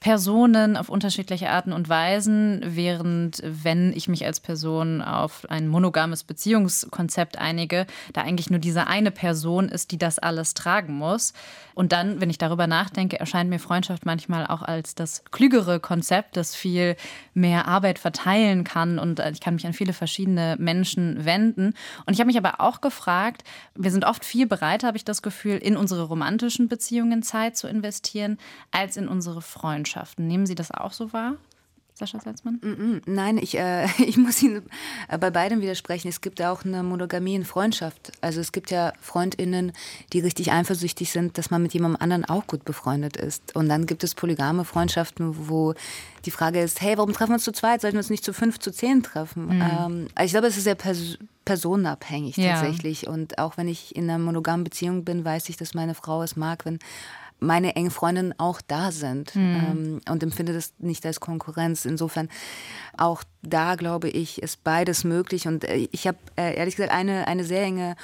Personen 0.00 0.76
auf 0.76 0.88
unterschiedliche 0.88 1.50
Arten 1.50 1.72
und 1.72 1.88
Weisen, 1.88 2.60
während 2.64 3.42
wenn 3.44 3.92
ich 3.92 4.08
mich 4.08 4.24
als 4.24 4.40
Person 4.40 5.02
auf 5.02 5.46
ein 5.50 5.68
monogames 5.68 6.24
Beziehungskonzept 6.24 7.38
einige, 7.38 7.86
da 8.12 8.22
eigentlich 8.22 8.50
nur 8.50 8.58
diese 8.58 8.86
eine 8.86 9.10
Person 9.10 9.68
ist, 9.68 9.90
die 9.92 9.98
das 9.98 10.18
alles 10.18 10.54
tragen 10.54 10.94
muss. 10.94 11.34
Und 11.76 11.92
dann, 11.92 12.20
wenn 12.20 12.30
ich 12.30 12.38
darüber 12.38 12.66
nachdenke, 12.66 13.20
erscheint 13.20 13.48
mir 13.48 13.60
Freundschaft 13.60 14.04
manchmal 14.04 14.48
auch 14.48 14.62
als 14.62 14.96
das 14.96 15.22
klügere 15.30 15.78
Konzept, 15.78 16.36
das 16.36 16.56
viel 16.56 16.96
mehr 17.32 17.68
Arbeit 17.68 18.00
verteilen 18.00 18.64
kann 18.64 18.98
und 18.98 19.20
äh, 19.20 19.30
ich 19.30 19.40
kann 19.40 19.54
mich 19.54 19.66
an 19.66 19.74
viele 19.74 19.92
verschiedene 19.92 20.56
Menschen 20.58 21.24
wenden. 21.24 21.74
Und 22.06 22.14
ich 22.14 22.18
habe 22.18 22.26
mich 22.26 22.38
aber 22.38 22.60
auch 22.60 22.80
gefragt, 22.80 23.44
wir 23.76 23.92
sind 23.92 24.04
oft 24.04 24.24
viel 24.24 24.48
bereiter, 24.48 24.88
habe 24.88 24.96
ich 24.96 25.04
das 25.04 25.22
Gefühl, 25.22 25.58
in 25.58 25.76
unsere 25.76 26.02
romantischen 26.02 26.66
Beziehungen 26.66 27.22
Zeit 27.22 27.56
zu 27.56 27.68
investieren, 27.68 28.38
als 28.72 28.96
in 28.96 29.06
unsere 29.06 29.42
Freundschaften. 29.42 29.76
Freundschaften. 29.76 30.26
Nehmen 30.26 30.46
Sie 30.46 30.54
das 30.54 30.70
auch 30.70 30.92
so 30.92 31.12
wahr? 31.12 31.36
Sascha 31.98 32.20
Salzmann? 32.20 32.60
Mm 32.62 32.66
-mm. 32.66 33.02
Nein, 33.06 33.38
ich, 33.38 33.56
äh, 33.56 33.86
ich 34.04 34.18
muss 34.18 34.42
Ihnen 34.42 34.62
äh, 35.08 35.16
bei 35.16 35.30
beidem 35.30 35.62
widersprechen. 35.62 36.08
Es 36.08 36.20
gibt 36.20 36.42
auch 36.42 36.64
eine 36.64 36.82
Monogamie 36.82 37.34
in 37.34 37.44
Freundschaft. 37.44 38.12
Also 38.20 38.40
es 38.40 38.52
gibt 38.52 38.70
ja 38.70 38.92
FreundInnen, 39.00 39.72
die 40.12 40.20
richtig 40.20 40.52
eifersüchtig 40.52 41.10
sind, 41.10 41.38
dass 41.38 41.50
man 41.50 41.62
mit 41.62 41.72
jemandem 41.72 42.02
anderen 42.02 42.24
auch 42.26 42.46
gut 42.46 42.64
befreundet 42.64 43.16
ist. 43.16 43.56
Und 43.56 43.70
dann 43.70 43.86
gibt 43.86 44.04
es 44.04 44.14
polygame 44.14 44.66
Freundschaften, 44.66 45.48
wo 45.48 45.72
die 46.26 46.30
Frage 46.30 46.60
ist, 46.60 46.82
hey, 46.82 46.98
warum 46.98 47.14
treffen 47.14 47.30
wir 47.30 47.36
uns 47.36 47.44
zu 47.44 47.52
zweit? 47.52 47.80
Sollten 47.80 47.96
wir 47.96 48.00
uns 48.00 48.10
nicht 48.10 48.24
zu 48.24 48.34
fünf, 48.34 48.58
zu 48.58 48.70
zehn 48.70 49.02
treffen? 49.02 49.46
Mhm. 49.46 49.62
Ähm, 49.62 50.08
also 50.14 50.26
ich 50.26 50.32
glaube, 50.32 50.48
es 50.48 50.56
ist 50.58 50.64
sehr 50.64 50.74
pers 50.74 51.18
personenabhängig 51.46 52.34
tatsächlich. 52.34 53.02
Ja. 53.02 53.10
Und 53.10 53.38
auch 53.38 53.56
wenn 53.56 53.68
ich 53.68 53.94
in 53.94 54.10
einer 54.10 54.18
monogamen 54.18 54.64
Beziehung 54.64 55.04
bin, 55.04 55.24
weiß 55.24 55.48
ich, 55.48 55.56
dass 55.56 55.74
meine 55.74 55.94
Frau 55.94 56.22
es 56.24 56.34
mag, 56.34 56.64
wenn 56.66 56.80
meine 57.38 57.76
engen 57.76 57.90
Freundinnen 57.90 58.34
auch 58.38 58.60
da 58.66 58.92
sind 58.92 59.34
mhm. 59.34 59.42
ähm, 59.42 60.00
und 60.10 60.22
empfinde 60.22 60.52
das 60.52 60.72
nicht 60.78 61.04
als 61.04 61.20
Konkurrenz. 61.20 61.84
Insofern 61.84 62.28
auch 62.96 63.22
da 63.42 63.74
glaube 63.74 64.08
ich, 64.08 64.42
ist 64.42 64.64
beides 64.64 65.04
möglich. 65.04 65.46
Und 65.46 65.64
äh, 65.64 65.88
ich 65.92 66.06
habe 66.06 66.18
äh, 66.36 66.56
ehrlich 66.56 66.76
gesagt 66.76 66.92
eine, 66.92 67.26
eine 67.28 67.44
sehr 67.44 67.62
enge 67.62 67.96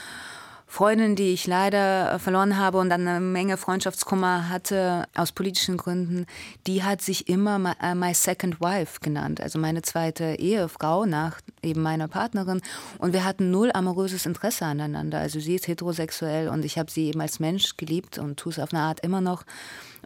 Freundin, 0.73 1.17
die 1.17 1.35
ich 1.35 1.47
leider 1.47 2.15
äh, 2.15 2.19
verloren 2.19 2.57
habe 2.57 2.79
und 2.79 2.89
dann 2.89 3.07
eine 3.07 3.21
Menge 3.21 3.59
Freundschaftskummer 3.59 4.49
hatte 4.49 5.05
aus 5.15 5.31
politischen 5.31 5.77
Gründen, 5.77 6.25
die 6.67 6.83
hat 6.83 7.03
sich 7.03 7.29
immer 7.29 7.59
my, 7.59 7.73
uh, 7.83 7.95
my 7.95 8.15
second 8.15 8.59
wife 8.59 9.01
genannt, 9.03 9.43
also 9.43 9.59
meine 9.59 9.83
zweite 9.83 10.37
Ehefrau 10.39 11.05
nach 11.05 11.43
eben 11.63 11.83
meiner 11.83 12.09
Partnerin. 12.09 12.63
Und 12.97 13.13
wir 13.13 13.23
hatten 13.23 13.51
null 13.51 13.71
amoröses 13.75 14.25
Interesse 14.25 14.65
aneinander. 14.65 15.19
Also 15.19 15.41
sie 15.41 15.57
ist 15.57 15.69
heterosexuell 15.69 16.49
und 16.49 16.65
ich 16.65 16.79
habe 16.79 16.91
sie 16.91 17.09
eben 17.09 17.21
als 17.21 17.39
Mensch 17.39 17.77
geliebt 17.77 18.17
und 18.17 18.39
tue 18.39 18.53
es 18.53 18.59
auf 18.59 18.73
eine 18.73 18.83
Art 18.83 19.01
immer 19.01 19.21
noch. 19.21 19.45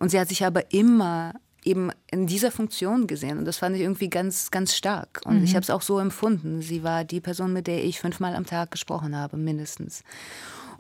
Und 0.01 0.11
sie 0.11 0.19
hat 0.19 0.29
sich 0.29 0.45
aber 0.45 0.73
immer 0.73 1.35
eben 1.63 1.93
in 2.11 2.27
dieser 2.27 2.51
Funktion 2.51 3.07
gesehen 3.07 3.39
und 3.39 3.45
das 3.45 3.59
fand 3.59 3.77
ich 3.77 3.83
irgendwie 3.83 4.11
ganz, 4.11 4.51
ganz 4.51 4.75
stark. 4.75 5.21
Und 5.27 5.39
mhm. 5.39 5.45
ich 5.45 5.55
habe 5.55 5.63
es 5.63 5.71
auch 5.71 5.83
so 5.83 6.01
empfunden. 6.01 6.61
Sie 6.61 6.83
war 6.83 7.05
die 7.05 7.21
Person, 7.21 7.53
mit 7.53 7.69
der 7.69 7.85
ich 7.85 8.01
fünfmal 8.01 8.35
am 8.35 8.47
Tag 8.47 8.73
gesprochen 8.73 9.17
habe, 9.17 9.37
mindestens. 9.37 10.03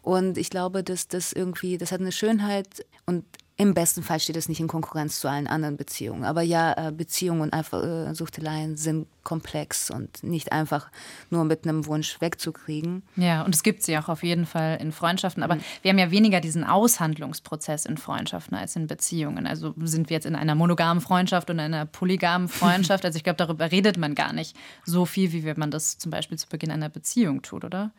Und 0.06 0.38
ich 0.38 0.50
glaube, 0.50 0.84
dass 0.84 1.08
das 1.08 1.32
irgendwie, 1.32 1.78
das 1.78 1.90
hat 1.90 2.00
eine 2.00 2.12
Schönheit 2.12 2.86
und 3.06 3.24
im 3.56 3.74
besten 3.74 4.04
Fall 4.04 4.20
steht 4.20 4.36
es 4.36 4.48
nicht 4.48 4.60
in 4.60 4.68
Konkurrenz 4.68 5.18
zu 5.18 5.28
allen 5.28 5.48
anderen 5.48 5.76
Beziehungen. 5.76 6.22
Aber 6.22 6.42
ja, 6.42 6.90
äh, 6.90 6.92
Beziehungen 6.92 7.40
und 7.40 7.52
einfach 7.52 7.82
äh, 7.82 8.14
Suchteleien 8.14 8.76
sind 8.76 9.08
komplex 9.24 9.90
und 9.90 10.22
nicht 10.22 10.52
einfach 10.52 10.92
nur 11.30 11.42
mit 11.42 11.64
einem 11.66 11.86
Wunsch 11.86 12.20
wegzukriegen. 12.20 13.02
Ja, 13.16 13.42
und 13.42 13.52
es 13.52 13.64
gibt 13.64 13.82
sie 13.82 13.98
auch 13.98 14.08
auf 14.08 14.22
jeden 14.22 14.46
Fall 14.46 14.78
in 14.80 14.92
Freundschaften. 14.92 15.42
Aber 15.42 15.56
mhm. 15.56 15.60
wir 15.82 15.90
haben 15.90 15.98
ja 15.98 16.12
weniger 16.12 16.40
diesen 16.40 16.62
Aushandlungsprozess 16.62 17.84
in 17.84 17.96
Freundschaften 17.96 18.56
als 18.56 18.76
in 18.76 18.86
Beziehungen. 18.86 19.48
Also 19.48 19.74
sind 19.82 20.08
wir 20.08 20.14
jetzt 20.14 20.26
in 20.26 20.36
einer 20.36 20.54
monogamen 20.54 21.00
Freundschaft 21.00 21.50
und 21.50 21.58
einer 21.58 21.84
polygamen 21.84 22.46
Freundschaft. 22.48 23.04
Also 23.06 23.16
ich 23.16 23.24
glaube, 23.24 23.38
darüber 23.38 23.72
redet 23.72 23.98
man 23.98 24.14
gar 24.14 24.32
nicht 24.32 24.56
so 24.84 25.04
viel, 25.04 25.32
wie 25.32 25.42
wenn 25.42 25.58
man 25.58 25.72
das 25.72 25.98
zum 25.98 26.12
Beispiel 26.12 26.38
zu 26.38 26.46
Beginn 26.48 26.70
einer 26.70 26.90
Beziehung 26.90 27.42
tut, 27.42 27.64
oder? 27.64 27.90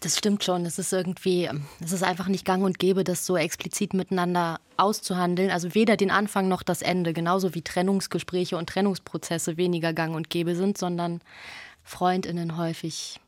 Das 0.00 0.18
stimmt 0.18 0.44
schon. 0.44 0.66
Es 0.66 0.78
ist 0.78 0.92
irgendwie, 0.92 1.48
es 1.82 1.92
ist 1.92 2.02
einfach 2.02 2.28
nicht 2.28 2.44
gang 2.44 2.62
und 2.64 2.78
gäbe, 2.78 3.02
das 3.02 3.24
so 3.24 3.36
explizit 3.36 3.94
miteinander 3.94 4.60
auszuhandeln. 4.76 5.50
Also 5.50 5.74
weder 5.74 5.96
den 5.96 6.10
Anfang 6.10 6.48
noch 6.48 6.62
das 6.62 6.82
Ende, 6.82 7.12
genauso 7.12 7.54
wie 7.54 7.62
Trennungsgespräche 7.62 8.56
und 8.58 8.68
Trennungsprozesse 8.68 9.56
weniger 9.56 9.92
gang 9.92 10.14
und 10.14 10.28
gäbe 10.28 10.54
sind, 10.54 10.76
sondern 10.76 11.20
Freundinnen 11.82 12.56
häufig 12.58 13.20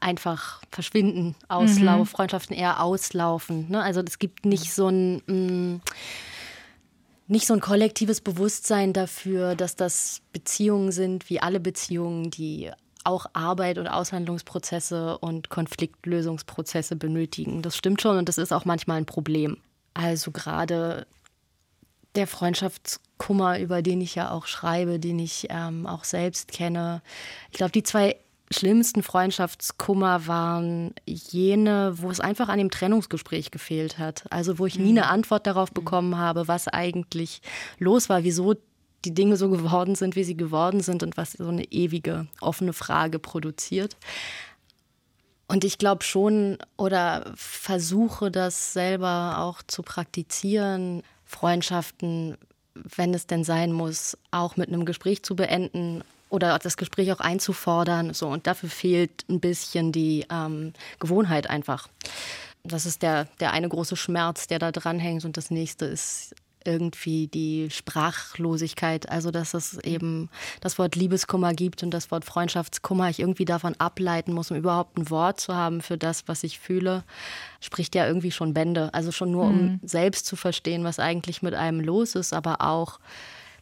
einfach 0.00 0.60
verschwinden, 0.70 1.36
auslaufen, 1.48 2.00
mhm. 2.00 2.06
Freundschaften 2.06 2.56
eher 2.56 2.82
auslaufen. 2.82 3.70
Ne? 3.70 3.82
Also 3.82 4.00
es 4.00 4.18
gibt 4.18 4.44
nicht 4.44 4.72
so 4.72 4.88
ein 4.88 5.22
mh, 5.26 5.32
mm, 5.32 5.80
nicht 7.26 7.46
so 7.46 7.54
ein 7.54 7.60
kollektives 7.60 8.20
Bewusstsein 8.20 8.92
dafür, 8.92 9.54
dass 9.54 9.76
das 9.76 10.20
Beziehungen 10.32 10.92
sind 10.92 11.30
wie 11.30 11.40
alle 11.40 11.58
Beziehungen, 11.58 12.30
die 12.30 12.70
auch 13.04 13.26
Arbeit 13.32 13.78
und 13.78 13.86
Aushandlungsprozesse 13.86 15.18
und 15.18 15.50
Konfliktlösungsprozesse 15.50 16.96
benötigen. 16.96 17.62
Das 17.62 17.76
stimmt 17.76 18.02
schon 18.02 18.18
und 18.18 18.28
das 18.28 18.38
ist 18.38 18.52
auch 18.52 18.64
manchmal 18.64 18.98
ein 18.98 19.06
Problem. 19.06 19.58
Also 19.94 20.30
gerade 20.30 21.06
der 22.14 22.26
Freundschaftskummer, 22.26 23.58
über 23.58 23.82
den 23.82 24.00
ich 24.00 24.14
ja 24.14 24.30
auch 24.30 24.46
schreibe, 24.46 24.98
den 24.98 25.18
ich 25.18 25.48
ähm, 25.50 25.86
auch 25.86 26.04
selbst 26.04 26.52
kenne. 26.52 27.02
Ich 27.50 27.58
glaube, 27.58 27.72
die 27.72 27.82
zwei 27.82 28.16
schlimmsten 28.50 29.02
Freundschaftskummer 29.02 30.26
waren 30.26 30.94
jene, 31.06 31.94
wo 31.96 32.10
es 32.10 32.20
einfach 32.20 32.48
an 32.48 32.58
dem 32.58 32.70
Trennungsgespräch 32.70 33.50
gefehlt 33.50 33.98
hat. 33.98 34.24
Also 34.30 34.58
wo 34.58 34.66
ich 34.66 34.78
nie 34.78 34.90
eine 34.90 35.02
mhm. 35.02 35.12
Antwort 35.12 35.46
darauf 35.46 35.70
mhm. 35.70 35.74
bekommen 35.74 36.18
habe, 36.18 36.46
was 36.46 36.68
eigentlich 36.68 37.42
los 37.78 38.08
war, 38.08 38.22
wieso 38.22 38.54
die 39.04 39.14
Dinge 39.14 39.36
so 39.36 39.50
geworden 39.50 39.94
sind, 39.94 40.16
wie 40.16 40.24
sie 40.24 40.36
geworden 40.36 40.80
sind 40.80 41.02
und 41.02 41.16
was 41.16 41.32
so 41.32 41.48
eine 41.48 41.64
ewige 41.64 42.26
offene 42.40 42.72
Frage 42.72 43.18
produziert. 43.18 43.96
Und 45.46 45.64
ich 45.64 45.78
glaube 45.78 46.04
schon 46.04 46.58
oder 46.76 47.32
versuche 47.36 48.30
das 48.30 48.72
selber 48.72 49.36
auch 49.38 49.62
zu 49.62 49.82
praktizieren, 49.82 51.02
Freundschaften, 51.24 52.36
wenn 52.74 53.14
es 53.14 53.26
denn 53.26 53.44
sein 53.44 53.72
muss, 53.72 54.16
auch 54.30 54.56
mit 54.56 54.68
einem 54.68 54.84
Gespräch 54.84 55.22
zu 55.22 55.36
beenden 55.36 56.02
oder 56.30 56.58
das 56.58 56.76
Gespräch 56.76 57.12
auch 57.12 57.20
einzufordern. 57.20 58.14
So, 58.14 58.28
und 58.28 58.46
dafür 58.46 58.68
fehlt 58.68 59.24
ein 59.28 59.40
bisschen 59.40 59.92
die 59.92 60.26
ähm, 60.30 60.72
Gewohnheit 60.98 61.48
einfach. 61.48 61.88
Das 62.64 62.86
ist 62.86 63.02
der, 63.02 63.26
der 63.40 63.52
eine 63.52 63.68
große 63.68 63.96
Schmerz, 63.96 64.46
der 64.46 64.58
da 64.58 64.72
dranhängt. 64.72 65.24
Und 65.24 65.36
das 65.36 65.50
nächste 65.50 65.84
ist 65.84 66.34
irgendwie 66.64 67.26
die 67.26 67.68
Sprachlosigkeit, 67.70 69.08
also 69.08 69.30
dass 69.30 69.54
es 69.54 69.78
eben 69.78 70.28
das 70.60 70.78
Wort 70.78 70.96
Liebeskummer 70.96 71.52
gibt 71.54 71.82
und 71.82 71.90
das 71.90 72.10
Wort 72.10 72.24
Freundschaftskummer 72.24 73.08
ich 73.10 73.20
irgendwie 73.20 73.44
davon 73.44 73.74
ableiten 73.78 74.32
muss, 74.32 74.50
um 74.50 74.56
überhaupt 74.56 74.98
ein 74.98 75.10
Wort 75.10 75.40
zu 75.40 75.54
haben 75.54 75.80
für 75.80 75.98
das, 75.98 76.26
was 76.26 76.44
ich 76.44 76.58
fühle, 76.58 77.04
spricht 77.60 77.94
ja 77.94 78.06
irgendwie 78.06 78.30
schon 78.30 78.54
Bände. 78.54 78.92
Also 78.92 79.12
schon 79.12 79.30
nur, 79.30 79.44
um 79.44 79.62
mhm. 79.62 79.80
selbst 79.82 80.26
zu 80.26 80.36
verstehen, 80.36 80.84
was 80.84 80.98
eigentlich 80.98 81.42
mit 81.42 81.54
einem 81.54 81.80
los 81.80 82.14
ist, 82.14 82.32
aber 82.32 82.60
auch 82.60 82.98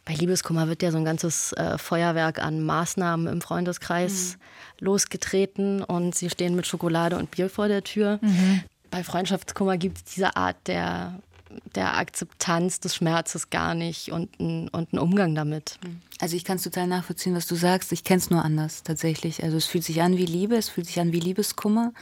bei 0.05 0.13
Liebeskummer 0.13 0.67
wird 0.67 0.83
ja 0.83 0.91
so 0.91 0.97
ein 0.97 1.05
ganzes 1.05 1.53
äh, 1.53 1.77
Feuerwerk 1.77 2.39
an 2.39 2.61
Maßnahmen 2.61 3.27
im 3.27 3.41
Freundeskreis 3.41 4.37
mhm. 4.37 4.85
losgetreten 4.85 5.81
und 5.81 6.13
sie 6.15 6.29
stehen 6.29 6.55
mit 6.55 6.67
Schokolade 6.67 7.17
und 7.17 7.31
Bier 7.31 7.49
vor 7.49 7.67
der 7.67 7.83
Tür. 7.83 8.19
Mhm. 8.21 8.63
Bei 8.91 9.03
Freundschaftskummer 9.03 9.77
gibt 9.77 9.97
es 9.97 10.03
diese 10.03 10.35
Art 10.35 10.57
der 10.67 11.19
der 11.75 11.97
Akzeptanz 11.97 12.79
des 12.79 12.95
Schmerzes 12.95 13.49
gar 13.49 13.75
nicht 13.75 14.11
und 14.11 14.39
ein, 14.39 14.69
und 14.69 14.93
ein 14.93 14.99
Umgang 14.99 15.35
damit. 15.35 15.79
Also 16.19 16.35
ich 16.35 16.43
kann 16.43 16.57
es 16.57 16.63
total 16.63 16.87
nachvollziehen, 16.87 17.35
was 17.35 17.47
du 17.47 17.55
sagst. 17.55 17.91
Ich 17.91 18.03
kenne 18.03 18.19
es 18.19 18.29
nur 18.29 18.43
anders 18.43 18.83
tatsächlich. 18.83 19.43
Also 19.43 19.57
es 19.57 19.65
fühlt 19.65 19.83
sich 19.83 20.01
an 20.01 20.17
wie 20.17 20.25
Liebe, 20.25 20.55
es 20.55 20.69
fühlt 20.69 20.87
sich 20.87 20.99
an 20.99 21.11
wie 21.11 21.19
Liebeskummer. 21.19 21.93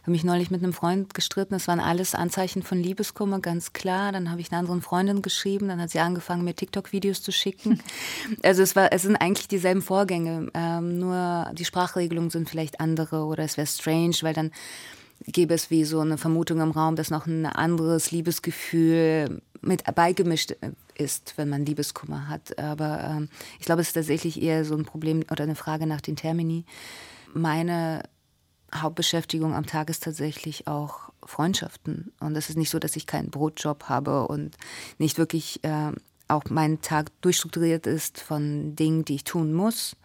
Ich 0.00 0.04
habe 0.04 0.12
mich 0.12 0.24
neulich 0.24 0.50
mit 0.50 0.62
einem 0.62 0.72
Freund 0.72 1.12
gestritten. 1.12 1.52
Das 1.52 1.68
waren 1.68 1.78
alles 1.78 2.14
Anzeichen 2.14 2.62
von 2.62 2.82
Liebeskummer, 2.82 3.40
ganz 3.40 3.74
klar. 3.74 4.12
Dann 4.12 4.30
habe 4.30 4.40
ich 4.40 4.50
einer 4.50 4.60
anderen 4.60 4.80
Freundin 4.80 5.20
geschrieben. 5.20 5.68
Dann 5.68 5.78
hat 5.78 5.90
sie 5.90 6.00
angefangen, 6.00 6.42
mir 6.42 6.54
TikTok-Videos 6.54 7.22
zu 7.22 7.32
schicken. 7.32 7.82
Also 8.42 8.62
es, 8.62 8.74
war, 8.74 8.92
es 8.92 9.02
sind 9.02 9.16
eigentlich 9.16 9.48
dieselben 9.48 9.82
Vorgänge. 9.82 10.50
Ähm, 10.54 10.98
nur 10.98 11.50
die 11.52 11.64
Sprachregelungen 11.64 12.30
sind 12.30 12.48
vielleicht 12.48 12.80
andere 12.80 13.24
oder 13.24 13.44
es 13.44 13.56
wäre 13.56 13.66
strange, 13.66 14.16
weil 14.22 14.32
dann 14.32 14.52
gäbe 15.26 15.54
es 15.54 15.70
wie 15.70 15.84
so 15.84 16.00
eine 16.00 16.18
Vermutung 16.18 16.60
im 16.60 16.70
Raum, 16.70 16.96
dass 16.96 17.10
noch 17.10 17.26
ein 17.26 17.46
anderes 17.46 18.10
Liebesgefühl 18.10 19.42
mit 19.60 19.84
beigemischt 19.94 20.54
ist, 20.94 21.34
wenn 21.36 21.48
man 21.48 21.66
Liebeskummer 21.66 22.28
hat. 22.28 22.58
Aber 22.58 23.04
ähm, 23.04 23.28
ich 23.58 23.66
glaube, 23.66 23.82
es 23.82 23.88
ist 23.88 23.94
tatsächlich 23.94 24.40
eher 24.40 24.64
so 24.64 24.76
ein 24.76 24.84
Problem 24.84 25.24
oder 25.30 25.44
eine 25.44 25.54
Frage 25.54 25.86
nach 25.86 26.00
den 26.00 26.16
Termini. 26.16 26.64
Meine 27.32 28.02
Hauptbeschäftigung 28.74 29.54
am 29.54 29.66
Tag 29.66 29.90
ist 29.90 30.02
tatsächlich 30.02 30.66
auch 30.66 31.10
Freundschaften. 31.24 32.12
Und 32.20 32.36
es 32.36 32.48
ist 32.48 32.56
nicht 32.56 32.70
so, 32.70 32.78
dass 32.78 32.96
ich 32.96 33.06
keinen 33.06 33.30
Brotjob 33.30 33.84
habe 33.84 34.26
und 34.28 34.56
nicht 34.98 35.18
wirklich 35.18 35.62
äh, 35.64 35.92
auch 36.28 36.44
mein 36.48 36.80
Tag 36.80 37.10
durchstrukturiert 37.20 37.86
ist 37.86 38.20
von 38.20 38.76
Dingen, 38.76 39.04
die 39.04 39.16
ich 39.16 39.24
tun 39.24 39.52
muss. 39.52 39.96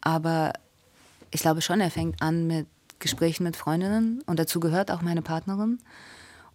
Aber 0.00 0.52
ich 1.30 1.40
glaube 1.40 1.60
schon, 1.60 1.80
er 1.80 1.90
fängt 1.90 2.22
an 2.22 2.46
mit 2.46 2.66
Gesprächen 2.98 3.44
mit 3.44 3.56
Freundinnen 3.56 4.22
und 4.26 4.38
dazu 4.38 4.60
gehört 4.60 4.90
auch 4.90 5.02
meine 5.02 5.22
Partnerin. 5.22 5.78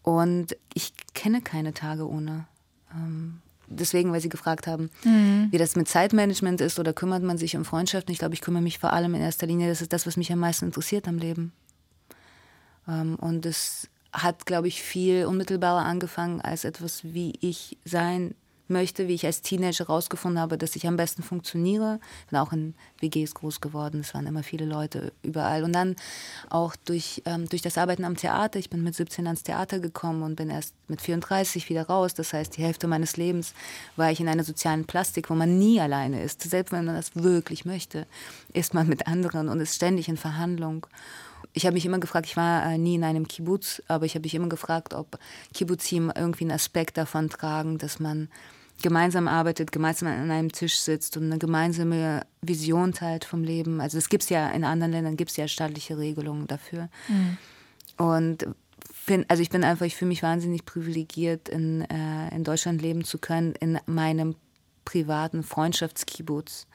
Und 0.01 0.57
ich 0.73 0.93
kenne 1.13 1.41
keine 1.41 1.73
Tage 1.73 2.07
ohne. 2.07 2.45
Ähm, 2.93 3.39
deswegen, 3.67 4.11
weil 4.11 4.21
Sie 4.21 4.29
gefragt 4.29 4.67
haben, 4.67 4.89
mhm. 5.03 5.47
wie 5.51 5.57
das 5.57 5.75
mit 5.75 5.87
Zeitmanagement 5.87 6.61
ist 6.61 6.79
oder 6.79 6.93
kümmert 6.93 7.23
man 7.23 7.37
sich 7.37 7.55
um 7.55 7.65
Freundschaften. 7.65 8.11
Ich 8.11 8.19
glaube, 8.19 8.33
ich 8.33 8.41
kümmere 8.41 8.61
mich 8.61 8.79
vor 8.79 8.93
allem 8.93 9.15
in 9.15 9.21
erster 9.21 9.47
Linie, 9.47 9.69
das 9.69 9.81
ist 9.81 9.93
das, 9.93 10.05
was 10.05 10.17
mich 10.17 10.31
am 10.31 10.39
meisten 10.39 10.65
interessiert 10.65 11.07
am 11.07 11.17
Leben. 11.17 11.53
Ähm, 12.87 13.15
und 13.15 13.45
es 13.45 13.89
hat, 14.11 14.45
glaube 14.45 14.67
ich, 14.67 14.83
viel 14.83 15.25
unmittelbarer 15.25 15.85
angefangen 15.85 16.41
als 16.41 16.65
etwas, 16.65 17.03
wie 17.03 17.33
ich 17.41 17.77
sein 17.83 18.35
möchte, 18.67 19.07
wie 19.07 19.13
ich 19.13 19.25
als 19.25 19.41
Teenager 19.41 19.85
herausgefunden 19.85 20.39
habe, 20.39 20.57
dass 20.57 20.75
ich 20.75 20.87
am 20.87 20.95
besten 20.95 21.23
funktioniere. 21.23 21.99
Ich 22.25 22.31
bin 22.31 22.39
auch 22.39 22.53
in 22.53 22.73
WGs 22.99 23.33
groß 23.33 23.61
geworden, 23.61 23.99
es 23.99 24.13
waren 24.13 24.25
immer 24.25 24.43
viele 24.43 24.65
Leute 24.65 25.11
überall. 25.21 25.63
Und 25.63 25.73
dann 25.73 25.95
auch 26.49 26.75
durch, 26.85 27.21
ähm, 27.25 27.49
durch 27.49 27.61
das 27.61 27.77
Arbeiten 27.77 28.05
am 28.05 28.15
Theater. 28.15 28.59
Ich 28.59 28.69
bin 28.69 28.83
mit 28.83 28.95
17 28.95 29.27
ans 29.27 29.43
Theater 29.43 29.79
gekommen 29.79 30.23
und 30.23 30.35
bin 30.35 30.49
erst 30.49 30.73
mit 30.87 31.01
34 31.01 31.69
wieder 31.69 31.87
raus. 31.87 32.13
Das 32.13 32.33
heißt, 32.33 32.57
die 32.57 32.63
Hälfte 32.63 32.87
meines 32.87 33.17
Lebens 33.17 33.53
war 33.95 34.11
ich 34.11 34.19
in 34.19 34.27
einer 34.27 34.43
sozialen 34.43 34.85
Plastik, 34.85 35.29
wo 35.29 35.35
man 35.35 35.57
nie 35.57 35.79
alleine 35.79 36.23
ist. 36.23 36.41
Selbst 36.41 36.71
wenn 36.71 36.85
man 36.85 36.95
das 36.95 37.15
wirklich 37.15 37.65
möchte, 37.65 38.07
ist 38.53 38.73
man 38.73 38.87
mit 38.87 39.07
anderen 39.07 39.49
und 39.49 39.59
ist 39.59 39.75
ständig 39.75 40.07
in 40.07 40.17
Verhandlung 40.17 40.87
ich 41.53 41.65
habe 41.65 41.75
mich 41.75 41.85
immer 41.85 41.99
gefragt, 41.99 42.25
ich 42.25 42.35
war 42.35 42.65
äh, 42.65 42.77
nie 42.77 42.95
in 42.95 43.03
einem 43.03 43.27
Kibbutz, 43.27 43.81
aber 43.87 44.05
ich 44.05 44.15
habe 44.15 44.23
mich 44.23 44.35
immer 44.35 44.49
gefragt, 44.49 44.93
ob 44.93 45.19
Kibbuzim 45.53 46.11
irgendwie 46.15 46.45
einen 46.45 46.51
Aspekt 46.51 46.97
davon 46.97 47.29
tragen, 47.29 47.77
dass 47.77 47.99
man 47.99 48.29
gemeinsam 48.81 49.27
arbeitet, 49.27 49.71
gemeinsam 49.71 50.09
an 50.09 50.31
einem 50.31 50.51
Tisch 50.51 50.77
sitzt 50.79 51.15
und 51.15 51.25
eine 51.25 51.37
gemeinsame 51.37 52.25
Vision 52.41 52.93
teilt 52.93 53.23
vom 53.23 53.43
Leben. 53.43 53.79
Also 53.79 53.97
es 53.97 54.09
gibt 54.09 54.29
ja 54.29 54.49
in 54.49 54.63
anderen 54.63 54.91
Ländern 54.91 55.15
gibt 55.15 55.31
es 55.31 55.37
ja 55.37 55.47
staatliche 55.47 55.97
Regelungen 55.97 56.47
dafür. 56.47 56.89
Mhm. 57.07 57.37
Und 57.97 58.47
bin, 59.05 59.25
also 59.27 59.43
ich 59.43 59.49
bin 59.49 59.63
einfach, 59.63 59.85
ich 59.85 59.95
fühle 59.95 60.09
mich 60.09 60.23
wahnsinnig 60.23 60.65
privilegiert, 60.65 61.49
in, 61.49 61.81
äh, 61.81 62.33
in 62.35 62.43
Deutschland 62.43 62.81
leben 62.81 63.03
zu 63.03 63.19
können, 63.19 63.53
in 63.59 63.79
meinem 63.85 64.35
privaten 64.85 65.43
Freundschaftskibbutz, 65.43 66.67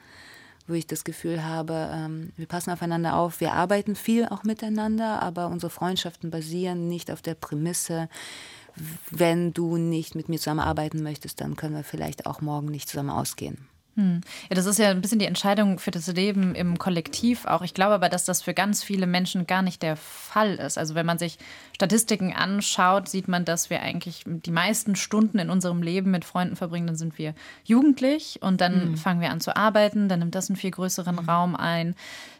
wo 0.69 0.73
ich 0.73 0.87
das 0.87 1.03
Gefühl 1.03 1.43
habe, 1.43 1.89
ähm, 1.93 2.31
wir 2.37 2.45
passen 2.45 2.71
aufeinander 2.71 3.17
auf, 3.17 3.41
wir 3.41 3.53
arbeiten 3.53 3.95
viel 3.95 4.25
auch 4.25 4.43
miteinander, 4.43 5.21
aber 5.21 5.47
unsere 5.47 5.69
Freundschaften 5.69 6.31
basieren 6.31 6.87
nicht 6.87 7.11
auf 7.11 7.21
der 7.21 7.35
Prämisse, 7.35 8.09
wenn 9.11 9.53
du 9.53 9.77
nicht 9.77 10.15
mit 10.15 10.29
mir 10.29 10.37
zusammenarbeiten 10.37 11.03
möchtest, 11.03 11.41
dann 11.41 11.55
können 11.55 11.75
wir 11.75 11.83
vielleicht 11.83 12.25
auch 12.25 12.41
morgen 12.41 12.67
nicht 12.67 12.87
zusammen 12.87 13.09
ausgehen. 13.09 13.67
Hm. 13.95 14.21
Ja, 14.49 14.55
das 14.55 14.65
ist 14.65 14.79
ja 14.79 14.89
ein 14.89 15.01
bisschen 15.01 15.19
die 15.19 15.25
Entscheidung 15.25 15.79
für 15.79 15.91
das 15.91 16.07
Leben 16.07 16.55
im 16.55 16.77
Kollektiv 16.77 17.45
auch. 17.45 17.61
Ich 17.61 17.73
glaube 17.73 17.95
aber, 17.95 18.09
dass 18.09 18.23
das 18.23 18.41
für 18.41 18.53
ganz 18.53 18.83
viele 18.83 19.07
Menschen 19.07 19.47
gar 19.47 19.61
nicht 19.61 19.81
der 19.81 19.95
Fall 19.95 20.55
ist. 20.55 20.77
Also 20.77 20.95
wenn 20.95 21.05
man 21.05 21.17
sich 21.17 21.37
Statistiken 21.73 22.33
anschaut, 22.33 23.09
sieht 23.09 23.27
man, 23.27 23.45
dass 23.45 23.69
wir 23.69 23.81
eigentlich 23.81 24.23
die 24.25 24.51
meisten 24.51 24.95
Stunden 24.95 25.39
in 25.39 25.49
unserem 25.49 25.81
Leben 25.81 26.11
mit 26.11 26.23
Freunden 26.23 26.55
verbringen. 26.55 26.87
Dann 26.87 26.95
sind 26.95 27.17
wir 27.17 27.33
jugendlich 27.63 28.39
und 28.41 28.61
dann 28.61 28.91
mhm. 28.91 28.97
fangen 28.97 29.21
wir 29.21 29.31
an 29.31 29.41
zu 29.41 29.55
arbeiten. 29.55 30.07
Dann 30.07 30.19
nimmt 30.19 30.35
das 30.35 30.49
einen 30.49 30.57
viel 30.57 30.71
größeren 30.71 31.15
mhm. 31.15 31.29
Raum 31.29 31.55
ein 31.55 31.95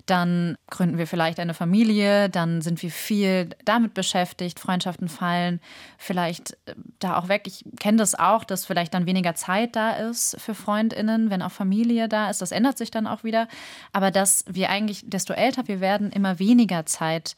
dann 0.10 0.56
gründen 0.70 0.98
wir 0.98 1.08
vielleicht 1.08 1.40
eine 1.40 1.54
Familie, 1.54 2.30
dann 2.30 2.62
sind 2.62 2.82
wir 2.82 2.92
viel 2.92 3.50
damit 3.66 3.94
beschäftigt, 3.94 4.60
Freundschaften 4.60 5.08
fallen 5.08 5.60
vielleicht 5.98 6.54
äh, 6.66 6.76
da 7.00 7.18
auch 7.18 7.28
weg. 7.28 7.44
Ich 7.46 7.64
kenne 7.80 7.98
das 7.98 8.16
auch, 8.16 8.44
dass 8.44 8.66
vielleicht 8.66 8.94
dann 8.94 9.06
weniger 9.06 9.36
Zeit 9.36 9.76
da 9.76 9.92
ist 9.92 10.40
für 10.40 10.56
Freundinnen, 10.56 11.30
wenn 11.30 11.42
auch 11.42 11.52
Familie 11.52 12.08
da 12.10 12.30
ist. 12.30 12.42
Das 12.42 12.52
ändert 12.52 12.78
sich 12.78 12.92
dann 12.92 13.08
auch 13.08 13.24
wieder. 13.24 13.48
Aber 13.94 14.12
dass 14.12 14.46
wir 14.48 14.70
eigentlich, 14.70 15.04
desto 15.08 15.34
älter 15.34 15.68
wir 15.68 15.80
werden, 15.80 16.12
immer 16.12 16.40
weniger 16.40 16.86
Zeit 16.86 17.36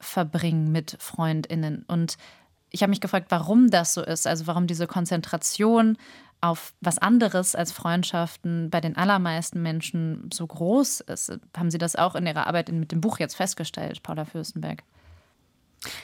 verbringen 0.00 0.72
mit 0.72 0.96
Freundinnen. 1.00 1.84
Und 1.88 2.16
ich 2.70 2.82
habe 2.82 2.90
mich 2.90 3.00
gefragt, 3.00 3.26
warum 3.30 3.70
das 3.70 3.94
so 3.94 4.02
ist, 4.02 4.26
also 4.26 4.46
warum 4.46 4.66
diese 4.66 4.86
Konzentration 4.86 5.96
auf 6.40 6.72
was 6.80 6.98
anderes 6.98 7.54
als 7.54 7.72
Freundschaften 7.72 8.70
bei 8.70 8.80
den 8.80 8.96
allermeisten 8.96 9.62
Menschen 9.62 10.30
so 10.32 10.46
groß 10.46 11.00
ist. 11.00 11.38
Haben 11.56 11.70
Sie 11.70 11.78
das 11.78 11.96
auch 11.96 12.14
in 12.14 12.26
Ihrer 12.26 12.46
Arbeit 12.46 12.70
mit 12.70 12.92
dem 12.92 13.00
Buch 13.00 13.18
jetzt 13.18 13.36
festgestellt, 13.36 14.02
Paula 14.02 14.24
Fürstenberg? 14.24 14.82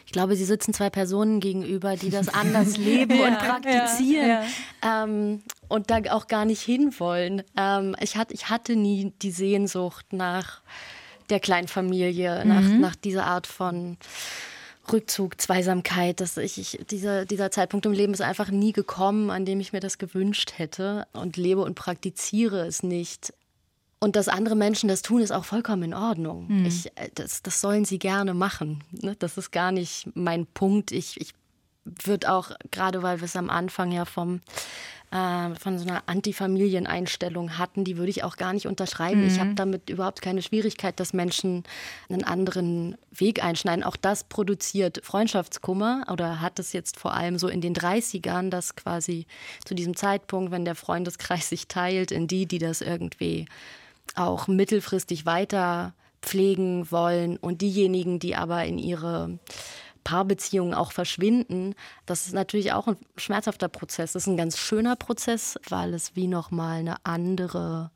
Ich 0.07 0.13
glaube, 0.13 0.37
Sie 0.37 0.45
sitzen 0.45 0.73
zwei 0.73 0.91
Personen 0.91 1.41
gegenüber, 1.41 1.97
die 1.97 2.11
das 2.11 2.29
anders 2.29 2.77
leben 2.77 3.19
ja, 3.19 3.29
und 3.29 3.39
praktizieren 3.39 4.29
ja, 4.29 4.45
ja. 4.83 5.05
Ähm, 5.05 5.43
und 5.69 5.91
da 5.91 5.99
auch 6.11 6.27
gar 6.27 6.45
nicht 6.45 6.63
hinwollen. 6.63 7.43
Ähm, 7.57 7.97
ich, 8.01 8.17
hat, 8.17 8.33
ich 8.33 8.51
hatte 8.51 8.77
nie 8.77 9.13
die 9.23 9.31
Sehnsucht 9.31 10.13
nach 10.13 10.63
der 11.31 11.41
Kleinfamilie, 11.41 12.45
mhm. 12.45 12.49
nach, 12.49 12.79
nach 12.91 12.97
dieser 12.97 13.27
Art 13.27 13.47
von 13.47 13.97
Rückzug, 14.93 15.41
Zweisamkeit, 15.41 16.21
dass 16.21 16.37
ich, 16.37 16.59
ich 16.59 16.79
dieser, 16.91 17.25
dieser 17.25 17.51
Zeitpunkt 17.51 17.87
im 17.87 17.93
Leben 17.93 18.13
ist 18.13 18.21
einfach 18.21 18.51
nie 18.51 18.73
gekommen, 18.73 19.31
an 19.31 19.45
dem 19.45 19.61
ich 19.61 19.73
mir 19.73 19.81
das 19.81 19.99
gewünscht 19.99 20.55
hätte 20.57 21.07
und 21.13 21.37
lebe 21.37 21.63
und 21.63 21.75
praktiziere 21.75 22.67
es 22.67 22.83
nicht. 22.83 23.33
Und 24.01 24.17
dass 24.17 24.29
andere 24.29 24.55
Menschen 24.55 24.89
das 24.89 25.01
tun, 25.03 25.23
ist 25.23 25.33
auch 25.33 25.47
vollkommen 25.47 25.85
in 25.85 25.95
Ordnung. 25.95 26.47
Mhm. 26.49 26.67
Ich, 26.67 26.87
äh, 26.97 27.09
das, 27.15 27.43
das 27.43 27.61
sollen 27.61 27.85
sie 27.85 27.99
gerne 27.99 28.35
machen. 28.35 28.85
Ne? 28.91 29.17
Das 29.19 29.39
ist 29.39 29.51
gar 29.51 29.73
nicht 29.73 30.09
mein 30.15 30.47
Punkt. 30.47 30.93
Ich, 30.93 31.21
ich 31.21 31.33
würde 31.85 32.31
auch, 32.33 32.51
gerade 32.71 33.03
weil 33.03 33.21
wir 33.21 33.27
es 33.27 33.37
am 33.37 33.51
Anfang 33.51 33.93
ja 33.93 34.05
vom 34.05 34.41
äh, 35.15 35.55
von 35.55 35.79
so 35.79 35.89
einer 35.89 36.03
Antifamilieneinstellung 36.07 37.57
hatten, 37.57 37.85
die 37.85 37.97
würde 37.97 38.11
ich 38.11 38.25
auch 38.25 38.37
gar 38.37 38.53
nicht 38.53 38.67
unterschreiben. 38.67 39.21
Mhm. 39.21 39.29
Ich 39.29 39.39
habe 39.39 39.55
damit 39.55 39.89
überhaupt 39.89 40.21
keine 40.21 40.43
Schwierigkeit, 40.43 40.99
dass 40.99 41.13
Menschen 41.13 41.63
einen 42.09 42.25
anderen 42.25 42.97
Weg 43.13 43.43
einschneiden. 43.43 43.85
Auch 43.85 43.95
das 43.95 44.25
produziert 44.25 45.01
Freundschaftskummer 45.05 46.07
oder 46.11 46.41
hat 46.41 46.59
es 46.59 46.73
jetzt 46.73 46.99
vor 46.99 47.15
allem 47.15 47.39
so 47.39 47.47
in 47.47 47.61
den 47.61 47.75
30ern, 47.75 48.51
dass 48.51 48.75
quasi 48.75 49.27
zu 49.65 49.77
diesem 49.77 49.95
Zeitpunkt, 49.95 50.51
wenn 50.51 50.65
der 50.65 50.75
Freundeskreis 50.75 51.49
sich 51.55 51.69
teilt 51.69 52.11
in 52.11 52.27
die, 52.27 52.47
die 52.47 52.59
das 52.59 52.81
irgendwie 52.81 53.47
auch 54.17 54.49
mittelfristig 54.49 55.27
weiter 55.27 55.95
pflegen 56.23 56.91
wollen 56.91 57.37
und 57.37 57.61
diejenigen, 57.61 58.19
die 58.19 58.35
aber 58.35 58.65
in 58.65 58.79
ihre 58.79 59.39
Paarbeziehungen 60.05 60.75
auch 60.75 60.93
verschwinden, 60.93 61.75
das 62.07 62.27
ist 62.27 62.35
natürlich 62.35 62.73
auch 62.73 62.87
ein 62.87 62.97
schmerzhafter 63.17 63.69
Prozess. 63.69 64.13
Das 64.13 64.23
ist 64.23 64.29
ein 64.29 64.37
ganz 64.37 64.59
schöner 64.59 64.97
Prozess, 64.97 65.59
weil 65.69 65.95
es 65.95 66.15
wie 66.15 66.27
nochmal 66.29 66.81
eine 66.81 66.97
andere 67.05 67.91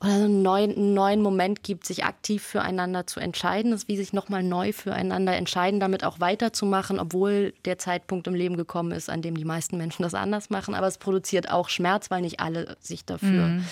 oder 0.00 0.12
einen 0.12 0.42
neuen, 0.42 0.94
neuen 0.94 1.22
Moment 1.22 1.62
gibt, 1.62 1.86
sich 1.86 2.04
aktiv 2.04 2.42
füreinander 2.42 3.06
zu 3.06 3.18
entscheiden, 3.18 3.70
das 3.70 3.84
ist 3.84 3.88
wie 3.88 3.96
sich 3.96 4.12
nochmal 4.12 4.42
neu 4.42 4.72
füreinander 4.72 5.34
entscheiden, 5.34 5.80
damit 5.80 6.04
auch 6.04 6.20
weiterzumachen, 6.20 7.00
obwohl 7.00 7.54
der 7.64 7.78
Zeitpunkt 7.78 8.26
im 8.26 8.34
Leben 8.34 8.56
gekommen 8.56 8.92
ist, 8.92 9.08
an 9.08 9.22
dem 9.22 9.36
die 9.36 9.46
meisten 9.46 9.78
Menschen 9.78 10.02
das 10.02 10.14
anders 10.14 10.50
machen. 10.50 10.74
Aber 10.74 10.86
es 10.86 10.98
produziert 10.98 11.50
auch 11.50 11.70
Schmerz, 11.70 12.10
weil 12.10 12.20
nicht 12.20 12.40
alle 12.40 12.76
sich 12.80 13.06
dafür 13.06 13.48
mhm. 13.48 13.64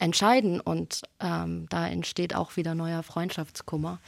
Entscheiden 0.00 0.60
und 0.60 1.02
ähm, 1.20 1.66
da 1.70 1.86
entsteht 1.86 2.34
auch 2.34 2.56
wieder 2.56 2.74
neuer 2.74 3.02
Freundschaftskummer. 3.02 4.00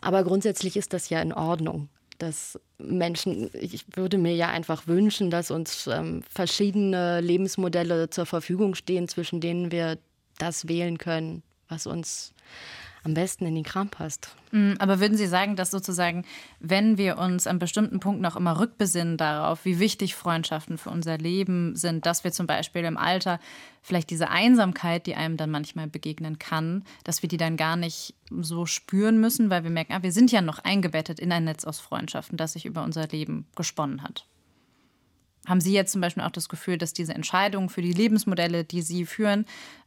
Aber 0.00 0.24
grundsätzlich 0.24 0.76
ist 0.76 0.92
das 0.92 1.10
ja 1.10 1.20
in 1.20 1.32
Ordnung 1.32 1.88
dass 2.22 2.58
Menschen, 2.78 3.50
ich 3.52 3.84
würde 3.96 4.16
mir 4.16 4.34
ja 4.34 4.48
einfach 4.48 4.86
wünschen, 4.86 5.30
dass 5.30 5.50
uns 5.50 5.88
ähm, 5.88 6.22
verschiedene 6.30 7.20
Lebensmodelle 7.20 8.10
zur 8.10 8.26
Verfügung 8.26 8.76
stehen, 8.76 9.08
zwischen 9.08 9.40
denen 9.40 9.72
wir 9.72 9.98
das 10.38 10.68
wählen 10.68 10.98
können, 10.98 11.42
was 11.68 11.86
uns 11.88 12.32
am 13.04 13.14
besten 13.14 13.46
in 13.46 13.54
den 13.54 13.64
Kram 13.64 13.88
passt. 13.88 14.36
Mm, 14.52 14.74
aber 14.78 15.00
würden 15.00 15.16
Sie 15.16 15.26
sagen, 15.26 15.56
dass 15.56 15.70
sozusagen, 15.70 16.24
wenn 16.60 16.98
wir 16.98 17.18
uns 17.18 17.46
an 17.46 17.58
bestimmten 17.58 18.00
Punkten 18.00 18.24
auch 18.26 18.36
immer 18.36 18.60
rückbesinnen 18.60 19.16
darauf, 19.16 19.64
wie 19.64 19.78
wichtig 19.78 20.14
Freundschaften 20.14 20.78
für 20.78 20.90
unser 20.90 21.18
Leben 21.18 21.74
sind, 21.74 22.06
dass 22.06 22.24
wir 22.24 22.32
zum 22.32 22.46
Beispiel 22.46 22.84
im 22.84 22.96
Alter 22.96 23.40
vielleicht 23.82 24.10
diese 24.10 24.30
Einsamkeit, 24.30 25.06
die 25.06 25.16
einem 25.16 25.36
dann 25.36 25.50
manchmal 25.50 25.88
begegnen 25.88 26.38
kann, 26.38 26.84
dass 27.04 27.22
wir 27.22 27.28
die 27.28 27.36
dann 27.36 27.56
gar 27.56 27.76
nicht 27.76 28.14
so 28.30 28.66
spüren 28.66 29.20
müssen, 29.20 29.50
weil 29.50 29.64
wir 29.64 29.70
merken, 29.70 29.92
ah, 29.92 30.02
wir 30.02 30.12
sind 30.12 30.30
ja 30.30 30.40
noch 30.40 30.60
eingebettet 30.60 31.18
in 31.18 31.32
ein 31.32 31.44
Netz 31.44 31.64
aus 31.64 31.80
Freundschaften, 31.80 32.36
das 32.36 32.52
sich 32.52 32.66
über 32.66 32.84
unser 32.84 33.08
Leben 33.08 33.46
gesponnen 33.56 34.02
hat. 34.02 34.26
Haben 35.46 35.60
Sie 35.60 35.72
jetzt 35.72 35.90
zum 35.90 36.00
Beispiel 36.00 36.22
auch 36.22 36.30
das 36.30 36.48
Gefühl, 36.48 36.78
dass 36.78 36.92
diese 36.92 37.14
Entscheidung 37.14 37.68
für 37.68 37.82
die 37.82 37.92
Lebensmodelle, 37.92 38.62
die 38.62 38.82
Sie 38.82 39.04
führen, 39.04 39.44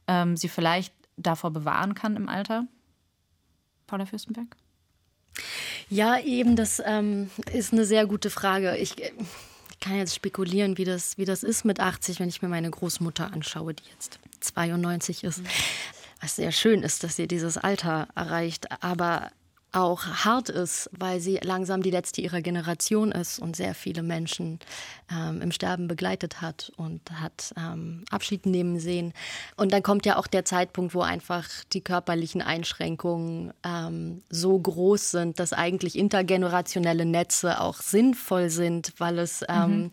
ähm, 0.08 0.36
Sie 0.36 0.50
vielleicht 0.50 0.94
davor 1.16 1.52
bewahren 1.52 1.94
kann 1.94 2.18
im 2.18 2.28
Alter? 2.28 2.68
Paula 3.88 4.06
Fürstenberg? 4.06 4.48
Ja, 5.90 6.20
eben, 6.20 6.56
das 6.56 6.82
ähm, 6.84 7.30
ist 7.52 7.74
eine 7.74 7.86
sehr 7.86 8.08
gute 8.08 8.30
Frage. 8.30 8.78
Ich, 8.78 8.98
ich, 9.00 9.14
kann 9.82 9.98
jetzt 9.98 10.16
spekulieren, 10.16 10.80
wie 10.80 10.86
das, 10.86 11.18
wie 11.18 11.26
das 11.26 11.44
ist 11.44 11.64
mit 11.64 11.80
80, 11.80 12.20
wenn 12.20 12.30
ich 12.30 12.42
mir 12.42 12.48
meine 12.48 12.72
Großmutter 12.72 13.32
anschaue, 13.32 13.76
die 13.76 13.84
jetzt 13.92 14.20
92 14.40 15.24
ist. 15.24 15.40
Mhm. 15.40 15.48
Was 16.22 16.38
sehr 16.38 16.52
schön 16.52 16.82
ist, 16.82 17.04
dass 17.04 17.18
sie 17.18 17.28
dieses 17.28 17.58
Alter 17.58 18.08
erreicht. 18.16 18.72
Aber 18.82 19.30
auch 19.76 20.06
hart 20.06 20.50
ist, 20.50 20.90
weil 20.98 21.20
sie 21.20 21.40
langsam 21.44 21.82
die 21.82 21.92
letzte 21.92 22.22
ihrer 22.22 22.42
Generation 22.42 23.12
ist 23.12 23.40
und 23.40 23.56
sehr 23.56 23.76
viele 23.76 24.04
Menschen 24.04 24.60
ähm, 25.12 25.42
im 25.42 25.52
Sterben 25.52 25.88
begleitet 25.88 26.42
hat 26.42 26.72
und 26.78 27.02
hat 27.12 27.54
ähm, 27.58 28.06
Abschied 28.10 28.46
nehmen 28.46 28.80
sehen. 28.80 29.14
Und 29.58 29.74
dann 29.74 29.84
kommt 29.84 30.06
ja 30.06 30.18
auch 30.18 30.28
der 30.28 30.46
Zeitpunkt, 30.46 30.94
wo 30.96 31.02
einfach 31.02 31.48
die 31.74 31.82
körperlichen 31.82 32.42
Einschränkungen 32.42 33.54
ähm, 33.64 34.24
so 34.30 34.58
groß 34.58 35.12
sind, 35.12 35.40
dass 35.40 35.54
eigentlich 35.54 35.98
intergenerationelle 35.98 37.06
Netze 37.06 37.60
auch 37.60 37.82
sinnvoll 37.82 38.50
sind, 38.50 38.94
weil 38.98 39.20
es 39.20 39.44
ähm, 39.50 39.70
mhm 39.70 39.92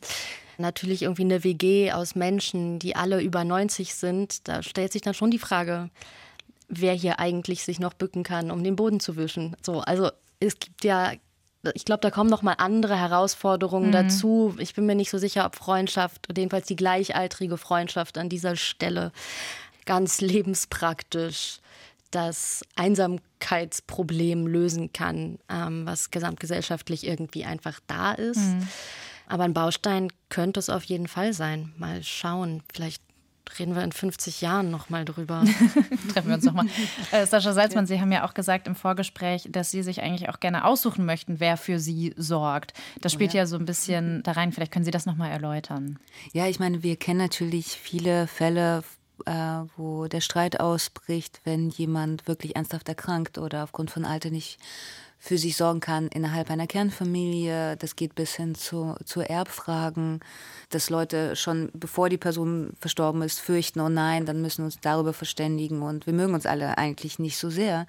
natürlich 0.58 1.02
irgendwie 1.02 1.24
eine 1.24 1.44
WG 1.44 1.92
aus 1.92 2.14
Menschen, 2.14 2.78
die 2.78 2.96
alle 2.96 3.20
über 3.20 3.44
90 3.44 3.94
sind, 3.94 4.48
da 4.48 4.62
stellt 4.62 4.92
sich 4.92 5.02
dann 5.02 5.14
schon 5.14 5.30
die 5.30 5.38
Frage, 5.38 5.90
wer 6.74 6.94
hier 6.94 7.18
eigentlich 7.18 7.64
sich 7.64 7.78
noch 7.78 7.92
bücken 7.92 8.22
kann, 8.22 8.50
um 8.50 8.64
den 8.64 8.76
Boden 8.76 8.98
zu 8.98 9.16
wischen. 9.16 9.56
So, 9.62 9.80
also 9.80 10.10
es 10.40 10.58
gibt 10.58 10.84
ja, 10.84 11.12
ich 11.74 11.84
glaube, 11.84 12.00
da 12.00 12.10
kommen 12.10 12.30
noch 12.30 12.42
mal 12.42 12.54
andere 12.54 12.98
Herausforderungen 12.98 13.88
mhm. 13.88 13.92
dazu. 13.92 14.54
Ich 14.58 14.74
bin 14.74 14.86
mir 14.86 14.94
nicht 14.94 15.10
so 15.10 15.18
sicher, 15.18 15.44
ob 15.44 15.54
Freundschaft, 15.54 16.26
jedenfalls 16.34 16.66
die 16.66 16.76
gleichaltrige 16.76 17.58
Freundschaft 17.58 18.16
an 18.18 18.28
dieser 18.28 18.56
Stelle 18.56 19.12
ganz 19.84 20.20
lebenspraktisch 20.20 21.58
das 22.10 22.62
Einsamkeitsproblem 22.76 24.46
lösen 24.46 24.92
kann, 24.92 25.38
ähm, 25.48 25.86
was 25.86 26.10
gesamtgesellschaftlich 26.10 27.06
irgendwie 27.06 27.44
einfach 27.44 27.80
da 27.86 28.12
ist. 28.12 28.38
Mhm. 28.38 28.68
Aber 29.26 29.44
ein 29.44 29.54
Baustein 29.54 30.08
könnte 30.28 30.60
es 30.60 30.68
auf 30.68 30.84
jeden 30.84 31.08
Fall 31.08 31.32
sein. 31.32 31.72
Mal 31.78 32.02
schauen. 32.02 32.62
Vielleicht 32.72 33.02
reden 33.58 33.74
wir 33.74 33.82
in 33.82 33.92
50 33.92 34.40
Jahren 34.40 34.70
nochmal 34.70 35.04
drüber. 35.04 35.44
Treffen 36.12 36.28
wir 36.28 36.34
uns 36.34 36.44
nochmal. 36.44 36.66
Äh, 37.10 37.26
Sascha 37.26 37.52
Salzmann, 37.52 37.86
Sie 37.86 38.00
haben 38.00 38.12
ja 38.12 38.26
auch 38.26 38.34
gesagt 38.34 38.66
im 38.66 38.74
Vorgespräch, 38.74 39.48
dass 39.50 39.70
Sie 39.70 39.82
sich 39.82 40.02
eigentlich 40.02 40.28
auch 40.28 40.40
gerne 40.40 40.64
aussuchen 40.64 41.04
möchten, 41.04 41.40
wer 41.40 41.56
für 41.56 41.78
Sie 41.78 42.14
sorgt. 42.16 42.72
Das 43.00 43.12
spielt 43.12 43.34
ja, 43.34 43.42
ja 43.42 43.46
so 43.46 43.56
ein 43.56 43.64
bisschen 43.64 44.22
da 44.24 44.32
rein. 44.32 44.52
Vielleicht 44.52 44.72
können 44.72 44.84
Sie 44.84 44.90
das 44.90 45.06
nochmal 45.06 45.30
erläutern. 45.30 45.98
Ja, 46.32 46.46
ich 46.46 46.58
meine, 46.58 46.82
wir 46.82 46.96
kennen 46.96 47.18
natürlich 47.18 47.66
viele 47.66 48.26
Fälle, 48.26 48.82
äh, 49.26 49.32
wo 49.76 50.06
der 50.06 50.20
Streit 50.20 50.60
ausbricht, 50.60 51.40
wenn 51.44 51.68
jemand 51.70 52.26
wirklich 52.26 52.56
ernsthaft 52.56 52.88
erkrankt 52.88 53.38
oder 53.38 53.64
aufgrund 53.64 53.90
von 53.90 54.04
Alter 54.04 54.30
nicht 54.30 54.58
für 55.24 55.38
sich 55.38 55.56
sorgen 55.56 55.78
kann 55.78 56.08
innerhalb 56.08 56.50
einer 56.50 56.66
Kernfamilie. 56.66 57.76
Das 57.76 57.94
geht 57.94 58.16
bis 58.16 58.34
hin 58.34 58.56
zu, 58.56 58.96
zu 59.04 59.20
Erbfragen, 59.20 60.18
dass 60.70 60.90
Leute 60.90 61.36
schon 61.36 61.70
bevor 61.74 62.08
die 62.08 62.18
Person 62.18 62.72
verstorben 62.80 63.22
ist, 63.22 63.38
fürchten, 63.38 63.78
oh 63.78 63.88
nein, 63.88 64.26
dann 64.26 64.42
müssen 64.42 64.62
wir 64.62 64.64
uns 64.64 64.80
darüber 64.80 65.12
verständigen 65.12 65.80
und 65.82 66.06
wir 66.06 66.12
mögen 66.12 66.34
uns 66.34 66.44
alle 66.44 66.76
eigentlich 66.76 67.20
nicht 67.20 67.38
so 67.38 67.50
sehr. 67.50 67.86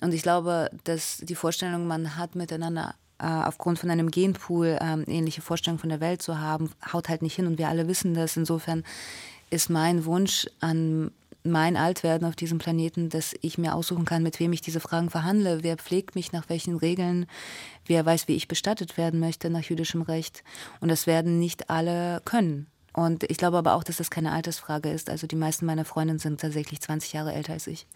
Und 0.00 0.14
ich 0.14 0.22
glaube, 0.22 0.70
dass 0.84 1.18
die 1.18 1.34
Vorstellung, 1.34 1.86
man 1.86 2.16
hat 2.16 2.36
miteinander 2.36 2.94
äh, 3.18 3.26
aufgrund 3.26 3.78
von 3.78 3.90
einem 3.90 4.10
Genpool 4.10 4.78
äh, 4.80 5.02
ähnliche 5.12 5.42
Vorstellungen 5.42 5.78
von 5.78 5.90
der 5.90 6.00
Welt 6.00 6.22
zu 6.22 6.38
haben, 6.38 6.70
haut 6.90 7.10
halt 7.10 7.20
nicht 7.20 7.36
hin 7.36 7.46
und 7.46 7.58
wir 7.58 7.68
alle 7.68 7.86
wissen 7.86 8.14
das. 8.14 8.38
Insofern 8.38 8.82
ist 9.50 9.68
mein 9.68 10.06
Wunsch 10.06 10.46
an 10.60 11.10
mein 11.44 11.76
Altwerden 11.76 12.26
auf 12.26 12.36
diesem 12.36 12.58
Planeten, 12.58 13.08
dass 13.08 13.34
ich 13.40 13.58
mir 13.58 13.74
aussuchen 13.74 14.04
kann, 14.04 14.22
mit 14.22 14.38
wem 14.40 14.52
ich 14.52 14.60
diese 14.60 14.80
Fragen 14.80 15.10
verhandle. 15.10 15.62
Wer 15.62 15.76
pflegt 15.76 16.14
mich 16.14 16.32
nach 16.32 16.48
welchen 16.48 16.76
Regeln? 16.76 17.26
Wer 17.86 18.06
weiß, 18.06 18.28
wie 18.28 18.36
ich 18.36 18.48
bestattet 18.48 18.96
werden 18.96 19.20
möchte 19.20 19.50
nach 19.50 19.62
jüdischem 19.62 20.02
Recht? 20.02 20.44
Und 20.80 20.88
das 20.88 21.06
werden 21.06 21.38
nicht 21.38 21.70
alle 21.70 22.22
können. 22.24 22.66
Und 22.92 23.24
ich 23.30 23.38
glaube 23.38 23.56
aber 23.56 23.74
auch, 23.74 23.84
dass 23.84 23.96
das 23.96 24.10
keine 24.10 24.32
Altersfrage 24.32 24.90
ist. 24.90 25.08
Also 25.08 25.26
die 25.26 25.36
meisten 25.36 25.66
meiner 25.66 25.84
Freundinnen 25.84 26.18
sind 26.18 26.40
tatsächlich 26.40 26.80
20 26.80 27.14
Jahre 27.14 27.32
älter 27.32 27.54
als 27.54 27.66
ich. 27.66 27.86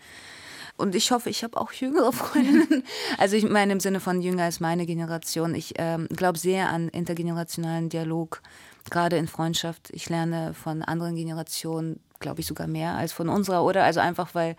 Und 0.76 0.94
ich 0.94 1.10
hoffe, 1.10 1.30
ich 1.30 1.42
habe 1.42 1.58
auch 1.58 1.72
jüngere 1.72 2.12
Freundinnen. 2.12 2.82
Also 3.18 3.36
ich 3.36 3.48
meine 3.48 3.72
im 3.72 3.80
Sinne 3.80 4.00
von 4.00 4.20
jünger 4.20 4.44
als 4.44 4.60
meine 4.60 4.86
Generation. 4.86 5.54
Ich 5.54 5.74
ähm, 5.76 6.08
glaube 6.08 6.38
sehr 6.38 6.70
an 6.70 6.88
intergenerationalen 6.88 7.88
Dialog, 7.88 8.42
gerade 8.90 9.16
in 9.16 9.26
Freundschaft. 9.26 9.90
Ich 9.90 10.08
lerne 10.08 10.54
von 10.54 10.82
anderen 10.82 11.16
Generationen 11.16 12.00
glaube 12.20 12.40
ich, 12.40 12.46
sogar 12.46 12.66
mehr 12.66 12.94
als 12.94 13.12
von 13.12 13.28
unserer, 13.28 13.64
oder? 13.64 13.84
Also 13.84 14.00
einfach, 14.00 14.34
weil 14.34 14.56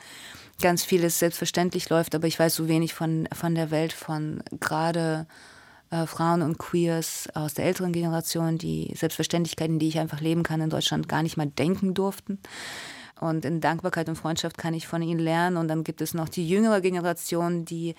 ganz 0.62 0.84
vieles 0.84 1.20
selbstverständlich 1.20 1.90
läuft, 1.90 2.16
aber 2.16 2.28
ich 2.28 2.40
weiß 2.40 2.56
so 2.56 2.68
wenig 2.68 2.94
von, 2.94 3.28
von 3.34 3.56
der 3.56 3.72
Welt 3.72 3.94
von 3.94 4.44
gerade 4.60 5.28
äh, 5.90 6.06
Frauen 6.06 6.42
und 6.42 6.58
Queers 6.58 7.30
aus 7.34 7.54
der 7.54 7.66
älteren 7.66 7.94
Generation, 7.94 8.58
die 8.58 8.94
Selbstverständlichkeiten, 8.96 9.80
die 9.80 9.88
ich 9.88 10.00
einfach 10.00 10.20
leben 10.20 10.44
kann 10.44 10.62
in 10.62 10.70
Deutschland, 10.70 11.08
gar 11.08 11.24
nicht 11.24 11.38
mal 11.38 11.48
denken 11.48 11.94
durften. 11.94 12.40
Und 13.20 13.46
in 13.46 13.62
Dankbarkeit 13.62 14.10
und 14.10 14.16
Freundschaft 14.16 14.58
kann 14.58 14.74
ich 14.74 14.88
von 14.88 15.02
ihnen 15.02 15.20
lernen. 15.20 15.58
Und 15.58 15.70
dann 15.70 15.84
gibt 15.84 16.02
es 16.02 16.14
noch 16.14 16.30
die 16.30 16.48
jüngere 16.48 16.82
Generation, 16.82 17.66
die 17.66 17.96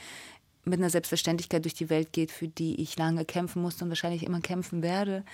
mit 0.64 0.78
einer 0.78 0.90
Selbstverständlichkeit 0.90 1.64
durch 1.64 1.74
die 1.74 1.90
Welt 1.90 2.12
geht, 2.12 2.30
für 2.30 2.46
die 2.46 2.80
ich 2.80 2.96
lange 2.96 3.24
kämpfen 3.24 3.62
musste 3.62 3.84
und 3.84 3.90
wahrscheinlich 3.90 4.24
immer 4.24 4.40
kämpfen 4.40 4.82
werde. 4.82 5.24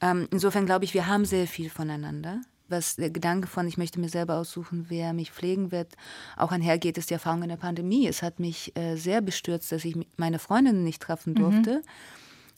Ähm, 0.00 0.28
insofern 0.30 0.66
glaube 0.66 0.84
ich, 0.84 0.94
wir 0.94 1.06
haben 1.06 1.24
sehr 1.24 1.46
viel 1.46 1.70
voneinander 1.70 2.40
was 2.68 2.96
der 2.96 3.10
Gedanke 3.10 3.46
von, 3.46 3.66
ich 3.68 3.76
möchte 3.76 4.00
mir 4.00 4.08
selber 4.08 4.36
aussuchen, 4.36 4.86
wer 4.88 5.12
mich 5.12 5.30
pflegen 5.30 5.70
wird, 5.70 5.94
auch 6.36 6.52
einhergeht, 6.52 6.98
ist 6.98 7.10
die 7.10 7.14
Erfahrung 7.14 7.42
in 7.42 7.48
der 7.48 7.56
Pandemie. 7.56 8.06
Es 8.06 8.22
hat 8.22 8.40
mich 8.40 8.76
äh, 8.76 8.96
sehr 8.96 9.20
bestürzt, 9.20 9.72
dass 9.72 9.84
ich 9.84 9.96
meine 10.16 10.38
Freundinnen 10.38 10.84
nicht 10.84 11.02
treffen 11.02 11.34
mhm. 11.34 11.38
durfte, 11.38 11.74
mhm. 11.76 11.82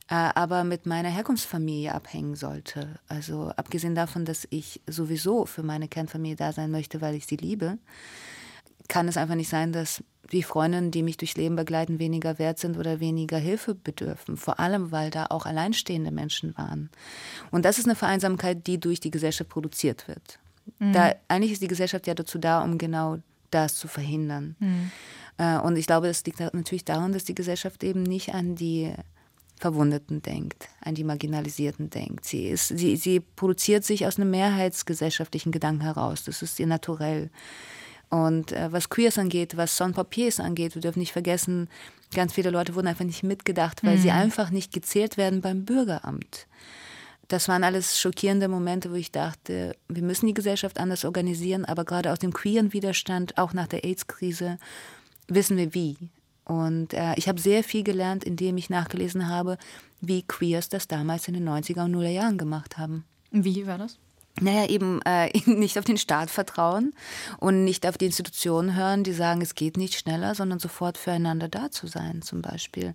äh, 0.08 0.30
aber 0.34 0.64
mit 0.64 0.86
meiner 0.86 1.10
Herkunftsfamilie 1.10 1.94
abhängen 1.94 2.36
sollte. 2.36 2.98
Also 3.08 3.52
abgesehen 3.56 3.94
davon, 3.94 4.24
dass 4.24 4.46
ich 4.50 4.80
sowieso 4.86 5.46
für 5.46 5.62
meine 5.62 5.88
Kernfamilie 5.88 6.36
da 6.36 6.52
sein 6.52 6.70
möchte, 6.70 7.00
weil 7.00 7.14
ich 7.14 7.26
sie 7.26 7.36
liebe, 7.36 7.78
kann 8.88 9.08
es 9.08 9.16
einfach 9.16 9.34
nicht 9.34 9.48
sein, 9.48 9.72
dass 9.72 10.02
die 10.32 10.42
Freundinnen, 10.42 10.90
die 10.90 11.02
mich 11.02 11.16
durchs 11.16 11.36
Leben 11.36 11.56
begleiten, 11.56 11.98
weniger 11.98 12.38
wert 12.38 12.58
sind 12.58 12.76
oder 12.76 13.00
weniger 13.00 13.38
Hilfe 13.38 13.74
bedürfen. 13.74 14.36
Vor 14.36 14.58
allem, 14.58 14.90
weil 14.90 15.10
da 15.10 15.26
auch 15.30 15.46
alleinstehende 15.46 16.10
Menschen 16.10 16.56
waren. 16.56 16.90
Und 17.50 17.64
das 17.64 17.78
ist 17.78 17.86
eine 17.86 17.94
Vereinsamkeit, 17.94 18.66
die 18.66 18.78
durch 18.78 19.00
die 19.00 19.10
Gesellschaft 19.10 19.50
produziert 19.50 20.08
wird. 20.08 20.38
Mhm. 20.78 20.92
Da, 20.92 21.14
eigentlich 21.28 21.52
ist 21.52 21.62
die 21.62 21.68
Gesellschaft 21.68 22.06
ja 22.06 22.14
dazu 22.14 22.38
da, 22.38 22.62
um 22.62 22.78
genau 22.78 23.18
das 23.50 23.76
zu 23.76 23.88
verhindern. 23.88 24.56
Mhm. 24.58 24.90
Äh, 25.38 25.58
und 25.58 25.76
ich 25.76 25.86
glaube, 25.86 26.08
das 26.08 26.24
liegt 26.24 26.40
natürlich 26.40 26.84
daran, 26.84 27.12
dass 27.12 27.24
die 27.24 27.34
Gesellschaft 27.34 27.84
eben 27.84 28.02
nicht 28.02 28.34
an 28.34 28.56
die 28.56 28.92
Verwundeten 29.58 30.20
denkt, 30.20 30.68
an 30.80 30.94
die 30.94 31.04
Marginalisierten 31.04 31.88
denkt. 31.88 32.26
Sie, 32.26 32.48
ist, 32.48 32.68
sie, 32.68 32.96
sie 32.96 33.20
produziert 33.20 33.84
sich 33.84 34.06
aus 34.06 34.18
einem 34.18 34.30
mehrheitsgesellschaftlichen 34.30 35.50
Gedanken 35.50 35.82
heraus. 35.82 36.24
Das 36.24 36.42
ist 36.42 36.60
ihr 36.60 36.66
naturell. 36.66 37.30
Und 38.08 38.52
äh, 38.52 38.72
was 38.72 38.88
Queers 38.88 39.18
angeht, 39.18 39.56
was 39.56 39.76
Sans-Papiers 39.76 40.40
angeht, 40.40 40.74
wir 40.74 40.82
dürfen 40.82 41.00
nicht 41.00 41.12
vergessen, 41.12 41.68
ganz 42.14 42.32
viele 42.32 42.50
Leute 42.50 42.74
wurden 42.74 42.86
einfach 42.86 43.04
nicht 43.04 43.22
mitgedacht, 43.22 43.82
weil 43.82 43.96
mhm. 43.96 44.02
sie 44.02 44.10
einfach 44.10 44.50
nicht 44.50 44.72
gezählt 44.72 45.16
werden 45.16 45.40
beim 45.40 45.64
Bürgeramt. 45.64 46.46
Das 47.28 47.48
waren 47.48 47.64
alles 47.64 47.98
schockierende 47.98 48.46
Momente, 48.46 48.92
wo 48.92 48.94
ich 48.94 49.10
dachte, 49.10 49.76
wir 49.88 50.02
müssen 50.02 50.28
die 50.28 50.34
Gesellschaft 50.34 50.78
anders 50.78 51.04
organisieren, 51.04 51.64
aber 51.64 51.84
gerade 51.84 52.12
aus 52.12 52.20
dem 52.20 52.32
queeren 52.32 52.72
Widerstand, 52.72 53.36
auch 53.36 53.52
nach 53.52 53.66
der 53.66 53.84
AIDS-Krise, 53.84 54.58
wissen 55.26 55.56
wir 55.56 55.74
wie. 55.74 55.96
Und 56.44 56.94
äh, 56.94 57.14
ich 57.16 57.28
habe 57.28 57.40
sehr 57.40 57.64
viel 57.64 57.82
gelernt, 57.82 58.22
indem 58.22 58.56
ich 58.56 58.70
nachgelesen 58.70 59.28
habe, 59.28 59.58
wie 60.00 60.22
Queers 60.22 60.68
das 60.68 60.86
damals 60.86 61.26
in 61.26 61.34
den 61.34 61.48
90er 61.48 61.84
und 61.84 61.96
0er 61.96 62.10
Jahren 62.10 62.38
gemacht 62.38 62.78
haben. 62.78 63.04
Wie 63.32 63.66
war 63.66 63.78
das? 63.78 63.98
Naja, 64.40 64.68
eben 64.68 65.00
äh, 65.02 65.30
nicht 65.46 65.78
auf 65.78 65.84
den 65.84 65.96
Staat 65.96 66.30
vertrauen 66.30 66.92
und 67.38 67.64
nicht 67.64 67.86
auf 67.86 67.96
die 67.96 68.06
Institutionen 68.06 68.74
hören, 68.74 69.02
die 69.02 69.12
sagen, 69.12 69.40
es 69.40 69.54
geht 69.54 69.76
nicht 69.76 69.94
schneller, 69.94 70.34
sondern 70.34 70.58
sofort 70.58 70.98
füreinander 70.98 71.48
da 71.48 71.70
zu 71.70 71.86
sein, 71.86 72.22
zum 72.22 72.42
Beispiel. 72.42 72.94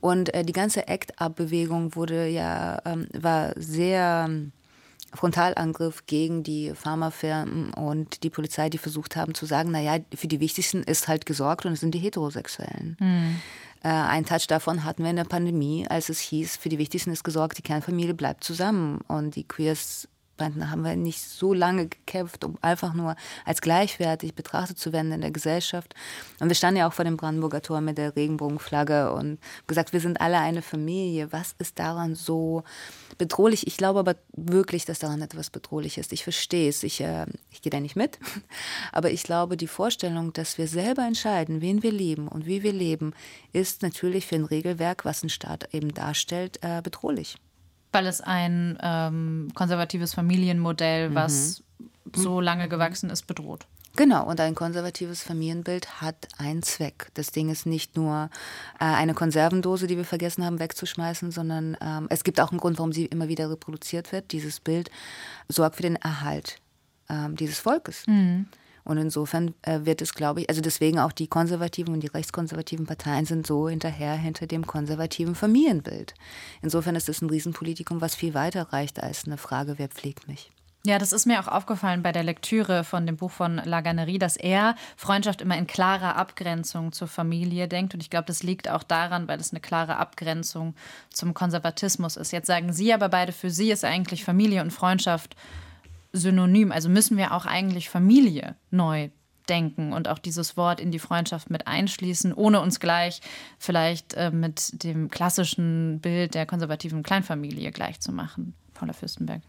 Und 0.00 0.34
äh, 0.34 0.44
die 0.44 0.52
ganze 0.52 0.88
Act-Up-Bewegung 0.88 1.94
wurde 1.94 2.26
ja, 2.26 2.80
ähm, 2.84 3.06
war 3.12 3.52
sehr 3.56 4.26
ähm, 4.28 4.52
Frontalangriff 5.14 6.06
gegen 6.06 6.42
die 6.42 6.72
Pharmafirmen 6.74 7.72
und 7.74 8.22
die 8.22 8.30
Polizei, 8.30 8.68
die 8.68 8.78
versucht 8.78 9.16
haben 9.16 9.34
zu 9.34 9.46
sagen, 9.46 9.70
naja, 9.70 9.98
für 10.14 10.28
die 10.28 10.40
Wichtigsten 10.40 10.82
ist 10.82 11.08
halt 11.08 11.26
gesorgt 11.26 11.66
und 11.66 11.72
es 11.72 11.80
sind 11.80 11.94
die 11.94 11.98
Heterosexuellen. 11.98 12.96
Mhm. 13.00 13.40
Äh, 13.82 13.88
ein 13.88 14.24
Touch 14.24 14.46
davon 14.46 14.84
hatten 14.84 15.02
wir 15.02 15.10
in 15.10 15.16
der 15.16 15.24
Pandemie, 15.24 15.86
als 15.88 16.10
es 16.10 16.20
hieß, 16.20 16.56
für 16.56 16.68
die 16.68 16.78
Wichtigsten 16.78 17.10
ist 17.10 17.24
gesorgt, 17.24 17.58
die 17.58 17.62
Kernfamilie 17.62 18.14
bleibt 18.14 18.44
zusammen 18.44 19.00
und 19.08 19.36
die 19.36 19.44
Queers 19.44 20.08
Migranten 20.40 20.70
haben 20.70 20.82
wir 20.82 20.96
nicht 20.96 21.20
so 21.20 21.52
lange 21.52 21.88
gekämpft, 21.88 22.44
um 22.44 22.56
einfach 22.62 22.94
nur 22.94 23.14
als 23.44 23.60
gleichwertig 23.60 24.34
betrachtet 24.34 24.78
zu 24.78 24.92
werden 24.92 25.12
in 25.12 25.20
der 25.20 25.30
Gesellschaft. 25.30 25.94
Und 26.40 26.48
wir 26.48 26.54
standen 26.54 26.78
ja 26.78 26.88
auch 26.88 26.92
vor 26.94 27.04
dem 27.04 27.16
Brandenburger 27.16 27.60
Tor 27.60 27.80
mit 27.80 27.98
der 27.98 28.16
Regenbogenflagge 28.16 29.12
und 29.12 29.38
gesagt, 29.66 29.92
wir 29.92 30.00
sind 30.00 30.20
alle 30.20 30.38
eine 30.38 30.62
Familie. 30.62 31.30
Was 31.32 31.54
ist 31.58 31.78
daran 31.78 32.14
so 32.14 32.64
bedrohlich? 33.18 33.66
Ich 33.66 33.76
glaube 33.76 33.98
aber 33.98 34.14
wirklich, 34.32 34.86
dass 34.86 34.98
daran 34.98 35.20
etwas 35.20 35.50
bedrohlich 35.50 35.98
ist. 35.98 36.12
Ich 36.12 36.24
verstehe 36.24 36.70
es. 36.70 36.82
Ich, 36.82 37.00
äh, 37.02 37.26
ich 37.50 37.60
gehe 37.60 37.70
da 37.70 37.80
nicht 37.80 37.96
mit. 37.96 38.18
Aber 38.92 39.10
ich 39.10 39.22
glaube, 39.22 39.56
die 39.56 39.66
Vorstellung, 39.66 40.32
dass 40.32 40.58
wir 40.58 40.66
selber 40.66 41.06
entscheiden, 41.06 41.60
wen 41.60 41.82
wir 41.82 41.92
lieben 41.92 42.28
und 42.28 42.46
wie 42.46 42.62
wir 42.62 42.72
leben, 42.72 43.12
ist 43.52 43.82
natürlich 43.82 44.26
für 44.26 44.36
ein 44.36 44.44
Regelwerk, 44.44 45.04
was 45.04 45.22
ein 45.22 45.28
Staat 45.28 45.74
eben 45.74 45.92
darstellt, 45.92 46.58
äh, 46.62 46.80
bedrohlich. 46.82 47.36
Weil 47.92 48.06
es 48.06 48.20
ein 48.20 48.78
ähm, 48.82 49.48
konservatives 49.54 50.14
Familienmodell, 50.14 51.10
mhm. 51.10 51.14
was 51.14 51.62
so 52.14 52.40
lange 52.40 52.68
gewachsen 52.68 53.10
ist, 53.10 53.26
bedroht. 53.26 53.66
Genau, 53.96 54.24
und 54.24 54.40
ein 54.40 54.54
konservatives 54.54 55.22
Familienbild 55.22 56.00
hat 56.00 56.28
einen 56.38 56.62
Zweck. 56.62 57.08
Das 57.14 57.32
Ding 57.32 57.50
ist 57.50 57.66
nicht 57.66 57.96
nur 57.96 58.30
äh, 58.78 58.84
eine 58.84 59.14
Konservendose, 59.14 59.88
die 59.88 59.96
wir 59.96 60.04
vergessen 60.04 60.44
haben 60.44 60.60
wegzuschmeißen, 60.60 61.32
sondern 61.32 61.76
ähm, 61.80 62.06
es 62.08 62.22
gibt 62.22 62.40
auch 62.40 62.50
einen 62.50 62.60
Grund, 62.60 62.78
warum 62.78 62.92
sie 62.92 63.06
immer 63.06 63.28
wieder 63.28 63.50
reproduziert 63.50 64.12
wird. 64.12 64.30
Dieses 64.32 64.60
Bild 64.60 64.90
sorgt 65.48 65.76
für 65.76 65.82
den 65.82 65.96
Erhalt 65.96 66.60
ähm, 67.08 67.34
dieses 67.36 67.58
Volkes. 67.58 68.06
Mhm. 68.06 68.46
Und 68.90 68.98
insofern 68.98 69.54
äh, 69.62 69.84
wird 69.84 70.02
es, 70.02 70.14
glaube 70.14 70.40
ich, 70.40 70.48
also 70.48 70.60
deswegen 70.60 70.98
auch 70.98 71.12
die 71.12 71.28
konservativen 71.28 71.94
und 71.94 72.00
die 72.00 72.08
rechtskonservativen 72.08 72.86
Parteien 72.86 73.24
sind 73.24 73.46
so 73.46 73.68
hinterher 73.68 74.14
hinter 74.14 74.48
dem 74.48 74.66
konservativen 74.66 75.36
Familienbild. 75.36 76.12
Insofern 76.60 76.96
ist 76.96 77.08
es 77.08 77.22
ein 77.22 77.30
Riesenpolitikum, 77.30 78.00
was 78.00 78.16
viel 78.16 78.34
weiter 78.34 78.72
reicht 78.72 79.00
als 79.00 79.26
eine 79.26 79.36
Frage, 79.36 79.74
wer 79.76 79.86
pflegt 79.86 80.26
mich. 80.26 80.50
Ja, 80.84 80.98
das 80.98 81.12
ist 81.12 81.24
mir 81.24 81.38
auch 81.38 81.46
aufgefallen 81.46 82.02
bei 82.02 82.10
der 82.10 82.24
Lektüre 82.24 82.82
von 82.82 83.06
dem 83.06 83.16
Buch 83.16 83.30
von 83.30 83.60
Laganerie, 83.64 84.18
dass 84.18 84.36
er 84.36 84.74
Freundschaft 84.96 85.40
immer 85.40 85.56
in 85.56 85.68
klarer 85.68 86.16
Abgrenzung 86.16 86.90
zur 86.90 87.06
Familie 87.06 87.68
denkt. 87.68 87.94
Und 87.94 88.02
ich 88.02 88.10
glaube, 88.10 88.26
das 88.26 88.42
liegt 88.42 88.68
auch 88.68 88.82
daran, 88.82 89.28
weil 89.28 89.38
es 89.38 89.52
eine 89.52 89.60
klare 89.60 89.98
Abgrenzung 89.98 90.74
zum 91.10 91.32
Konservatismus 91.32 92.16
ist. 92.16 92.32
Jetzt 92.32 92.48
sagen 92.48 92.72
Sie 92.72 92.92
aber 92.92 93.08
beide, 93.08 93.30
für 93.30 93.50
Sie 93.50 93.70
ist 93.70 93.84
eigentlich 93.84 94.24
Familie 94.24 94.62
und 94.62 94.72
Freundschaft 94.72 95.36
synonym. 96.12 96.72
Also 96.72 96.88
müssen 96.88 97.16
wir 97.16 97.32
auch 97.32 97.46
eigentlich 97.46 97.88
Familie 97.88 98.56
neu 98.70 99.10
denken 99.48 99.92
und 99.92 100.08
auch 100.08 100.18
dieses 100.18 100.56
Wort 100.56 100.80
in 100.80 100.92
die 100.92 100.98
Freundschaft 100.98 101.50
mit 101.50 101.66
einschließen, 101.66 102.32
ohne 102.32 102.60
uns 102.60 102.80
gleich 102.80 103.20
vielleicht 103.58 104.14
äh, 104.14 104.30
mit 104.30 104.84
dem 104.84 105.10
klassischen 105.10 106.00
Bild 106.00 106.34
der 106.34 106.46
konservativen 106.46 107.02
Kleinfamilie 107.02 107.72
gleichzumachen. 107.72 108.54
Paula 108.74 108.92
Fürstenberg. 108.92 109.42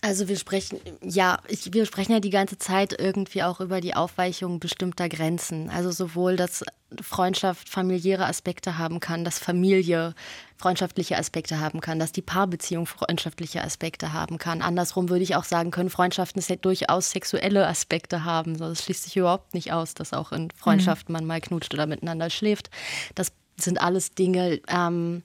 Also 0.00 0.28
wir 0.28 0.36
sprechen, 0.36 0.78
ja, 1.02 1.40
ich, 1.48 1.72
wir 1.72 1.84
sprechen 1.84 2.12
ja 2.12 2.20
die 2.20 2.30
ganze 2.30 2.56
Zeit 2.56 2.94
irgendwie 2.96 3.42
auch 3.42 3.60
über 3.60 3.80
die 3.80 3.94
Aufweichung 3.94 4.60
bestimmter 4.60 5.08
Grenzen. 5.08 5.70
Also 5.70 5.90
sowohl, 5.90 6.36
dass 6.36 6.64
Freundschaft 7.02 7.68
familiäre 7.68 8.26
Aspekte 8.26 8.78
haben 8.78 9.00
kann, 9.00 9.24
dass 9.24 9.40
Familie 9.40 10.14
freundschaftliche 10.58 11.16
Aspekte 11.16 11.60
haben 11.60 11.80
kann, 11.80 12.00
dass 12.00 12.10
die 12.10 12.22
Paarbeziehung 12.22 12.86
freundschaftliche 12.86 13.62
Aspekte 13.62 14.12
haben 14.12 14.38
kann. 14.38 14.60
Andersrum 14.60 15.08
würde 15.08 15.22
ich 15.22 15.36
auch 15.36 15.44
sagen 15.44 15.70
können, 15.70 15.88
Freundschaften 15.88 16.42
durchaus 16.60 17.12
sexuelle 17.12 17.66
Aspekte 17.66 18.24
haben. 18.24 18.58
Das 18.58 18.84
schließt 18.84 19.04
sich 19.04 19.16
überhaupt 19.16 19.54
nicht 19.54 19.72
aus, 19.72 19.94
dass 19.94 20.12
auch 20.12 20.32
in 20.32 20.50
Freundschaften 20.50 21.12
man 21.12 21.24
mal 21.24 21.40
knutscht 21.40 21.72
oder 21.74 21.86
miteinander 21.86 22.28
schläft. 22.28 22.70
Das 23.14 23.32
sind 23.56 23.80
alles 23.80 24.10
Dinge, 24.10 24.60
ähm, 24.68 25.22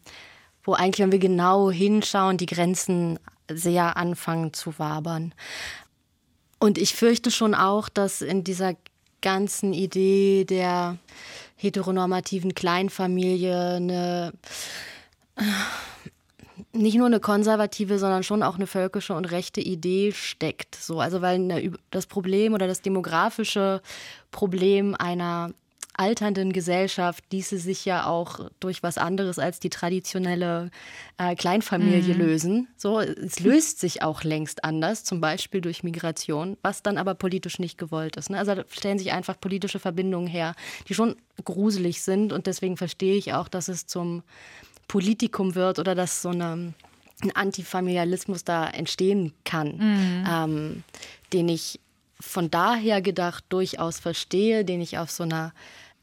wo 0.64 0.74
eigentlich, 0.74 1.00
wenn 1.00 1.12
wir 1.12 1.20
genau 1.20 1.72
hinschauen, 1.72 2.38
die 2.38 2.46
Grenzen 2.46 3.18
sehr 3.52 3.98
anfangen 3.98 4.54
zu 4.54 4.78
wabern. 4.78 5.34
Und 6.60 6.78
ich 6.78 6.94
fürchte 6.94 7.32
schon 7.32 7.56
auch, 7.56 7.90
dass 7.90 8.22
in 8.22 8.44
dieser 8.44 8.76
ganzen 9.22 9.74
Idee 9.74 10.46
der 10.46 10.98
heteronormativen 11.56 12.54
Kleinfamilie 12.54 13.76
eine 13.76 14.34
nicht 16.72 16.98
nur 16.98 17.08
eine 17.08 17.20
konservative, 17.20 18.00
sondern 18.00 18.24
schon 18.24 18.44
auch 18.44 18.56
eine 18.56 18.68
völkische 18.68 19.14
und 19.14 19.26
rechte 19.26 19.62
Idee 19.62 20.12
steckt. 20.12 20.76
So, 20.76 21.00
also 21.00 21.22
weil 21.22 21.36
eine, 21.36 21.74
das 21.92 22.08
Problem 22.08 22.54
oder 22.54 22.68
das 22.68 22.82
demografische 22.82 23.82
Problem 24.32 24.96
einer 24.96 25.52
alternden 25.96 26.54
Gesellschaft 26.54 27.24
ließe 27.32 27.60
sich 27.60 27.86
ja 27.86 28.08
auch 28.08 28.50
durch 28.60 28.82
was 28.82 28.98
anderes 28.98 29.38
als 29.38 29.60
die 29.60 29.70
traditionelle 29.70 30.72
äh, 31.18 31.36
Kleinfamilie 31.36 32.16
mhm. 32.16 32.20
lösen. 32.20 32.68
So, 32.78 33.00
es 33.00 33.40
löst 33.40 33.80
sich 33.80 34.02
auch 34.02 34.24
längst 34.24 34.64
anders, 34.64 35.04
zum 35.04 35.22
Beispiel 35.22 35.62
durch 35.62 35.84
Migration, 35.84 36.58
was 36.64 36.82
dann 36.82 36.98
aber 36.98 37.14
politisch 37.14 37.60
nicht 37.60 37.78
gewollt 37.78 38.16
ist. 38.16 38.32
Ne? 38.32 38.40
Also 38.40 38.56
da 38.56 38.64
stellen 38.70 38.98
sich 38.98 39.12
einfach 39.12 39.40
politische 39.40 39.80
Verbindungen 39.80 40.28
her, 40.28 40.56
die 40.90 40.96
schon 40.96 41.16
gruselig 41.46 42.02
sind 42.02 42.34
und 42.34 42.48
deswegen 42.48 42.76
verstehe 42.76 43.16
ich 43.16 43.34
auch, 43.34 43.48
dass 43.48 43.68
es 43.68 43.86
zum 43.86 44.24
Politikum 44.88 45.56
wird 45.56 45.80
oder 45.80 45.96
dass 45.96 46.22
so 46.22 46.30
eine, 46.30 46.74
ein 47.22 47.36
Antifamilialismus 47.36 48.44
da 48.44 48.68
entstehen 48.68 49.34
kann, 49.44 49.78
mhm. 49.78 50.28
ähm, 50.30 50.84
den 51.32 51.50
ich 51.50 51.80
von 52.20 52.50
daher 52.50 53.02
gedacht 53.02 53.44
durchaus 53.50 54.00
verstehe, 54.00 54.64
den 54.64 54.82
ich 54.82 54.98
auf 54.98 55.12
so 55.12 55.24
einer 55.24 55.54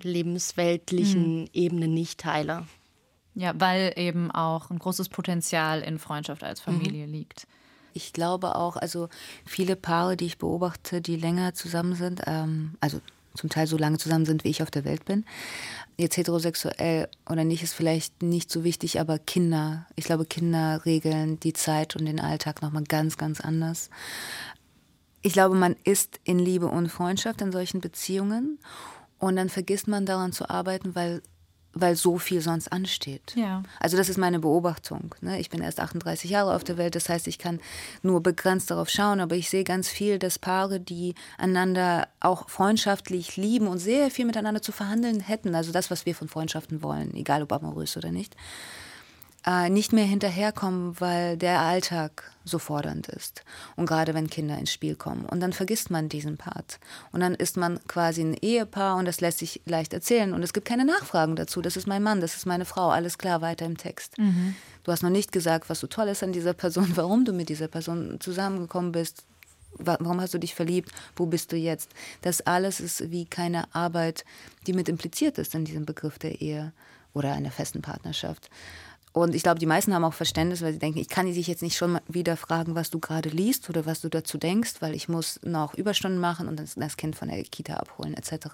lebensweltlichen 0.02 1.42
mhm. 1.42 1.48
Ebene 1.52 1.88
nicht 1.88 2.20
teile. 2.20 2.66
Ja, 3.34 3.52
weil 3.58 3.92
eben 3.96 4.30
auch 4.30 4.70
ein 4.70 4.78
großes 4.78 5.09
Potenzial 5.09 5.82
in 5.82 5.98
Freundschaft 5.98 6.42
als 6.42 6.61
Familie 6.61 7.07
mhm. 7.07 7.12
liegt. 7.12 7.46
Ich 7.92 8.12
glaube 8.12 8.57
auch, 8.57 8.76
also 8.76 9.09
viele 9.44 9.76
Paare, 9.76 10.16
die 10.16 10.26
ich 10.26 10.38
beobachte, 10.38 11.00
die 11.00 11.16
länger 11.16 11.55
zusammen 11.55 11.94
sind, 11.94 12.22
ähm, 12.26 12.74
also 12.80 13.00
zum 13.35 13.51
Teil 13.51 13.66
so 13.66 13.76
lange 13.76 13.99
zusammen 13.99 14.26
sind, 14.26 14.45
wie 14.45 14.51
ich 14.51 14.62
auf 14.62 14.70
der 14.70 14.85
Welt 14.85 15.05
bin. 15.05 15.24
Jetzt 15.97 16.16
heterosexuell 16.16 17.09
oder 17.28 17.45
nicht, 17.45 17.62
ist 17.62 17.74
vielleicht 17.74 18.22
nicht 18.22 18.51
so 18.51 18.64
wichtig, 18.64 19.01
aber 19.01 19.18
Kinder, 19.18 19.87
ich 19.97 20.05
glaube, 20.05 20.24
Kinder 20.24 20.85
regeln 20.85 21.39
die 21.41 21.53
Zeit 21.53 21.97
und 21.97 22.05
den 22.07 22.20
Alltag 22.20 22.62
nochmal 22.62 22.85
ganz, 22.85 23.16
ganz 23.16 23.41
anders. 23.41 23.91
Ich 25.22 25.33
glaube, 25.33 25.55
man 25.55 25.76
ist 25.85 26.18
in 26.24 26.39
Liebe 26.39 26.66
und 26.66 26.89
Freundschaft 26.89 27.43
in 27.43 27.53
solchen 27.53 27.81
Beziehungen 27.81 28.59
und 29.18 29.37
dann 29.37 29.51
vergisst 29.51 29.87
man 29.87 30.07
daran 30.07 30.33
zu 30.33 30.49
arbeiten, 30.49 30.95
weil 30.95 31.22
weil 31.72 31.94
so 31.94 32.18
viel 32.18 32.40
sonst 32.40 32.72
ansteht. 32.72 33.34
Ja. 33.36 33.62
Also 33.78 33.96
das 33.96 34.08
ist 34.08 34.18
meine 34.18 34.40
Beobachtung. 34.40 35.14
Ne? 35.20 35.40
Ich 35.40 35.50
bin 35.50 35.62
erst 35.62 35.80
38 35.80 36.30
Jahre 36.30 36.54
auf 36.54 36.64
der 36.64 36.76
Welt, 36.76 36.94
das 36.94 37.08
heißt, 37.08 37.26
ich 37.28 37.38
kann 37.38 37.60
nur 38.02 38.22
begrenzt 38.22 38.70
darauf 38.70 38.88
schauen, 38.88 39.20
aber 39.20 39.36
ich 39.36 39.50
sehe 39.50 39.64
ganz 39.64 39.88
viel, 39.88 40.18
dass 40.18 40.38
Paare, 40.38 40.80
die 40.80 41.14
einander 41.38 42.08
auch 42.18 42.48
freundschaftlich 42.48 43.36
lieben 43.36 43.68
und 43.68 43.78
sehr 43.78 44.10
viel 44.10 44.24
miteinander 44.24 44.62
zu 44.62 44.72
verhandeln 44.72 45.20
hätten, 45.20 45.54
also 45.54 45.72
das, 45.72 45.90
was 45.90 46.06
wir 46.06 46.14
von 46.14 46.28
Freundschaften 46.28 46.82
wollen, 46.82 47.14
egal 47.14 47.42
ob 47.42 47.52
amorös 47.52 47.96
oder 47.96 48.10
nicht, 48.10 48.36
äh, 49.47 49.70
nicht 49.70 49.93
mehr 49.93 50.05
hinterherkommen, 50.05 51.01
weil 51.01 51.36
der 51.36 51.61
Alltag 51.61 52.30
so 52.45 52.59
fordernd 52.59 53.09
ist. 53.09 53.43
Und 53.76 53.86
gerade 53.86 54.14
wenn 54.14 54.28
Kinder 54.28 54.59
ins 54.59 54.72
Spiel 54.72 54.97
kommen. 54.97 55.24
Und 55.24 55.41
dann 55.41 55.53
vergisst 55.53 55.91
man 55.91 56.09
diesen 56.09 56.36
Part. 56.36 56.78
Und 57.12 57.20
dann 57.20 57.34
ist 57.34 57.57
man 57.57 57.82
quasi 57.86 58.22
ein 58.22 58.34
Ehepaar 58.34 58.97
und 58.97 59.07
das 59.07 59.20
lässt 59.20 59.38
sich 59.38 59.62
leicht 59.64 59.93
erzählen. 59.93 60.34
Und 60.34 60.43
es 60.43 60.53
gibt 60.53 60.66
keine 60.66 60.84
Nachfragen 60.84 61.36
dazu. 61.36 61.62
Das 61.62 61.76
ist 61.76 61.86
mein 61.86 62.03
Mann, 62.03 62.20
das 62.20 62.36
ist 62.36 62.47
meine 62.47 62.64
Frau. 62.64 62.91
Alles 62.91 63.18
klar, 63.18 63.41
weiter 63.41 63.66
im 63.66 63.76
Text. 63.76 64.18
Mhm. 64.18 64.55
Du 64.84 64.93
hast 64.93 65.03
noch 65.03 65.11
nicht 65.11 65.32
gesagt, 65.32 65.70
was 65.70 65.80
so 65.80 65.86
toll 65.86 66.09
ist 66.09 66.22
an 66.22 66.32
dieser 66.32 66.53
Person, 66.53 66.93
warum 66.97 67.24
du 67.24 67.32
mit 67.32 67.49
dieser 67.49 67.68
Person 67.68 68.18
zusammengekommen 68.20 68.93
bist. 68.93 69.24
Warum 69.74 70.20
hast 70.20 70.34
du 70.34 70.38
dich 70.38 70.55
verliebt? 70.55 70.91
Wo 71.16 71.26
bist 71.26 71.53
du 71.53 71.57
jetzt? 71.57 71.91
Das 72.22 72.41
alles 72.43 72.80
ist 72.80 73.11
wie 73.11 73.24
keine 73.24 73.72
Arbeit, 73.74 74.24
die 74.66 74.72
mit 74.72 74.88
impliziert 74.88 75.38
ist 75.38 75.55
in 75.55 75.64
diesem 75.64 75.86
Begriff 75.86 76.18
der 76.18 76.41
Ehe 76.41 76.72
oder 77.14 77.32
einer 77.32 77.51
festen 77.51 77.80
Partnerschaft. 77.80 78.51
Und 79.12 79.34
ich 79.34 79.42
glaube, 79.42 79.58
die 79.58 79.66
meisten 79.66 79.92
haben 79.92 80.04
auch 80.04 80.14
Verständnis, 80.14 80.62
weil 80.62 80.72
sie 80.72 80.78
denken, 80.78 80.98
ich 80.98 81.08
kann 81.08 81.26
dich 81.26 81.46
jetzt 81.46 81.62
nicht 81.62 81.76
schon 81.76 81.98
wieder 82.06 82.36
fragen, 82.36 82.76
was 82.76 82.90
du 82.90 83.00
gerade 83.00 83.28
liest 83.28 83.68
oder 83.68 83.84
was 83.84 84.00
du 84.00 84.08
dazu 84.08 84.38
denkst, 84.38 84.74
weil 84.80 84.94
ich 84.94 85.08
muss 85.08 85.40
noch 85.42 85.74
Überstunden 85.74 86.20
machen 86.20 86.46
und 86.46 86.61
das 86.61 86.96
Kind 86.96 87.16
von 87.16 87.28
der 87.28 87.42
Kita 87.42 87.74
abholen 87.74 88.14
etc. 88.14 88.46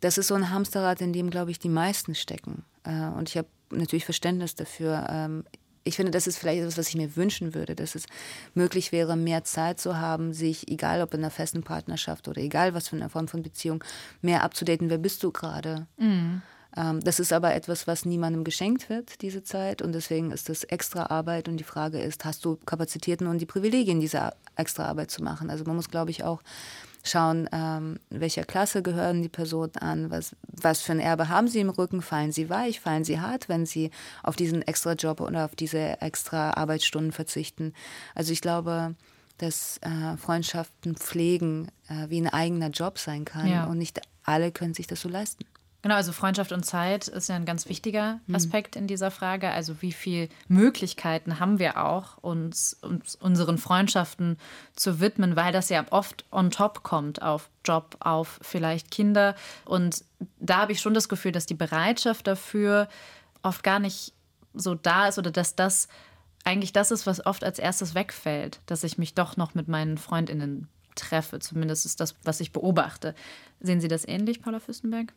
Das 0.00 0.16
ist 0.16 0.28
so 0.28 0.34
ein 0.34 0.50
Hamsterrad, 0.50 1.02
in 1.02 1.12
dem, 1.12 1.28
glaube 1.28 1.50
ich, 1.50 1.58
die 1.58 1.68
meisten 1.68 2.14
stecken. 2.14 2.64
Äh, 2.84 3.08
und 3.08 3.28
ich 3.28 3.36
habe 3.36 3.48
natürlich 3.70 4.06
Verständnis 4.06 4.54
dafür. 4.54 5.06
Ähm, 5.10 5.44
ich 5.84 5.96
finde, 5.96 6.10
das 6.10 6.26
ist 6.26 6.38
vielleicht 6.38 6.60
etwas, 6.60 6.78
was 6.78 6.88
ich 6.88 6.94
mir 6.94 7.16
wünschen 7.16 7.54
würde, 7.54 7.74
dass 7.74 7.94
es 7.94 8.06
möglich 8.54 8.92
wäre, 8.92 9.16
mehr 9.16 9.44
Zeit 9.44 9.80
zu 9.80 9.98
haben, 9.98 10.32
sich, 10.32 10.68
egal 10.68 11.02
ob 11.02 11.14
in 11.14 11.20
einer 11.20 11.30
festen 11.30 11.62
Partnerschaft 11.62 12.28
oder 12.28 12.40
egal 12.40 12.74
was 12.74 12.88
für 12.88 12.96
eine 12.96 13.08
Form 13.08 13.28
von 13.28 13.42
Beziehung, 13.42 13.82
mehr 14.22 14.42
abzudaten. 14.42 14.90
Wer 14.90 14.98
bist 14.98 15.22
du 15.22 15.30
gerade? 15.30 15.86
Mhm. 15.98 16.42
Ähm, 16.76 17.00
das 17.00 17.20
ist 17.20 17.32
aber 17.32 17.54
etwas, 17.54 17.86
was 17.86 18.04
niemandem 18.04 18.44
geschenkt 18.44 18.88
wird, 18.88 19.22
diese 19.22 19.42
Zeit. 19.42 19.82
Und 19.82 19.92
deswegen 19.92 20.30
ist 20.30 20.48
das 20.48 20.64
extra 20.64 21.06
Arbeit. 21.06 21.48
Und 21.48 21.56
die 21.56 21.64
Frage 21.64 22.00
ist, 22.00 22.24
hast 22.24 22.44
du 22.44 22.56
Kapazitäten 22.66 23.26
und 23.26 23.38
die 23.38 23.46
Privilegien, 23.46 24.00
diese 24.00 24.32
extra 24.56 24.86
Arbeit 24.86 25.10
zu 25.10 25.22
machen? 25.22 25.50
Also 25.50 25.64
man 25.64 25.76
muss, 25.76 25.88
glaube 25.88 26.10
ich, 26.10 26.24
auch 26.24 26.42
schauen, 27.02 27.48
ähm, 27.52 27.98
welcher 28.10 28.44
Klasse 28.44 28.82
gehören 28.82 29.22
die 29.22 29.28
Personen 29.28 29.76
an, 29.76 30.10
was, 30.10 30.36
was 30.42 30.82
für 30.82 30.92
ein 30.92 31.00
Erbe 31.00 31.28
haben 31.28 31.48
sie 31.48 31.60
im 31.60 31.70
Rücken, 31.70 32.02
fallen 32.02 32.32
sie 32.32 32.50
weich, 32.50 32.80
fallen 32.80 33.04
sie 33.04 33.20
hart, 33.20 33.48
wenn 33.48 33.66
sie 33.66 33.90
auf 34.22 34.36
diesen 34.36 34.62
extra 34.62 34.92
Job 34.92 35.20
oder 35.20 35.46
auf 35.46 35.56
diese 35.56 36.00
extra 36.02 36.52
Arbeitsstunden 36.52 37.12
verzichten. 37.12 37.72
Also 38.14 38.32
ich 38.32 38.42
glaube, 38.42 38.94
dass 39.38 39.78
äh, 39.78 40.16
Freundschaften 40.18 40.96
pflegen 40.96 41.68
äh, 41.88 42.10
wie 42.10 42.20
ein 42.20 42.28
eigener 42.28 42.68
Job 42.68 42.98
sein 42.98 43.24
kann 43.24 43.48
ja. 43.48 43.64
und 43.64 43.78
nicht 43.78 44.00
alle 44.24 44.52
können 44.52 44.74
sich 44.74 44.86
das 44.86 45.00
so 45.00 45.08
leisten. 45.08 45.44
Genau, 45.82 45.94
also 45.94 46.12
Freundschaft 46.12 46.52
und 46.52 46.64
Zeit 46.64 47.08
ist 47.08 47.28
ja 47.28 47.36
ein 47.36 47.46
ganz 47.46 47.68
wichtiger 47.68 48.20
mhm. 48.26 48.34
Aspekt 48.34 48.76
in 48.76 48.86
dieser 48.86 49.10
Frage. 49.10 49.50
Also 49.50 49.80
wie 49.80 49.92
viele 49.92 50.28
Möglichkeiten 50.46 51.40
haben 51.40 51.58
wir 51.58 51.82
auch, 51.82 52.18
uns, 52.18 52.76
uns 52.82 53.14
unseren 53.16 53.56
Freundschaften 53.56 54.36
zu 54.76 55.00
widmen, 55.00 55.36
weil 55.36 55.52
das 55.52 55.70
ja 55.70 55.86
oft 55.90 56.24
on 56.30 56.50
top 56.50 56.82
kommt 56.82 57.22
auf 57.22 57.48
Job, 57.64 57.96
auf 58.00 58.38
vielleicht 58.42 58.90
Kinder. 58.90 59.34
Und 59.64 60.04
da 60.38 60.58
habe 60.58 60.72
ich 60.72 60.80
schon 60.80 60.94
das 60.94 61.08
Gefühl, 61.08 61.32
dass 61.32 61.46
die 61.46 61.54
Bereitschaft 61.54 62.26
dafür 62.26 62.88
oft 63.42 63.62
gar 63.62 63.78
nicht 63.78 64.12
so 64.52 64.74
da 64.74 65.08
ist 65.08 65.18
oder 65.18 65.30
dass 65.30 65.56
das 65.56 65.88
eigentlich 66.44 66.72
das 66.72 66.90
ist, 66.90 67.06
was 67.06 67.24
oft 67.24 67.44
als 67.44 67.58
erstes 67.58 67.94
wegfällt, 67.94 68.60
dass 68.66 68.84
ich 68.84 68.98
mich 68.98 69.14
doch 69.14 69.36
noch 69.36 69.54
mit 69.54 69.68
meinen 69.68 69.96
Freundinnen 69.98 70.68
treffe. 70.94 71.38
Zumindest 71.38 71.86
ist 71.86 72.00
das, 72.00 72.16
was 72.24 72.40
ich 72.40 72.52
beobachte. 72.52 73.14
Sehen 73.60 73.80
Sie 73.80 73.88
das 73.88 74.06
ähnlich, 74.06 74.42
Paula 74.42 74.60
Fürstenberg? 74.60 75.12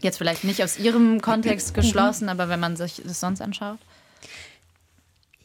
Jetzt 0.00 0.18
vielleicht 0.18 0.44
nicht 0.44 0.62
aus 0.62 0.78
Ihrem 0.78 1.20
Kontext 1.20 1.74
geschlossen, 1.74 2.28
aber 2.28 2.48
wenn 2.48 2.60
man 2.60 2.76
sich 2.76 3.02
das 3.04 3.20
sonst 3.20 3.40
anschaut? 3.40 3.78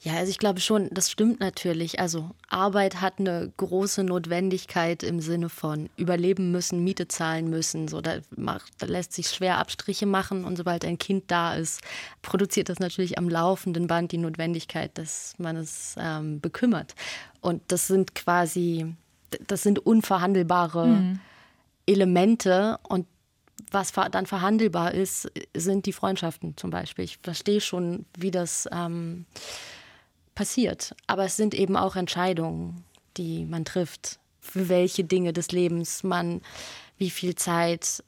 Ja, 0.04 0.16
also 0.16 0.32
ich 0.32 0.40
glaube 0.40 0.60
schon, 0.62 0.90
das 0.92 1.12
stimmt 1.12 1.40
natürlich. 1.40 2.00
Also 2.00 2.32
Arbeit 2.50 3.02
hat 3.02 3.20
eine 3.20 3.54
große 3.58 4.04
Notwendigkeit 4.04 5.04
im 5.04 5.20
Sinne 5.20 5.48
von 5.48 5.92
überleben 5.96 6.52
müssen, 6.52 6.84
Miete 6.84 7.08
zahlen 7.08 7.52
müssen. 7.52 7.88
So, 7.88 8.02
da, 8.02 8.16
macht, 8.36 8.74
da 8.80 8.88
lässt 8.88 9.14
sich 9.14 9.28
schwer 9.28 9.60
Abstriche 9.60 10.08
machen 10.08 10.44
und 10.44 10.56
sobald 10.56 10.86
ein 10.86 10.98
Kind 10.98 11.26
da 11.28 11.54
ist, 11.54 11.82
produziert 12.24 12.70
das 12.70 12.80
natürlich 12.80 13.20
am 13.20 13.30
laufenden 13.30 13.86
Band 13.86 14.12
die 14.12 14.18
Notwendigkeit, 14.18 14.98
dass 14.98 15.36
man 15.38 15.56
es 15.56 15.96
ähm, 16.00 16.42
bekümmert. 16.42 16.96
Und 17.40 17.62
das 17.68 17.86
sind 17.86 18.16
quasi, 18.16 18.96
das 19.46 19.62
sind 19.62 19.78
unverhandelbare 19.86 20.88
mhm. 20.88 21.20
Elemente 21.86 22.80
und 22.90 23.06
was 23.72 23.94
dann 24.12 24.26
verhandelbar 24.26 24.94
ist, 24.94 25.32
sind 25.56 25.86
die 25.86 25.94
Freundschaften 25.94 26.58
zum 26.58 26.70
Beispiel. 26.70 27.06
Ich 27.06 27.18
verstehe 27.24 27.62
schon, 27.62 28.06
wie 28.18 28.32
das 28.32 28.68
ähm, 28.72 29.26
passiert. 30.36 30.96
Aber 31.08 31.26
es 31.26 31.38
sind 31.38 31.54
eben 31.54 31.78
auch 31.78 31.96
Entscheidungen, 31.96 32.84
die 33.18 33.46
man 33.46 33.66
trifft, 33.66 34.20
für 34.40 34.70
welche 34.70 35.04
Dinge 35.04 35.34
des 35.34 35.52
Lebens 35.52 36.04
man 36.04 36.42
wie 36.98 37.10
viel 37.10 37.36
Zeit 37.36 38.04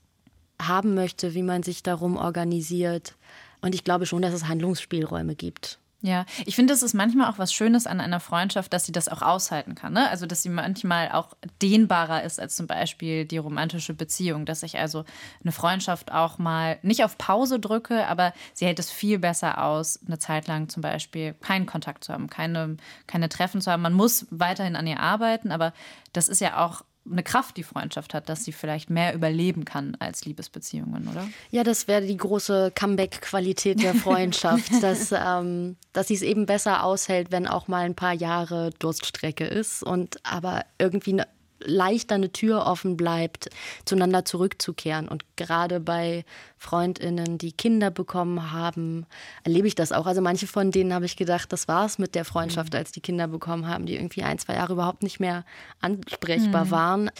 haben 0.61 0.93
möchte, 0.95 1.34
wie 1.34 1.43
man 1.43 1.64
sich 1.64 1.84
darum 1.84 2.18
organisiert. 2.18 3.16
Und 3.61 3.74
ich 3.76 3.84
glaube 3.84 4.05
schon, 4.05 4.22
dass 4.22 4.34
es 4.34 4.47
Handlungsspielräume 4.47 5.36
gibt. 5.36 5.80
Ja, 6.06 6.26
ich 6.45 6.58
finde, 6.58 6.74
es 6.74 6.84
ist 6.84 6.93
manchmal 6.93 7.32
auch 7.32 7.38
was 7.38 7.54
Schönes 7.54 7.88
an 7.88 8.01
einer 8.01 8.20
Freundschaft, 8.20 8.74
dass 8.74 8.86
sie 8.86 8.91
das 8.91 9.08
auch 9.08 9.22
aushalten 9.22 9.74
kann. 9.74 9.93
Ne? 9.93 10.10
Also, 10.10 10.26
dass 10.26 10.43
sie 10.43 10.49
manchmal 10.49 11.10
auch 11.14 11.30
dehnbarer 11.62 12.24
ist 12.24 12.41
als 12.41 12.58
zum 12.58 12.68
Beispiel 12.68 13.24
die 13.24 13.38
romantische 13.38 13.93
Beziehung. 13.93 14.45
Dass 14.45 14.64
ich 14.64 14.78
also 14.78 15.06
eine 15.41 15.54
Freundschaft 15.54 16.12
auch 16.12 16.39
mal 16.39 16.78
nicht 16.82 17.06
auf 17.06 17.18
Pause 17.18 17.58
drücke, 17.58 18.06
aber 18.06 18.34
sie 18.54 18.66
hält 18.66 18.80
es 18.80 18.91
viel 18.91 19.18
besser 19.18 19.64
aus, 19.64 19.97
eine 20.06 20.20
Zeit 20.20 20.49
lang 20.49 20.68
zum 20.68 20.82
Beispiel 20.82 21.36
keinen 21.36 21.68
Kontakt 21.68 22.04
zu 22.04 22.12
haben, 22.12 22.30
keine, 22.30 22.76
keine 23.08 23.30
Treffen 23.30 23.62
zu 23.62 23.72
haben. 23.72 23.82
Man 23.82 23.93
muss 23.93 24.28
weiterhin 24.30 24.76
an 24.76 24.86
ihr 24.86 24.99
arbeiten, 24.99 25.54
aber 25.54 25.72
das 26.12 26.28
ist 26.28 26.41
ja 26.41 26.66
auch 26.66 26.84
eine 27.10 27.24
Kraft 27.24 27.58
die 27.58 27.64
Freundschaft 27.64 28.14
hat, 28.14 28.30
dass 28.30 28.45
sie 28.45 28.51
vielleicht 28.51 28.89
mehr 28.89 29.14
überleben 29.14 29.66
kann 29.66 29.95
als 29.99 30.26
Liebesbeziehungen, 30.26 31.08
oder? 31.08 31.28
Ja, 31.51 31.64
das 31.64 31.88
wäre 31.88 32.06
die 32.06 32.18
große 32.18 32.72
Comeback-Qualität 32.74 33.84
der 33.84 33.93
Freundschaft, 33.93 34.72
dass, 34.82 35.12
ähm, 35.12 35.76
dass 35.91 36.08
sie 36.08 36.16
es 36.16 36.22
eben 36.22 36.45
besser 36.45 36.84
aushält, 36.84 37.32
wenn 37.32 37.47
auch 37.47 37.68
mal 37.68 37.86
ein 37.86 37.95
paar 37.95 38.14
Jahre 38.14 38.72
Durststrecke 38.80 39.45
ist 39.45 39.84
und 39.84 40.18
aber 40.24 40.66
irgendwie 40.78 41.14
eine 41.14 41.28
leichter 41.66 42.16
eine 42.16 42.32
Tür 42.32 42.66
offen 42.66 42.97
bleibt, 42.97 43.49
zueinander 43.86 44.26
zurückzukehren. 44.26 45.07
Und 45.07 45.24
gerade 45.36 45.80
bei 45.80 46.26
Freundinnen, 46.57 47.38
die 47.38 47.51
Kinder 47.51 47.91
bekommen 47.91 48.51
haben, 48.51 49.05
erlebe 49.43 49.68
ich 49.68 49.76
das 49.76 49.91
auch. 49.91 50.05
Also 50.05 50.22
manche 50.22 50.47
von 50.47 50.72
denen 50.72 50.93
habe 50.93 51.05
ich 51.05 51.16
gedacht, 51.16 51.51
das 51.51 51.68
war 51.68 51.86
es 51.86 51.97
mit 51.97 52.16
der 52.16 52.26
Freundschaft, 52.26 52.74
mhm. 52.74 52.80
als 52.80 52.91
die 52.91 53.01
Kinder 53.01 53.28
bekommen 53.28 53.68
haben, 53.68 53.86
die 53.86 53.95
irgendwie 53.95 54.24
ein, 54.24 54.39
zwei 54.39 54.55
Jahre 54.55 54.74
überhaupt 54.74 55.03
nicht 55.03 55.20
mehr 55.20 55.45
ansprechbar 55.82 56.66
mhm. 56.66 56.72
waren. 56.72 57.11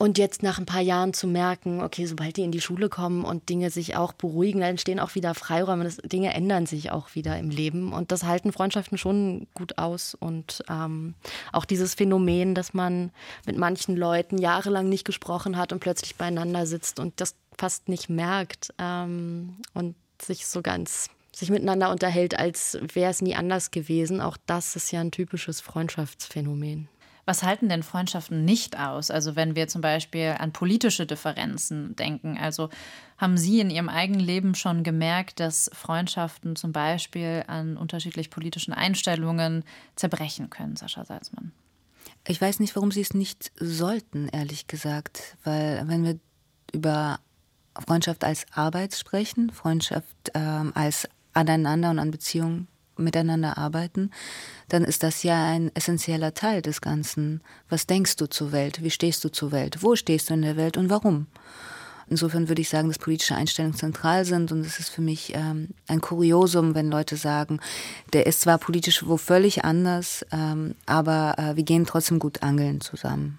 Und 0.00 0.16
jetzt 0.16 0.44
nach 0.44 0.60
ein 0.60 0.66
paar 0.66 0.80
Jahren 0.80 1.12
zu 1.12 1.26
merken, 1.26 1.82
okay, 1.82 2.06
sobald 2.06 2.36
die 2.36 2.44
in 2.44 2.52
die 2.52 2.60
Schule 2.60 2.88
kommen 2.88 3.24
und 3.24 3.48
Dinge 3.48 3.70
sich 3.70 3.96
auch 3.96 4.12
beruhigen, 4.12 4.60
dann 4.60 4.70
entstehen 4.70 5.00
auch 5.00 5.16
wieder 5.16 5.34
Freiräume. 5.34 5.82
Das, 5.82 5.96
Dinge 5.96 6.32
ändern 6.32 6.66
sich 6.66 6.92
auch 6.92 7.16
wieder 7.16 7.36
im 7.36 7.50
Leben. 7.50 7.92
Und 7.92 8.12
das 8.12 8.22
halten 8.22 8.52
Freundschaften 8.52 8.96
schon 8.96 9.48
gut 9.54 9.76
aus. 9.76 10.14
Und 10.14 10.62
ähm, 10.70 11.14
auch 11.52 11.64
dieses 11.64 11.94
Phänomen, 11.94 12.54
dass 12.54 12.74
man 12.74 13.10
mit 13.44 13.58
manchen 13.58 13.96
Leuten 13.96 14.38
jahrelang 14.38 14.88
nicht 14.88 15.04
gesprochen 15.04 15.56
hat 15.56 15.72
und 15.72 15.80
plötzlich 15.80 16.14
beieinander 16.14 16.64
sitzt 16.64 17.00
und 17.00 17.20
das 17.20 17.34
fast 17.58 17.88
nicht 17.88 18.08
merkt 18.08 18.72
ähm, 18.78 19.56
und 19.74 19.96
sich 20.22 20.46
so 20.46 20.62
ganz 20.62 21.10
sich 21.34 21.50
miteinander 21.50 21.90
unterhält, 21.90 22.38
als 22.38 22.78
wäre 22.94 23.10
es 23.10 23.20
nie 23.20 23.34
anders 23.34 23.72
gewesen. 23.72 24.20
Auch 24.20 24.36
das 24.46 24.76
ist 24.76 24.92
ja 24.92 25.00
ein 25.00 25.10
typisches 25.10 25.60
Freundschaftsphänomen. 25.60 26.88
Was 27.28 27.42
halten 27.42 27.68
denn 27.68 27.82
Freundschaften 27.82 28.46
nicht 28.46 28.78
aus? 28.78 29.10
Also 29.10 29.36
wenn 29.36 29.54
wir 29.54 29.68
zum 29.68 29.82
Beispiel 29.82 30.36
an 30.38 30.50
politische 30.50 31.04
Differenzen 31.04 31.94
denken. 31.94 32.38
Also 32.38 32.70
haben 33.18 33.36
Sie 33.36 33.60
in 33.60 33.68
Ihrem 33.68 33.90
eigenen 33.90 34.22
Leben 34.22 34.54
schon 34.54 34.82
gemerkt, 34.82 35.38
dass 35.38 35.70
Freundschaften 35.74 36.56
zum 36.56 36.72
Beispiel 36.72 37.44
an 37.46 37.76
unterschiedlich 37.76 38.30
politischen 38.30 38.72
Einstellungen 38.72 39.62
zerbrechen 39.94 40.48
können, 40.48 40.76
Sascha 40.76 41.04
Salzmann? 41.04 41.52
Ich 42.26 42.40
weiß 42.40 42.60
nicht, 42.60 42.74
warum 42.74 42.92
Sie 42.92 43.02
es 43.02 43.12
nicht 43.12 43.52
sollten, 43.56 44.28
ehrlich 44.28 44.66
gesagt. 44.66 45.36
Weil 45.44 45.86
wenn 45.86 46.04
wir 46.04 46.18
über 46.72 47.20
Freundschaft 47.78 48.24
als 48.24 48.46
Arbeit 48.54 48.94
sprechen, 48.94 49.50
Freundschaft 49.50 50.30
ähm, 50.32 50.72
als 50.74 51.06
aneinander 51.34 51.90
und 51.90 51.98
an 51.98 52.10
Beziehungen 52.10 52.68
miteinander 52.98 53.58
arbeiten, 53.58 54.10
dann 54.68 54.84
ist 54.84 55.02
das 55.02 55.22
ja 55.22 55.46
ein 55.46 55.70
essentieller 55.74 56.34
Teil 56.34 56.62
des 56.62 56.80
Ganzen. 56.80 57.40
Was 57.68 57.86
denkst 57.86 58.16
du 58.16 58.26
zur 58.28 58.52
Welt? 58.52 58.82
Wie 58.82 58.90
stehst 58.90 59.24
du 59.24 59.30
zur 59.30 59.52
Welt? 59.52 59.82
Wo 59.82 59.96
stehst 59.96 60.30
du 60.30 60.34
in 60.34 60.42
der 60.42 60.56
Welt 60.56 60.76
und 60.76 60.90
warum? 60.90 61.26
Insofern 62.10 62.48
würde 62.48 62.62
ich 62.62 62.70
sagen, 62.70 62.88
dass 62.88 62.98
politische 62.98 63.34
Einstellungen 63.34 63.76
zentral 63.76 64.24
sind 64.24 64.50
und 64.50 64.64
es 64.64 64.78
ist 64.78 64.88
für 64.88 65.02
mich 65.02 65.32
ähm, 65.34 65.68
ein 65.88 66.00
Kuriosum, 66.00 66.74
wenn 66.74 66.90
Leute 66.90 67.16
sagen, 67.16 67.60
der 68.12 68.26
ist 68.26 68.40
zwar 68.40 68.58
politisch 68.58 69.06
wo 69.06 69.18
völlig 69.18 69.64
anders, 69.64 70.24
ähm, 70.32 70.74
aber 70.86 71.34
äh, 71.36 71.56
wir 71.56 71.64
gehen 71.64 71.84
trotzdem 71.84 72.18
gut 72.18 72.42
angeln 72.42 72.80
zusammen. 72.80 73.38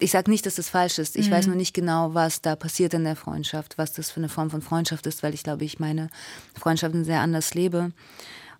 Ich 0.00 0.12
sage 0.12 0.30
nicht, 0.30 0.46
dass 0.46 0.54
das 0.54 0.68
falsch 0.68 0.98
ist. 0.98 1.16
Ich 1.16 1.28
mhm. 1.28 1.32
weiß 1.32 1.46
nur 1.48 1.56
nicht 1.56 1.74
genau, 1.74 2.14
was 2.14 2.40
da 2.40 2.54
passiert 2.54 2.94
in 2.94 3.02
der 3.02 3.16
Freundschaft, 3.16 3.78
was 3.78 3.92
das 3.92 4.12
für 4.12 4.20
eine 4.20 4.28
Form 4.28 4.48
von 4.48 4.62
Freundschaft 4.62 5.06
ist, 5.06 5.24
weil 5.24 5.34
ich 5.34 5.42
glaube, 5.42 5.64
ich 5.64 5.80
meine 5.80 6.08
Freundschaften 6.54 7.04
sehr 7.04 7.20
anders 7.20 7.54
lebe. 7.54 7.90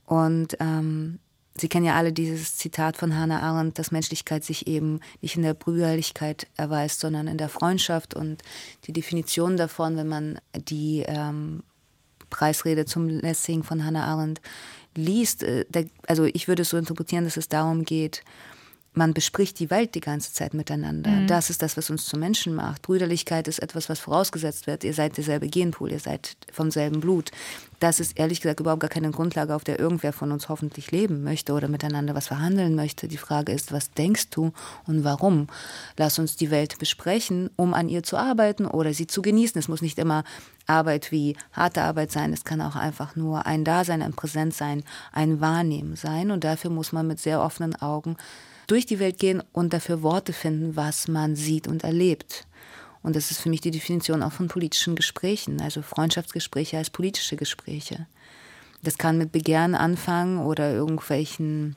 Und 0.09 0.57
ähm, 0.59 1.19
Sie 1.55 1.69
kennen 1.69 1.87
ja 1.87 1.97
alle 1.97 2.13
dieses 2.13 2.57
Zitat 2.57 2.97
von 2.97 3.17
Hannah 3.17 3.41
Arendt, 3.41 3.79
dass 3.79 3.91
Menschlichkeit 3.91 4.45
sich 4.45 4.67
eben 4.67 5.01
nicht 5.21 5.37
in 5.37 5.43
der 5.43 5.55
Brüderlichkeit 5.55 6.47
erweist, 6.57 7.01
sondern 7.01 7.27
in 7.27 7.37
der 7.37 7.49
Freundschaft. 7.49 8.15
Und 8.15 8.43
die 8.85 8.93
Definition 8.93 9.57
davon, 9.57 9.97
wenn 9.97 10.09
man 10.09 10.39
die 10.55 11.05
ähm, 11.07 11.63
Preisrede 12.31 12.87
zum 12.87 13.09
Lessing 13.09 13.65
von 13.65 13.85
Hannah 13.85 14.05
Arendt 14.05 14.41
liest, 14.95 15.43
äh, 15.43 15.65
der, 15.69 15.87
also 16.07 16.25
ich 16.25 16.49
würde 16.49 16.63
es 16.63 16.71
so 16.71 16.77
interpretieren, 16.77 17.25
dass 17.25 17.37
es 17.37 17.49
darum 17.49 17.85
geht, 17.85 18.23
man 18.99 19.15
bespricht 19.15 19.61
die 19.61 19.71
Welt 19.71 19.95
die 19.95 20.01
ganze 20.01 20.33
Zeit 20.33 20.55
miteinander. 20.55 21.11
Mhm. 21.11 21.27
Das 21.29 21.51
ist 21.51 21.63
das, 21.63 21.77
was 21.77 21.89
uns 21.89 22.05
zu 22.05 22.19
Menschen 22.19 22.55
macht. 22.55 22.83
Brüderlichkeit 22.83 23.47
ist 23.47 23.61
etwas, 23.61 23.89
was 23.89 24.01
vorausgesetzt 24.01 24.67
wird. 24.67 24.83
Ihr 24.83 24.93
seid 24.93 25.17
derselbe 25.17 25.47
Genpool, 25.49 25.93
ihr 25.93 26.01
seid 26.01 26.37
vom 26.53 26.73
selben 26.73 27.01
Blut. 27.01 27.31
Das 27.79 28.01
ist 28.01 28.19
ehrlich 28.19 28.41
gesagt 28.41 28.59
überhaupt 28.59 28.81
gar 28.81 28.91
keine 28.91 29.13
Grundlage, 29.13 29.55
auf 29.55 29.63
der 29.63 29.79
irgendwer 29.79 30.13
von 30.13 30.33
uns 30.33 30.49
hoffentlich 30.49 30.91
leben 30.91 31.23
möchte 31.23 31.53
oder 31.53 31.69
miteinander 31.69 32.17
was 32.17 32.27
verhandeln 32.27 32.75
möchte. 32.75 33.07
Die 33.07 33.17
Frage 33.17 33.53
ist, 33.53 33.73
was 33.73 33.93
denkst 33.93 34.31
du 34.31 34.53
und 34.87 35.05
warum? 35.05 35.47
Lass 35.97 36.19
uns 36.19 36.35
die 36.35 36.51
Welt 36.51 36.79
besprechen, 36.81 37.51
um 37.55 37.75
an 37.75 37.89
ihr 37.89 38.03
zu 38.03 38.17
arbeiten 38.17 38.67
oder 38.67 38.93
sie 38.93 39.07
zu 39.07 39.23
genießen. 39.23 39.61
Es 39.61 39.69
muss 39.69 39.81
nicht 39.81 39.99
immer 39.99 40.25
Arbeit 40.67 41.13
wie 41.13 41.37
harte 41.53 41.83
Arbeit 41.83 42.11
sein. 42.11 42.33
Es 42.33 42.45
kann 42.45 42.61
auch 42.61 42.75
einfach 42.75 43.15
nur 43.15 43.47
ein 43.47 43.65
Dasein, 43.65 44.03
ein 44.03 44.13
Präsent 44.13 44.55
sein, 44.55 44.83
ein 45.13 45.41
Wahrnehmen 45.41 45.95
sein. 45.95 46.33
Und 46.33 46.43
dafür 46.43 46.71
muss 46.71 46.91
man 46.91 47.07
mit 47.07 47.21
sehr 47.21 47.41
offenen 47.41 47.81
Augen 47.81 48.17
durch 48.69 48.87
die 48.87 49.01
Welt 49.01 49.19
gehen 49.19 49.43
und 49.53 49.73
dafür 49.73 50.03
Worte 50.03 50.33
finden, 50.33 50.77
was 50.77 51.09
man 51.09 51.35
sieht 51.35 51.67
und 51.67 51.83
erlebt. 51.83 52.47
Und 53.03 53.17
das 53.17 53.31
ist 53.31 53.41
für 53.41 53.49
mich 53.49 53.61
die 53.61 53.71
Definition 53.71 54.23
auch 54.23 54.33
von 54.33 54.49
politischen 54.49 54.95
Gesprächen, 54.95 55.61
also 55.61 55.83
Freundschaftsgespräche 55.83 56.79
als 56.79 56.91
politische 56.91 57.37
Gespräche. 57.37 58.07
Das 58.83 58.99
kann 58.99 59.19
mit 59.19 59.33
Begehren 59.33 59.75
anfangen 59.75 60.39
oder 60.39 60.73
irgendwelchen 60.73 61.75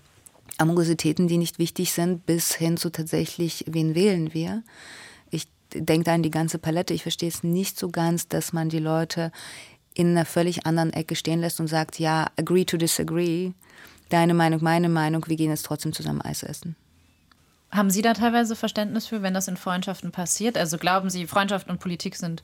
Amorositäten, 0.58 1.28
die 1.28 1.38
nicht 1.38 1.58
wichtig 1.58 1.94
sind, 1.94 2.26
bis 2.26 2.54
hin 2.54 2.78
zu 2.78 2.92
tatsächlich, 2.92 3.66
wen 3.68 3.96
wählen 3.96 4.34
wir. 4.34 4.64
Ich 5.30 5.48
denke 5.74 6.04
da 6.04 6.14
an 6.14 6.24
die 6.24 6.32
ganze 6.32 6.60
Palette. 6.60 6.94
Ich 6.94 7.04
verstehe 7.04 7.30
es 7.30 7.44
nicht 7.44 7.80
so 7.80 7.90
ganz, 7.90 8.28
dass 8.28 8.54
man 8.54 8.70
die 8.70 8.80
Leute 8.80 9.32
in 9.94 10.10
einer 10.10 10.26
völlig 10.26 10.66
anderen 10.66 10.94
Ecke 10.94 11.16
stehen 11.16 11.42
lässt 11.42 11.60
und 11.60 11.68
sagt, 11.68 12.00
ja, 12.00 12.28
agree 12.38 12.66
to 12.66 12.78
disagree. 12.78 13.52
Deine 14.12 14.34
Meinung, 14.34 14.62
meine 14.62 14.90
Meinung, 14.90 15.26
wir 15.28 15.38
gehen 15.38 15.52
jetzt 15.52 15.66
trotzdem 15.66 15.94
zusammen 15.94 16.22
Eis 16.22 16.44
essen. 16.44 16.76
Haben 17.72 17.90
Sie 17.90 18.02
da 18.02 18.14
teilweise 18.14 18.58
Verständnis 18.58 19.08
für, 19.08 19.22
wenn 19.22 19.34
das 19.34 19.48
in 19.48 19.56
Freundschaften 19.56 20.12
passiert? 20.12 20.58
Also 20.58 20.78
glauben 20.78 21.10
Sie, 21.10 21.26
Freundschaft 21.28 21.70
und 21.70 21.80
Politik 21.80 22.18
sind 22.18 22.44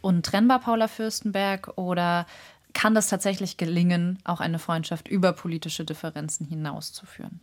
untrennbar, 0.00 0.60
Paula 0.60 0.86
Fürstenberg? 0.86 1.72
Oder 1.74 2.24
kann 2.72 2.94
das 2.94 3.08
tatsächlich 3.08 3.56
gelingen, 3.56 4.20
auch 4.22 4.38
eine 4.38 4.60
Freundschaft 4.60 5.08
über 5.08 5.32
politische 5.32 5.84
Differenzen 5.84 6.46
hinauszuführen? 6.46 7.40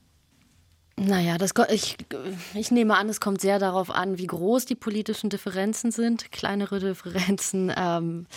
Naja, 0.96 1.38
das, 1.38 1.52
ich, 1.70 1.98
ich 2.54 2.72
nehme 2.72 2.96
an, 2.96 3.10
es 3.10 3.20
kommt 3.20 3.42
sehr 3.42 3.60
darauf 3.60 3.92
an, 3.92 4.18
wie 4.18 4.28
groß 4.28 4.64
die 4.64 4.76
politischen 4.76 5.30
Differenzen 5.30 5.92
sind. 5.92 6.32
Kleinere 6.32 6.80
Differenzen 6.80 7.74
ähm, 7.76 8.28
äh, 8.32 8.36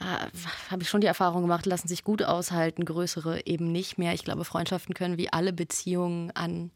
habe 0.00 0.82
ich 0.82 0.88
schon 0.88 1.00
die 1.00 1.06
Erfahrung 1.06 1.42
gemacht, 1.42 1.66
lassen 1.66 1.88
sich 1.88 2.04
gut 2.04 2.22
aushalten, 2.22 2.84
größere 2.84 3.46
eben 3.46 3.72
nicht 3.72 3.98
mehr. 3.98 4.14
Ich 4.14 4.24
glaube, 4.24 4.44
Freundschaften 4.44 4.94
können 4.94 5.18
wie 5.18 5.32
alle 5.32 5.52
Beziehungen 5.52 6.30
an 6.32 6.70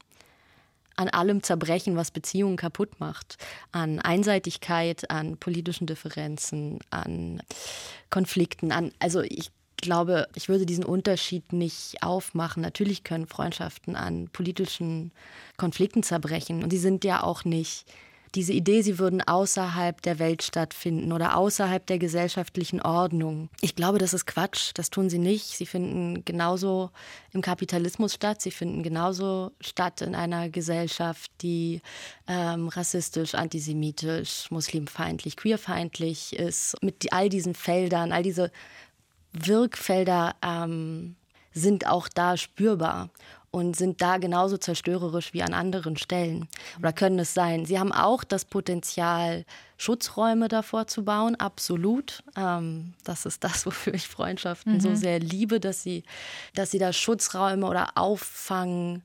an 0.94 1.08
allem 1.08 1.42
zerbrechen, 1.42 1.96
was 1.96 2.10
Beziehungen 2.10 2.56
kaputt 2.56 3.00
macht. 3.00 3.38
An 3.72 3.98
Einseitigkeit, 3.98 5.10
an 5.10 5.38
politischen 5.38 5.86
Differenzen, 5.86 6.80
an 6.90 7.42
Konflikten, 8.10 8.72
an, 8.72 8.92
also 8.98 9.22
ich 9.22 9.50
glaube, 9.78 10.28
ich 10.34 10.48
würde 10.48 10.66
diesen 10.66 10.84
Unterschied 10.84 11.52
nicht 11.52 12.02
aufmachen. 12.02 12.62
Natürlich 12.62 13.04
können 13.04 13.26
Freundschaften 13.26 13.96
an 13.96 14.28
politischen 14.32 15.12
Konflikten 15.56 16.02
zerbrechen 16.02 16.62
und 16.62 16.70
sie 16.70 16.78
sind 16.78 17.04
ja 17.04 17.22
auch 17.22 17.44
nicht 17.44 17.86
diese 18.34 18.52
Idee, 18.54 18.80
sie 18.82 18.98
würden 18.98 19.20
außerhalb 19.20 20.00
der 20.00 20.18
Welt 20.18 20.42
stattfinden 20.42 21.12
oder 21.12 21.36
außerhalb 21.36 21.86
der 21.86 21.98
gesellschaftlichen 21.98 22.80
Ordnung. 22.80 23.50
Ich 23.60 23.74
glaube, 23.74 23.98
das 23.98 24.14
ist 24.14 24.26
Quatsch. 24.26 24.70
Das 24.74 24.88
tun 24.90 25.10
sie 25.10 25.18
nicht. 25.18 25.44
Sie 25.44 25.66
finden 25.66 26.24
genauso 26.24 26.90
im 27.32 27.42
Kapitalismus 27.42 28.14
statt. 28.14 28.40
Sie 28.40 28.50
finden 28.50 28.82
genauso 28.82 29.52
statt 29.60 30.00
in 30.00 30.14
einer 30.14 30.48
Gesellschaft, 30.48 31.30
die 31.42 31.82
ähm, 32.26 32.68
rassistisch, 32.68 33.34
antisemitisch, 33.34 34.50
muslimfeindlich, 34.50 35.36
queerfeindlich 35.36 36.34
ist. 36.34 36.76
Mit 36.82 37.12
all 37.12 37.28
diesen 37.28 37.54
Feldern, 37.54 38.12
all 38.12 38.22
diese 38.22 38.50
Wirkfelder 39.32 40.34
ähm, 40.42 41.16
sind 41.52 41.86
auch 41.86 42.08
da 42.08 42.38
spürbar 42.38 43.10
und 43.52 43.76
sind 43.76 44.02
da 44.02 44.16
genauso 44.16 44.56
zerstörerisch 44.56 45.32
wie 45.34 45.42
an 45.42 45.52
anderen 45.52 45.96
Stellen 45.98 46.48
oder 46.78 46.92
können 46.92 47.18
es 47.20 47.34
sein. 47.34 47.66
Sie 47.66 47.78
haben 47.78 47.92
auch 47.92 48.24
das 48.24 48.46
Potenzial, 48.46 49.44
Schutzräume 49.76 50.48
davor 50.48 50.86
zu 50.86 51.04
bauen, 51.04 51.36
absolut. 51.36 52.24
Ähm, 52.34 52.94
das 53.04 53.26
ist 53.26 53.44
das, 53.44 53.66
wofür 53.66 53.94
ich 53.94 54.08
Freundschaften 54.08 54.74
mhm. 54.74 54.80
so 54.80 54.94
sehr 54.94 55.20
liebe, 55.20 55.60
dass 55.60 55.82
sie, 55.82 56.02
dass 56.54 56.70
sie 56.70 56.78
da 56.78 56.94
Schutzräume 56.94 57.66
oder 57.66 57.90
Auffangräume 57.96 59.02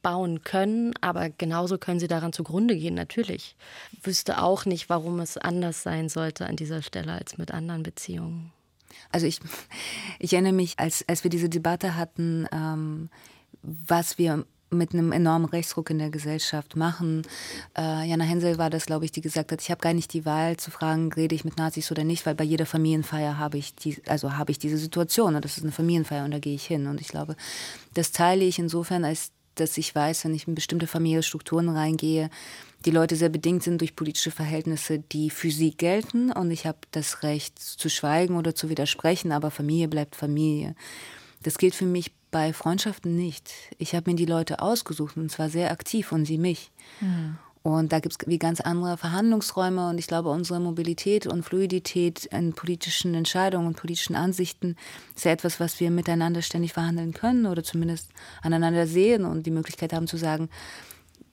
bauen 0.00 0.44
können, 0.44 0.94
aber 1.00 1.28
genauso 1.28 1.76
können 1.76 1.98
sie 1.98 2.08
daran 2.08 2.32
zugrunde 2.32 2.76
gehen, 2.76 2.94
natürlich. 2.94 3.56
Ich 3.92 4.06
wüsste 4.06 4.40
auch 4.40 4.64
nicht, 4.64 4.88
warum 4.88 5.18
es 5.18 5.36
anders 5.36 5.82
sein 5.82 6.08
sollte 6.08 6.46
an 6.46 6.54
dieser 6.54 6.82
Stelle 6.82 7.14
als 7.14 7.36
mit 7.36 7.52
anderen 7.52 7.82
Beziehungen. 7.82 8.52
Also 9.10 9.26
ich, 9.26 9.40
ich 10.18 10.32
erinnere 10.32 10.52
mich, 10.52 10.78
als, 10.78 11.04
als 11.08 11.24
wir 11.24 11.30
diese 11.30 11.48
Debatte 11.48 11.96
hatten, 11.96 12.46
ähm, 12.52 13.08
was 13.62 14.18
wir 14.18 14.44
mit 14.70 14.92
einem 14.92 15.12
enormen 15.12 15.46
Rechtsruck 15.46 15.90
in 15.90 15.98
der 15.98 16.10
Gesellschaft 16.10 16.76
machen. 16.76 17.22
Äh, 17.76 18.08
Jana 18.08 18.24
Hensel 18.24 18.58
war 18.58 18.70
das, 18.70 18.86
glaube 18.86 19.04
ich, 19.04 19.12
die 19.12 19.20
gesagt 19.20 19.50
hat, 19.50 19.62
ich 19.62 19.70
habe 19.70 19.80
gar 19.80 19.94
nicht 19.94 20.12
die 20.12 20.26
Wahl 20.26 20.56
zu 20.56 20.70
fragen, 20.70 21.12
rede 21.12 21.34
ich 21.34 21.44
mit 21.44 21.56
Nazis 21.56 21.90
oder 21.90 22.04
nicht, 22.04 22.26
weil 22.26 22.34
bei 22.34 22.44
jeder 22.44 22.66
Familienfeier 22.66 23.38
habe 23.38 23.56
ich 23.58 23.74
die, 23.74 23.96
also 24.06 24.36
habe 24.36 24.50
ich 24.50 24.58
diese 24.58 24.76
Situation 24.76 25.34
und 25.36 25.44
das 25.44 25.56
ist 25.56 25.62
eine 25.62 25.72
Familienfeier 25.72 26.24
und 26.24 26.32
da 26.32 26.38
gehe 26.38 26.54
ich 26.54 26.66
hin. 26.66 26.86
Und 26.86 27.00
ich 27.00 27.08
glaube, 27.08 27.36
das 27.94 28.12
teile 28.12 28.44
ich 28.44 28.58
insofern, 28.58 29.04
als 29.04 29.32
dass 29.54 29.76
ich 29.78 29.94
weiß, 29.94 30.24
wenn 30.24 30.34
ich 30.34 30.46
in 30.46 30.54
bestimmte 30.54 30.86
Familienstrukturen 30.86 31.68
reingehe, 31.70 32.30
die 32.84 32.90
Leute 32.90 33.16
sehr 33.16 33.28
bedingt 33.28 33.62
sind 33.62 33.80
durch 33.80 33.96
politische 33.96 34.30
Verhältnisse, 34.30 35.00
die 35.00 35.30
für 35.30 35.50
sie 35.50 35.72
gelten. 35.72 36.30
Und 36.30 36.50
ich 36.50 36.66
habe 36.66 36.78
das 36.92 37.22
Recht 37.22 37.58
zu 37.58 37.88
schweigen 37.88 38.36
oder 38.36 38.54
zu 38.54 38.68
widersprechen, 38.68 39.32
aber 39.32 39.50
Familie 39.50 39.88
bleibt 39.88 40.14
Familie. 40.16 40.74
Das 41.42 41.58
gilt 41.58 41.74
für 41.74 41.86
mich 41.86 42.12
bei 42.30 42.52
Freundschaften 42.52 43.16
nicht. 43.16 43.50
Ich 43.78 43.94
habe 43.94 44.10
mir 44.10 44.16
die 44.16 44.26
Leute 44.26 44.60
ausgesucht 44.60 45.16
und 45.16 45.30
zwar 45.30 45.48
sehr 45.48 45.70
aktiv 45.70 46.12
und 46.12 46.24
sie 46.24 46.38
mich. 46.38 46.70
Mhm. 47.00 47.38
Und 47.62 47.92
da 47.92 48.00
gibt 48.00 48.14
es 48.14 48.28
wie 48.28 48.38
ganz 48.38 48.60
andere 48.60 48.96
Verhandlungsräume 48.96 49.90
und 49.90 49.98
ich 49.98 50.06
glaube, 50.06 50.30
unsere 50.30 50.60
Mobilität 50.60 51.26
und 51.26 51.42
Fluidität 51.42 52.26
in 52.26 52.52
politischen 52.52 53.14
Entscheidungen 53.14 53.66
und 53.66 53.76
politischen 53.76 54.14
Ansichten 54.14 54.76
ist 55.14 55.24
ja 55.24 55.32
etwas, 55.32 55.58
was 55.60 55.80
wir 55.80 55.90
miteinander 55.90 56.40
ständig 56.40 56.72
verhandeln 56.72 57.12
können 57.12 57.46
oder 57.46 57.62
zumindest 57.62 58.10
aneinander 58.42 58.86
sehen 58.86 59.24
und 59.24 59.44
die 59.44 59.50
Möglichkeit 59.50 59.92
haben 59.92 60.06
zu 60.06 60.16
sagen, 60.16 60.48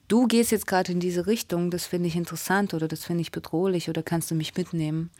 du 0.08 0.26
gehst 0.26 0.52
jetzt 0.52 0.66
gerade 0.66 0.92
in 0.92 1.00
diese 1.00 1.26
Richtung, 1.26 1.70
das 1.70 1.86
finde 1.86 2.08
ich 2.08 2.16
interessant 2.16 2.74
oder 2.74 2.88
das 2.88 3.04
finde 3.04 3.22
ich 3.22 3.32
bedrohlich 3.32 3.88
oder 3.88 4.02
kannst 4.02 4.30
du 4.30 4.34
mich 4.34 4.56
mitnehmen. 4.56 5.10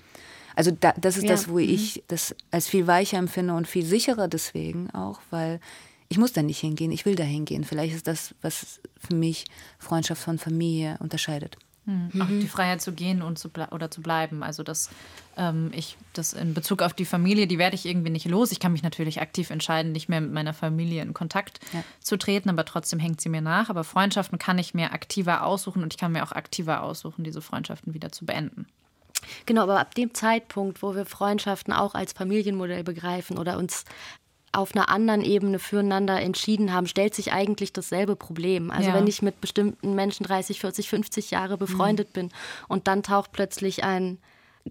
Also 0.54 0.70
da, 0.70 0.92
das 0.92 1.16
ist 1.16 1.24
ja. 1.24 1.30
das, 1.30 1.48
wo 1.48 1.54
mhm. 1.54 1.68
ich 1.68 2.02
das 2.08 2.34
als 2.50 2.68
viel 2.68 2.86
weicher 2.86 3.18
empfinde 3.18 3.54
und 3.54 3.68
viel 3.68 3.84
sicherer 3.84 4.28
deswegen 4.28 4.90
auch, 4.90 5.20
weil 5.30 5.60
ich 6.08 6.18
muss 6.18 6.32
da 6.32 6.42
nicht 6.42 6.60
hingehen, 6.60 6.92
ich 6.92 7.04
will 7.04 7.14
da 7.14 7.24
hingehen. 7.24 7.64
Vielleicht 7.64 7.94
ist 7.94 8.06
das, 8.06 8.34
was 8.40 8.80
für 8.96 9.14
mich 9.14 9.44
Freundschaft 9.78 10.22
von 10.22 10.38
Familie 10.38 10.96
unterscheidet. 11.00 11.58
Mhm. 11.86 12.20
Auch 12.20 12.26
die 12.26 12.48
Freiheit 12.48 12.82
zu 12.82 12.92
gehen 12.92 13.22
und 13.22 13.38
zu 13.38 13.48
oder 13.70 13.90
zu 13.90 14.02
bleiben. 14.02 14.42
Also 14.42 14.64
dass 14.64 14.90
ähm, 15.36 15.70
ich 15.72 15.96
das 16.12 16.32
in 16.32 16.52
Bezug 16.52 16.82
auf 16.82 16.92
die 16.92 17.04
Familie, 17.04 17.46
die 17.46 17.58
werde 17.58 17.76
ich 17.76 17.86
irgendwie 17.86 18.10
nicht 18.10 18.26
los. 18.26 18.50
Ich 18.50 18.58
kann 18.58 18.72
mich 18.72 18.82
natürlich 18.82 19.20
aktiv 19.20 19.50
entscheiden, 19.50 19.92
nicht 19.92 20.08
mehr 20.08 20.20
mit 20.20 20.32
meiner 20.32 20.52
Familie 20.52 21.02
in 21.02 21.14
Kontakt 21.14 21.60
ja. 21.72 21.84
zu 22.00 22.16
treten, 22.16 22.50
aber 22.50 22.64
trotzdem 22.64 22.98
hängt 22.98 23.20
sie 23.20 23.28
mir 23.28 23.40
nach. 23.40 23.70
Aber 23.70 23.84
Freundschaften 23.84 24.38
kann 24.38 24.58
ich 24.58 24.74
mir 24.74 24.92
aktiver 24.92 25.44
aussuchen 25.44 25.82
und 25.82 25.94
ich 25.94 25.98
kann 25.98 26.12
mir 26.12 26.24
auch 26.24 26.32
aktiver 26.32 26.82
aussuchen, 26.82 27.22
diese 27.22 27.40
Freundschaften 27.40 27.94
wieder 27.94 28.10
zu 28.10 28.26
beenden. 28.26 28.66
Genau, 29.46 29.62
aber 29.62 29.80
ab 29.80 29.94
dem 29.94 30.12
Zeitpunkt, 30.12 30.82
wo 30.82 30.94
wir 30.94 31.06
Freundschaften 31.06 31.72
auch 31.72 31.94
als 31.94 32.12
Familienmodell 32.12 32.84
begreifen 32.84 33.38
oder 33.38 33.58
uns 33.58 33.84
auf 34.56 34.74
einer 34.74 34.88
anderen 34.88 35.22
Ebene 35.22 35.58
füreinander 35.58 36.20
entschieden 36.20 36.72
haben, 36.72 36.86
stellt 36.86 37.14
sich 37.14 37.32
eigentlich 37.32 37.72
dasselbe 37.72 38.16
Problem. 38.16 38.70
Also 38.70 38.88
ja. 38.88 38.94
wenn 38.94 39.06
ich 39.06 39.22
mit 39.22 39.40
bestimmten 39.40 39.94
Menschen 39.94 40.24
30, 40.24 40.60
40, 40.60 40.88
50 40.88 41.30
Jahre 41.30 41.56
befreundet 41.58 42.08
mhm. 42.08 42.12
bin 42.12 42.28
und 42.68 42.88
dann 42.88 43.02
taucht 43.02 43.32
plötzlich 43.32 43.84
ein 43.84 44.18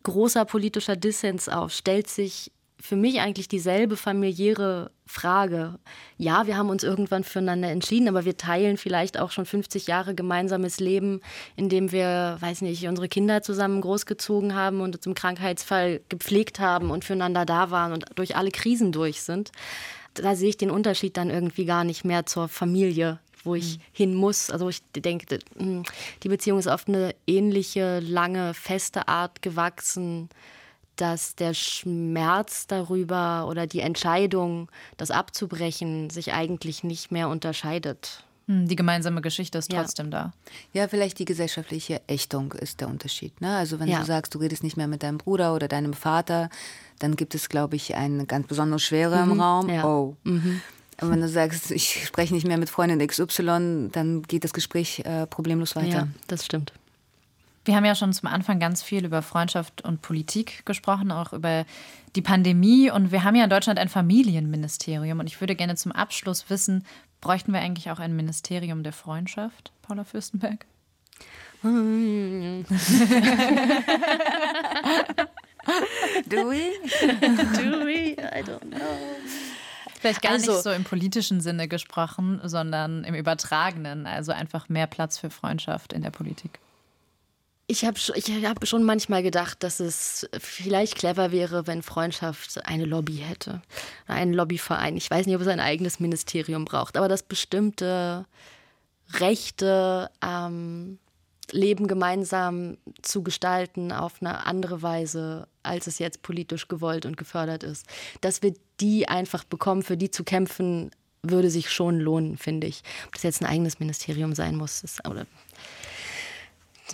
großer 0.04 0.46
politischer 0.46 0.96
Dissens 0.96 1.48
auf, 1.50 1.72
stellt 1.72 2.10
sich 2.10 2.52
für 2.80 2.96
mich 2.96 3.20
eigentlich 3.20 3.48
dieselbe 3.48 3.98
familiäre 3.98 4.92
Frage. 5.06 5.80
Ja, 6.18 6.48
wir 6.48 6.58
haben 6.58 6.70
uns 6.70 6.84
irgendwann 6.84 7.24
füreinander 7.24 7.70
entschieden, 7.70 8.08
aber 8.08 8.26
wir 8.26 8.38
teilen 8.38 8.78
vielleicht 8.78 9.20
auch 9.20 9.32
schon 9.32 9.46
50 9.46 9.88
Jahre 9.88 10.16
gemeinsames 10.16 10.80
Leben, 10.80 11.22
in 11.56 11.70
dem 11.70 11.92
wir, 11.92 12.38
weiß 12.40 12.62
nicht, 12.62 12.88
unsere 12.88 13.08
Kinder 13.08 13.42
zusammen 13.42 13.82
großgezogen 13.82 14.56
haben 14.56 14.82
und 14.82 14.96
uns 14.96 15.06
im 15.06 15.16
Krankheitsfall 15.16 16.02
gepflegt 16.10 16.60
haben 16.60 16.92
und 16.92 17.06
füreinander 17.06 17.46
da 17.46 17.72
waren 17.72 17.94
und 17.94 18.06
durch 18.16 18.36
alle 18.36 18.52
Krisen 18.52 18.92
durch 18.92 19.22
sind. 19.22 19.52
Da 20.16 20.36
sehe 20.36 20.50
ich 20.50 20.58
den 20.58 20.72
Unterschied 20.72 21.18
dann 21.18 21.30
irgendwie 21.30 21.66
gar 21.66 21.84
nicht 21.84 22.06
mehr 22.06 22.26
zur 22.26 22.48
Familie 22.48 23.20
wo 23.46 23.54
ich 23.54 23.78
mhm. 23.78 23.82
hin 23.92 24.16
muss. 24.16 24.50
Also 24.50 24.68
ich 24.70 24.82
denke, 24.96 25.38
hm, 25.56 25.84
die 26.24 26.30
Beziehung 26.30 26.58
ist 26.58 26.66
auf 26.66 26.88
eine 26.88 27.14
ähnliche, 27.28 28.00
lange, 28.00 28.56
feste 28.56 29.08
Art 29.08 29.44
gewachsen 29.44 30.30
dass 30.96 31.36
der 31.36 31.54
Schmerz 31.54 32.68
darüber 32.68 33.48
oder 33.48 33.68
die 33.68 33.82
Entscheidung, 33.82 34.70
das 34.98 35.12
abzubrechen, 35.12 36.10
sich 36.10 36.34
eigentlich 36.34 36.84
nicht 36.84 37.12
mehr 37.12 37.30
unterscheidet. 37.30 38.24
Hm, 38.48 38.68
die 38.68 38.76
gemeinsame 38.76 39.22
Geschichte 39.22 39.58
ist 39.58 39.72
trotzdem 39.72 40.08
ja. 40.08 40.12
da. 40.12 40.34
Ja, 40.74 40.88
vielleicht 40.88 41.18
die 41.20 41.26
gesellschaftliche 41.26 42.02
Ächtung 42.08 42.52
ist 42.54 42.80
der 42.80 42.90
Unterschied. 42.90 43.42
Ne? 43.42 43.56
Also 43.56 43.80
wenn 43.80 43.88
ja. 43.88 44.00
du 44.00 44.06
sagst, 44.06 44.36
du 44.36 44.40
redest 44.40 44.64
nicht 44.64 44.78
mehr 44.78 44.88
mit 44.88 45.04
deinem 45.04 45.18
Bruder 45.18 45.56
oder 45.56 45.68
deinem 45.68 45.94
Vater, 45.94 46.50
dann 47.00 47.16
gibt 47.16 47.34
es, 47.34 47.50
glaube 47.50 47.76
ich, 47.76 47.96
eine 47.96 48.26
ganz 48.26 48.48
besondere 48.48 48.80
Schwere 48.80 49.26
mhm. 49.26 49.32
im 49.32 49.42
Raum. 49.42 49.70
Ja. 49.70 49.86
Oh. 49.86 50.16
Mhm. 50.24 50.62
Und 51.02 51.12
wenn 51.12 51.22
du 51.22 51.28
sagst, 51.28 51.72
ich 51.72 52.06
spreche 52.06 52.34
nicht 52.34 52.48
mehr 52.48 52.58
mit 52.58 52.70
Freundin 52.70 53.06
XY, 53.06 53.90
dann 53.92 54.24
geht 54.24 54.44
das 54.44 54.54
Gespräch 54.54 55.00
äh, 55.00 55.28
problemlos 55.28 55.76
weiter. 55.76 55.88
Ja, 55.90 56.08
das 56.28 56.46
stimmt. 56.46 56.72
Wir 57.66 57.76
haben 57.76 57.86
ja 57.86 57.96
schon 57.96 58.14
zum 58.14 58.30
Anfang 58.30 58.60
ganz 58.60 58.84
viel 58.84 59.06
über 59.06 59.24
Freundschaft 59.24 59.82
und 59.82 60.04
Politik 60.04 60.66
gesprochen, 60.66 61.12
auch 61.12 61.34
über 61.34 61.66
die 62.16 62.22
Pandemie. 62.22 62.92
Und 62.92 63.12
wir 63.12 63.24
haben 63.24 63.36
ja 63.36 63.44
in 63.44 63.50
Deutschland 63.50 63.80
ein 63.80 63.90
Familienministerium. 63.90 65.20
Und 65.20 65.26
ich 65.28 65.42
würde 65.42 65.56
gerne 65.56 65.76
zum 65.76 65.92
Abschluss 65.92 66.50
wissen, 66.50 66.86
bräuchten 67.22 67.54
wir 67.54 67.62
eigentlich 67.62 67.90
auch 67.90 67.98
ein 68.00 68.16
Ministerium 68.16 68.84
der 68.84 68.94
Freundschaft, 68.94 69.72
Paula 69.82 70.04
Fürstenberg? 70.04 70.66
Do 71.64 71.68
we? 76.52 76.72
Do 77.58 77.86
we? 77.86 78.12
I 78.12 78.44
don't 78.44 78.60
know. 78.70 78.78
Vielleicht 80.00 80.22
gar 80.22 80.34
also, 80.34 80.52
nicht 80.52 80.62
so 80.64 80.70
im 80.70 80.84
politischen 80.84 81.42
Sinne 81.42 81.68
gesprochen, 81.68 82.40
sondern 82.44 83.04
im 83.06 83.16
übertragenen. 83.16 84.06
Also 84.06 84.32
einfach 84.32 84.70
mehr 84.70 84.86
Platz 84.86 85.18
für 85.18 85.32
Freundschaft 85.32 85.94
in 85.94 86.04
der 86.04 86.12
Politik. 86.12 86.60
Ich 87.68 87.84
habe 87.84 87.98
ich 88.14 88.46
hab 88.46 88.68
schon 88.68 88.84
manchmal 88.84 89.24
gedacht, 89.24 89.64
dass 89.64 89.80
es 89.80 90.30
vielleicht 90.40 90.96
clever 90.96 91.32
wäre, 91.32 91.66
wenn 91.66 91.82
Freundschaft 91.82 92.64
eine 92.66 92.86
Lobby 92.86 93.18
hätte. 93.18 93.64
Einen 94.06 94.34
Lobbyverein. 94.34 94.96
Ich 94.98 95.10
weiß 95.10 95.26
nicht, 95.26 95.36
ob 95.36 95.42
es 95.42 95.48
ein 95.48 95.60
eigenes 95.60 96.00
Ministerium 96.00 96.66
braucht, 96.66 96.96
aber 96.96 97.08
dass 97.08 97.24
bestimmte 97.24 98.26
Rechte 99.14 100.12
ähm, 100.24 101.00
Leben 101.52 101.88
gemeinsam 101.88 102.78
zu 103.02 103.24
gestalten 103.24 103.92
auf 103.92 104.22
eine 104.22 104.46
andere 104.46 104.82
Weise, 104.82 105.48
als 105.64 105.88
es 105.88 106.00
jetzt 106.00 106.22
politisch 106.22 106.68
gewollt 106.68 107.06
und 107.06 107.18
gefördert 107.18 107.64
ist. 107.64 107.88
Dass 108.22 108.42
wir 108.42 108.54
die 108.80 109.08
einfach 109.08 109.44
bekommen, 109.44 109.84
für 109.84 109.98
die 109.98 110.12
zu 110.12 110.24
kämpfen, 110.24 110.92
würde 111.24 111.50
sich 111.50 111.72
schon 111.72 112.00
lohnen, 112.00 112.38
finde 112.38 112.68
ich. 112.68 112.84
Ob 113.08 113.14
das 113.14 113.24
jetzt 113.24 113.42
ein 113.42 113.48
eigenes 113.48 113.80
Ministerium 113.80 114.36
sein 114.36 114.56
muss, 114.56 114.84
ist, 114.84 115.08
oder 115.08 115.26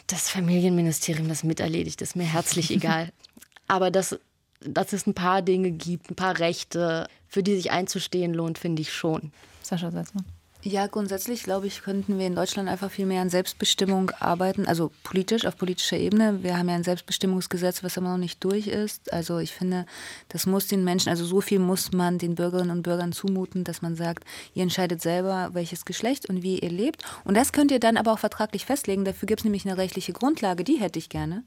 das 0.07 0.29
Familienministerium 0.29 1.27
das 1.27 1.43
miterledigt, 1.43 2.01
ist 2.01 2.15
mir 2.15 2.23
herzlich 2.23 2.71
egal. 2.71 3.11
Aber 3.67 3.91
dass, 3.91 4.19
dass 4.59 4.93
es 4.93 5.07
ein 5.07 5.13
paar 5.13 5.41
Dinge 5.41 5.71
gibt, 5.71 6.11
ein 6.11 6.15
paar 6.15 6.39
Rechte, 6.39 7.07
für 7.27 7.43
die 7.43 7.55
sich 7.55 7.71
einzustehen 7.71 8.33
lohnt, 8.33 8.57
finde 8.57 8.81
ich 8.81 8.93
schon. 8.93 9.31
Sascha 9.63 9.91
Salzmann. 9.91 10.25
Ja, 10.64 10.86
grundsätzlich 10.86 11.41
glaube 11.41 11.66
ich, 11.66 11.82
könnten 11.82 12.20
wir 12.20 12.28
in 12.28 12.36
Deutschland 12.36 12.70
einfach 12.70 12.91
viel 12.91 13.07
mehr 13.07 13.24
an 13.24 13.32
Selbstbestimmung 13.32 14.12
arbeiten, 14.20 14.68
also 14.68 14.91
politisch, 15.03 15.47
auf 15.47 15.57
politischer 15.57 15.97
Ebene. 15.97 16.43
Wir 16.43 16.55
haben 16.55 16.70
ja 16.70 16.76
ein 16.76 16.84
Selbstbestimmungsgesetz, 16.84 17.84
was 17.84 17.97
immer 17.97 18.12
noch 18.12 18.20
nicht 18.20 18.43
durch 18.43 18.68
ist. 18.68 19.12
Also 19.12 19.39
ich 19.39 19.53
finde, 19.53 19.88
das 20.30 20.45
muss 20.45 20.68
den 20.68 20.84
Menschen, 20.84 21.09
also 21.09 21.26
so 21.26 21.41
viel 21.41 21.57
muss 21.57 21.93
man 21.93 22.20
den 22.20 22.36
Bürgerinnen 22.36 22.70
und 22.70 22.84
Bürgern 22.84 23.12
zumuten, 23.12 23.64
dass 23.64 23.82
man 23.82 23.95
sagt, 23.95 24.24
ihr 24.53 24.62
entscheidet 24.62 25.01
selber, 25.01 25.49
welches 25.53 25.84
Geschlecht 25.84 26.30
und 26.30 26.43
wie 26.43 26.59
ihr 26.59 26.70
lebt. 26.70 27.03
Und 27.24 27.36
das 27.36 27.53
könnt 27.53 27.72
ihr 27.72 27.80
dann 27.80 27.97
aber 27.97 28.14
auch 28.14 28.20
vertraglich 28.20 28.68
festlegen. 28.68 29.03
Dafür 29.03 29.26
gibt 29.26 29.41
es 29.41 29.45
nämlich 29.45 29.66
eine 29.66 29.78
rechtliche 29.78 30.14
Grundlage, 30.14 30.64
die 30.64 30.80
hätte 30.80 30.99
ich 30.99 31.09
gerne. 31.09 31.43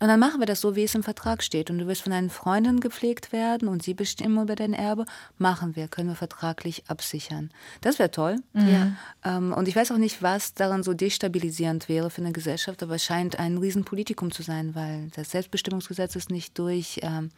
Und 0.00 0.08
dann 0.08 0.18
machen 0.18 0.40
wir 0.40 0.46
das 0.46 0.60
so, 0.60 0.74
wie 0.76 0.84
es 0.84 0.94
im 0.94 1.02
Vertrag 1.02 1.42
steht. 1.42 1.70
Und 1.70 1.78
du 1.78 1.86
wirst 1.86 2.02
von 2.02 2.12
deinen 2.12 2.30
Freundinnen 2.30 2.80
gepflegt 2.80 3.32
werden 3.32 3.68
und 3.68 3.82
sie 3.82 3.94
bestimmen 3.94 4.42
über 4.42 4.56
dein 4.56 4.74
Erbe. 4.74 5.04
Machen 5.38 5.76
wir, 5.76 5.88
können 5.88 6.08
wir 6.08 6.16
vertraglich 6.16 6.84
absichern. 6.88 7.50
Das 7.80 7.98
wäre 7.98 8.10
toll. 8.10 8.38
Mhm. 8.52 8.68
Ja. 8.68 9.36
Ähm, 9.36 9.52
und 9.52 9.68
ich 9.68 9.76
weiß 9.76 9.92
auch 9.92 9.98
nicht, 9.98 10.22
was 10.22 10.54
daran 10.54 10.82
so 10.82 10.94
destabilisierend 10.94 11.88
wäre 11.88 12.10
für 12.10 12.22
eine 12.22 12.32
Gesellschaft, 12.32 12.82
aber 12.82 12.96
es 12.96 13.04
scheint 13.04 13.38
ein 13.38 13.58
Riesenpolitikum 13.58 14.32
zu 14.32 14.42
sein, 14.42 14.74
weil 14.74 15.10
das 15.14 15.30
Selbstbestimmungsgesetz 15.30 16.16
ist 16.16 16.30
nicht 16.30 16.58
durch. 16.58 17.00
Ähm, 17.02 17.30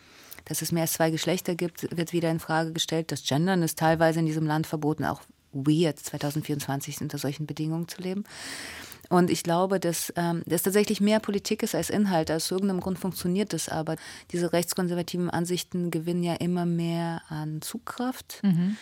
dass 0.47 0.63
es 0.63 0.71
mehr 0.71 0.83
als 0.83 0.93
zwei 0.93 1.11
Geschlechter 1.11 1.57
gibt, 1.57 1.97
wird 1.97 2.13
wieder 2.13 2.31
in 2.31 2.39
Frage 2.39 2.73
gestellt. 2.73 3.11
Das 3.11 3.25
Gendern 3.25 3.63
ist 3.63 3.79
teilweise 3.79 4.21
in 4.21 4.27
diesem 4.27 4.47
Land 4.47 4.69
verboten, 4.69 5.05
auch 5.05 5.23
weird, 5.53 5.99
2024 5.99 7.01
unter 7.01 7.19
solchen 7.19 7.47
Bedingungen 7.47 7.89
zu 7.89 8.01
leben. 8.01 8.25
Und 9.09 9.31
ich 9.31 9.43
glaube, 9.43 9.79
dass 9.81 10.13
ähm, 10.17 10.43
das 10.47 10.63
tatsächlich 10.63 11.01
mehr 11.01 11.21
Politik 11.21 11.63
ist 11.63 11.75
als 11.75 11.91
Inhalt. 11.91 12.31
Aus 12.31 12.51
irgendeinem 12.51 12.81
Grund 12.81 12.99
funktioniert 12.99 13.53
das 13.53 13.69
aber. 13.69 13.97
Diese 14.33 14.53
rechtskonservativen 14.53 15.31
Ansichten 15.31 15.91
gewinnen 15.91 16.23
ja 16.23 16.35
immer 16.35 16.67
mehr 16.67 17.23
an 17.29 17.63
Zugkraft. 17.63 18.41
Mhm. 18.43 18.77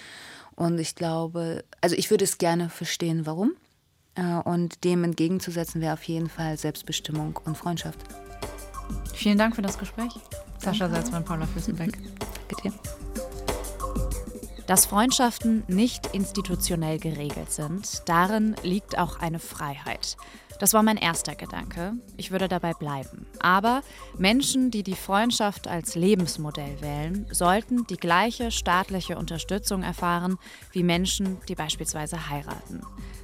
Und 0.56 0.78
ich 0.78 0.94
glaube, 0.94 1.64
also 1.80 1.96
ich 1.96 2.10
würde 2.10 2.24
es 2.24 2.38
gerne 2.38 2.70
verstehen, 2.70 3.26
warum. 3.26 3.52
Äh, 4.14 4.22
und 4.22 4.84
dem 4.84 5.04
entgegenzusetzen 5.04 5.80
wäre 5.80 5.94
auf 5.94 6.04
jeden 6.04 6.28
Fall 6.28 6.56
Selbstbestimmung 6.56 7.38
und 7.44 7.56
Freundschaft. 7.56 7.98
Vielen 9.14 9.38
Dank 9.38 9.56
für 9.56 9.62
das 9.62 9.78
Gespräch. 9.78 10.12
Sascha 10.58 10.88
Salzmann, 10.88 11.24
Paula 11.24 11.46
Fürstenbeck. 11.46 11.98
Danke 12.48 12.70
dir. 12.70 13.23
Dass 14.66 14.86
Freundschaften 14.86 15.62
nicht 15.68 16.06
institutionell 16.14 16.98
geregelt 16.98 17.52
sind, 17.52 18.02
darin 18.06 18.56
liegt 18.62 18.96
auch 18.98 19.20
eine 19.20 19.38
Freiheit. 19.38 20.16
Das 20.58 20.72
war 20.72 20.82
mein 20.82 20.96
erster 20.96 21.34
Gedanke. 21.34 21.94
Ich 22.16 22.30
würde 22.30 22.48
dabei 22.48 22.72
bleiben. 22.72 23.26
Aber 23.40 23.82
Menschen, 24.16 24.70
die 24.70 24.82
die 24.82 24.94
Freundschaft 24.94 25.68
als 25.68 25.96
Lebensmodell 25.96 26.80
wählen, 26.80 27.26
sollten 27.30 27.86
die 27.88 27.96
gleiche 27.96 28.50
staatliche 28.50 29.18
Unterstützung 29.18 29.82
erfahren 29.82 30.38
wie 30.72 30.82
Menschen, 30.82 31.38
die 31.48 31.54
beispielsweise 31.54 32.30
heiraten. 32.30 32.80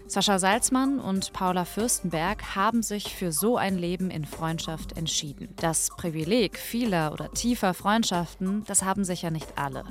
Sascha 0.09 0.41
Salzmann 0.41 0.99
und 0.99 1.33
Paula 1.33 1.65
Fürstenberg 1.65 2.57
haben 2.57 2.83
sich 2.83 3.15
für 3.15 3.31
so 3.31 3.57
ein 3.57 3.79
Leben 3.79 4.11
in 4.11 4.25
Freundschaft 4.25 4.99
entschieden. 4.99 5.55
Das 5.57 5.89
Privileg 5.97 6.59
vieler 6.59 7.13
oder 7.13 7.31
tiefer 7.31 7.75
Freundschaften, 7.75 8.65
das 8.65 8.83
haben 8.83 9.05
sicher 9.05 9.31
nicht 9.31 9.57
alle. 9.57 9.85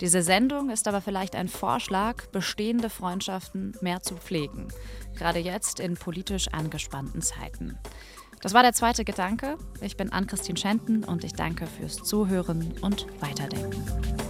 Diese 0.00 0.22
Sendung 0.22 0.70
ist 0.70 0.88
aber 0.88 1.02
vielleicht 1.02 1.36
ein 1.36 1.48
Vorschlag, 1.48 2.26
bestehende 2.28 2.88
Freundschaften 2.88 3.76
mehr 3.82 4.02
zu 4.02 4.16
pflegen, 4.16 4.68
gerade 5.14 5.40
jetzt 5.40 5.78
in 5.78 5.94
politisch 5.94 6.48
angespannten 6.48 7.20
Zeiten. 7.20 7.78
Das 8.40 8.54
war 8.54 8.62
der 8.62 8.72
zweite 8.72 9.04
Gedanke. 9.04 9.58
Ich 9.82 9.98
bin 9.98 10.10
Ann-Christine 10.10 10.58
Schenten 10.58 11.04
und 11.04 11.24
ich 11.24 11.34
danke 11.34 11.66
fürs 11.66 11.96
Zuhören 11.96 12.72
und 12.80 13.06
Weiterdenken. 13.20 14.29